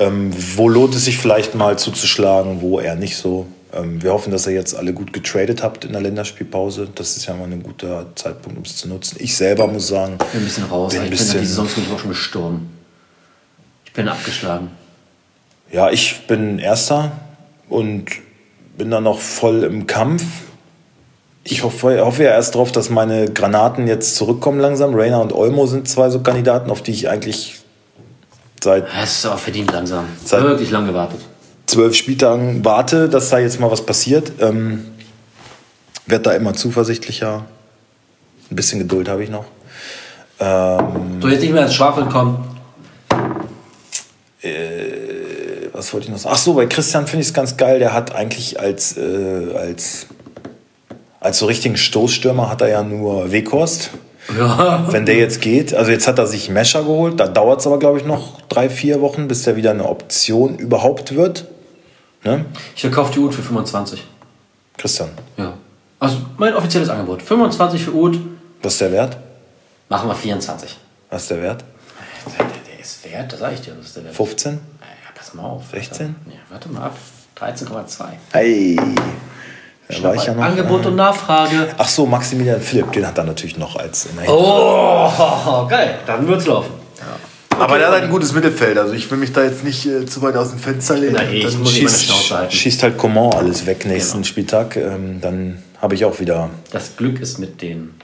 Ähm, 0.00 0.32
wo 0.56 0.68
lohnt 0.68 0.94
es 0.96 1.04
sich 1.04 1.18
vielleicht 1.18 1.54
mal 1.54 1.78
zuzuschlagen, 1.78 2.62
wo 2.62 2.80
eher 2.80 2.96
nicht 2.96 3.16
so. 3.16 3.46
Ähm, 3.74 4.02
wir 4.02 4.12
hoffen, 4.12 4.30
dass 4.30 4.46
ihr 4.46 4.52
jetzt 4.52 4.76
alle 4.76 4.92
gut 4.92 5.12
getradet 5.12 5.62
habt 5.62 5.84
in 5.84 5.92
der 5.92 6.00
Länderspielpause. 6.00 6.88
Das 6.94 7.16
ist 7.16 7.26
ja 7.26 7.34
mal 7.34 7.44
ein 7.50 7.62
guter 7.62 8.06
Zeitpunkt, 8.14 8.56
um 8.58 8.64
es 8.64 8.76
zu 8.76 8.88
nutzen. 8.88 9.16
Ich 9.20 9.36
selber 9.36 9.66
muss 9.66 9.88
sagen, 9.88 10.16
Ich 10.20 10.26
bin 10.32 10.40
ein 10.40 10.44
bisschen 10.44 10.64
raus. 10.64 10.92
Bin 10.92 11.02
ein 11.02 11.12
ich 11.12 11.18
bin 11.18 11.40
die 11.40 11.46
Saison 11.46 11.66
auch 11.94 11.98
schon 11.98 12.10
gestorben. 12.10 12.70
Ich 13.84 13.92
bin 13.92 14.08
abgeschlagen. 14.08 14.68
ja, 15.72 15.90
ich 15.90 16.26
bin 16.26 16.58
Erster 16.58 17.12
und 17.68 18.06
bin 18.76 18.90
da 18.90 19.00
noch 19.00 19.18
voll 19.20 19.64
im 19.64 19.86
Kampf. 19.86 20.24
Ich 21.46 21.62
hoffe, 21.62 22.04
hoffe 22.04 22.24
ja 22.24 22.30
erst 22.30 22.54
darauf, 22.54 22.72
dass 22.72 22.90
meine 22.90 23.30
Granaten 23.30 23.86
jetzt 23.86 24.16
zurückkommen 24.16 24.60
langsam. 24.60 24.94
Rainer 24.94 25.20
und 25.20 25.32
Olmo 25.32 25.66
sind 25.66 25.86
zwei 25.88 26.08
so 26.10 26.20
Kandidaten, 26.20 26.70
auf 26.70 26.82
die 26.82 26.92
ich 26.92 27.08
eigentlich 27.08 27.56
seit 28.62 28.86
Das 28.94 29.18
ist 29.18 29.26
auch 29.26 29.38
verdient 29.38 29.70
langsam. 29.72 30.06
Seit- 30.24 30.42
Wirklich 30.42 30.70
lang 30.70 30.86
gewartet. 30.86 31.20
Zwölf 31.66 31.94
Spieltagen 31.94 32.64
warte, 32.64 33.08
dass 33.08 33.30
da 33.30 33.38
jetzt 33.38 33.60
mal 33.60 33.70
was 33.70 33.84
passiert. 33.84 34.32
Ähm, 34.40 34.86
werd 36.06 36.26
da 36.26 36.32
immer 36.32 36.54
zuversichtlicher. 36.54 37.44
Ein 38.50 38.56
bisschen 38.56 38.78
Geduld 38.78 39.08
habe 39.08 39.24
ich 39.24 39.30
noch. 39.30 39.46
Ähm, 40.38 41.20
So, 41.20 41.28
jetzt 41.28 41.40
nicht 41.40 41.52
mehr 41.52 41.62
ins 41.62 41.74
Schwafeln 41.74 42.08
kommen. 42.08 42.44
was 45.72 45.92
wollte 45.92 46.06
ich 46.06 46.12
noch 46.12 46.18
sagen? 46.18 46.34
Ach 46.34 46.38
so, 46.38 46.54
bei 46.54 46.66
Christian 46.66 47.06
finde 47.06 47.22
ich 47.22 47.28
es 47.28 47.34
ganz 47.34 47.56
geil. 47.56 47.78
Der 47.78 47.92
hat 47.92 48.14
eigentlich 48.14 48.60
als, 48.60 48.96
äh, 48.96 49.54
als, 49.56 50.06
als 51.20 51.38
so 51.38 51.46
richtigen 51.46 51.76
Stoßstürmer 51.76 52.50
hat 52.50 52.60
er 52.60 52.68
ja 52.68 52.82
nur 52.82 53.32
Weghorst. 53.32 53.90
Ja. 54.38 54.86
Wenn 54.90 55.04
der 55.04 55.16
jetzt 55.16 55.42
geht, 55.42 55.74
also 55.74 55.90
jetzt 55.90 56.08
hat 56.08 56.18
er 56.18 56.26
sich 56.26 56.48
Mescher 56.48 56.82
geholt, 56.82 57.20
da 57.20 57.28
dauert 57.28 57.60
es 57.60 57.66
aber, 57.66 57.78
glaube 57.78 57.98
ich, 57.98 58.06
noch 58.06 58.40
drei, 58.48 58.70
vier 58.70 59.02
Wochen, 59.02 59.28
bis 59.28 59.42
der 59.42 59.56
wieder 59.56 59.70
eine 59.70 59.86
Option 59.86 60.56
überhaupt 60.56 61.14
wird. 61.14 61.46
Ne? 62.24 62.44
Ich 62.74 62.80
verkaufe 62.80 63.12
die 63.12 63.18
Ut 63.18 63.34
für 63.34 63.42
25. 63.42 64.02
Christian, 64.76 65.10
Ja. 65.36 65.54
Also 66.00 66.18
mein 66.36 66.54
offizielles 66.54 66.88
Angebot. 66.88 67.22
25 67.22 67.84
für 67.84 67.94
Ut, 67.94 68.18
was 68.62 68.72
ist 68.74 68.80
der 68.80 68.92
Wert? 68.92 69.16
machen 69.88 70.08
wir 70.08 70.14
24. 70.14 70.76
Was 71.10 71.22
ist 71.22 71.30
der 71.30 71.42
Wert? 71.42 71.64
Der, 72.38 72.46
der 72.46 72.80
ist 72.80 73.04
wert, 73.04 73.32
das 73.32 73.40
sag 73.40 73.52
ich 73.52 73.60
dir. 73.60 73.74
Das 73.74 73.86
ist 73.86 73.96
der 73.96 74.04
Wert. 74.04 74.14
15? 74.14 74.52
Ja, 74.54 74.58
pass 75.14 75.34
mal 75.34 75.44
auf. 75.44 75.62
16? 75.70 76.16
Ja, 76.28 76.34
warte 76.50 76.68
mal 76.70 76.84
ab. 76.86 76.96
13,2. 77.38 78.04
Hey, 78.32 78.76
da 79.88 80.02
war 80.02 80.14
ich 80.14 80.24
ja 80.24 80.34
noch. 80.34 80.42
Angebot 80.42 80.86
und 80.86 80.96
Nachfrage. 80.96 81.68
Ach 81.76 81.88
so, 81.88 82.06
Maximilian 82.06 82.60
Philipp, 82.60 82.92
den 82.92 83.06
hat 83.06 83.18
er 83.18 83.24
natürlich 83.24 83.56
noch 83.58 83.76
als 83.76 84.08
Oh, 84.26 85.66
geil. 85.68 85.98
Dann 86.06 86.26
wird's 86.26 86.46
laufen. 86.46 86.72
Aber 87.58 87.78
der 87.78 87.86
hat 87.88 87.94
halt 87.94 88.04
ein 88.04 88.10
gutes 88.10 88.32
Mittelfeld. 88.32 88.76
Also 88.78 88.92
ich 88.94 89.10
will 89.10 89.18
mich 89.18 89.32
da 89.32 89.42
jetzt 89.44 89.64
nicht 89.64 89.86
äh, 89.86 90.06
zu 90.06 90.22
weit 90.22 90.36
aus 90.36 90.50
dem 90.50 90.58
Fenster 90.58 90.96
lehnen. 90.96 91.14
Nein, 91.14 91.32
ich 91.32 91.44
dann 91.44 91.58
muss 91.60 91.72
schießt, 91.72 92.04
Schnauze 92.06 92.36
halten. 92.38 92.52
schießt 92.52 92.82
halt 92.82 92.98
Coman 92.98 93.32
alles 93.34 93.66
weg 93.66 93.84
nächsten 93.86 94.18
Genau. 94.18 94.24
Spieltag. 94.26 94.76
Ähm, 94.76 95.20
dann 95.20 95.62
habe 95.80 95.94
ich 95.94 96.04
auch 96.04 96.18
wieder. 96.20 96.50
Das 96.70 96.96
Glück 96.96 97.20
ist 97.20 97.38
mit 97.38 97.60
denen. 97.62 97.94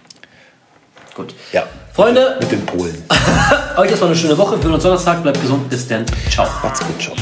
Gut. 1.14 1.34
Ja. 1.52 1.64
Freunde, 1.92 2.36
Mit 2.40 2.50
den 2.52 2.64
Polen. 2.64 2.94
euch 3.76 3.90
erstmal 3.90 4.10
eine 4.10 4.18
schöne 4.18 4.38
Woche. 4.38 4.56
Wir 4.56 4.64
hören 4.64 4.74
uns 4.74 4.82
Donnerstag. 4.84 5.22
Bleibt 5.22 5.40
gesund. 5.42 5.68
Bis 5.68 5.86
dann. 5.88 6.06
Ciao. 6.30 6.46
Macht's 6.62 6.80
gut, 6.80 7.00
ciao. 7.02 7.14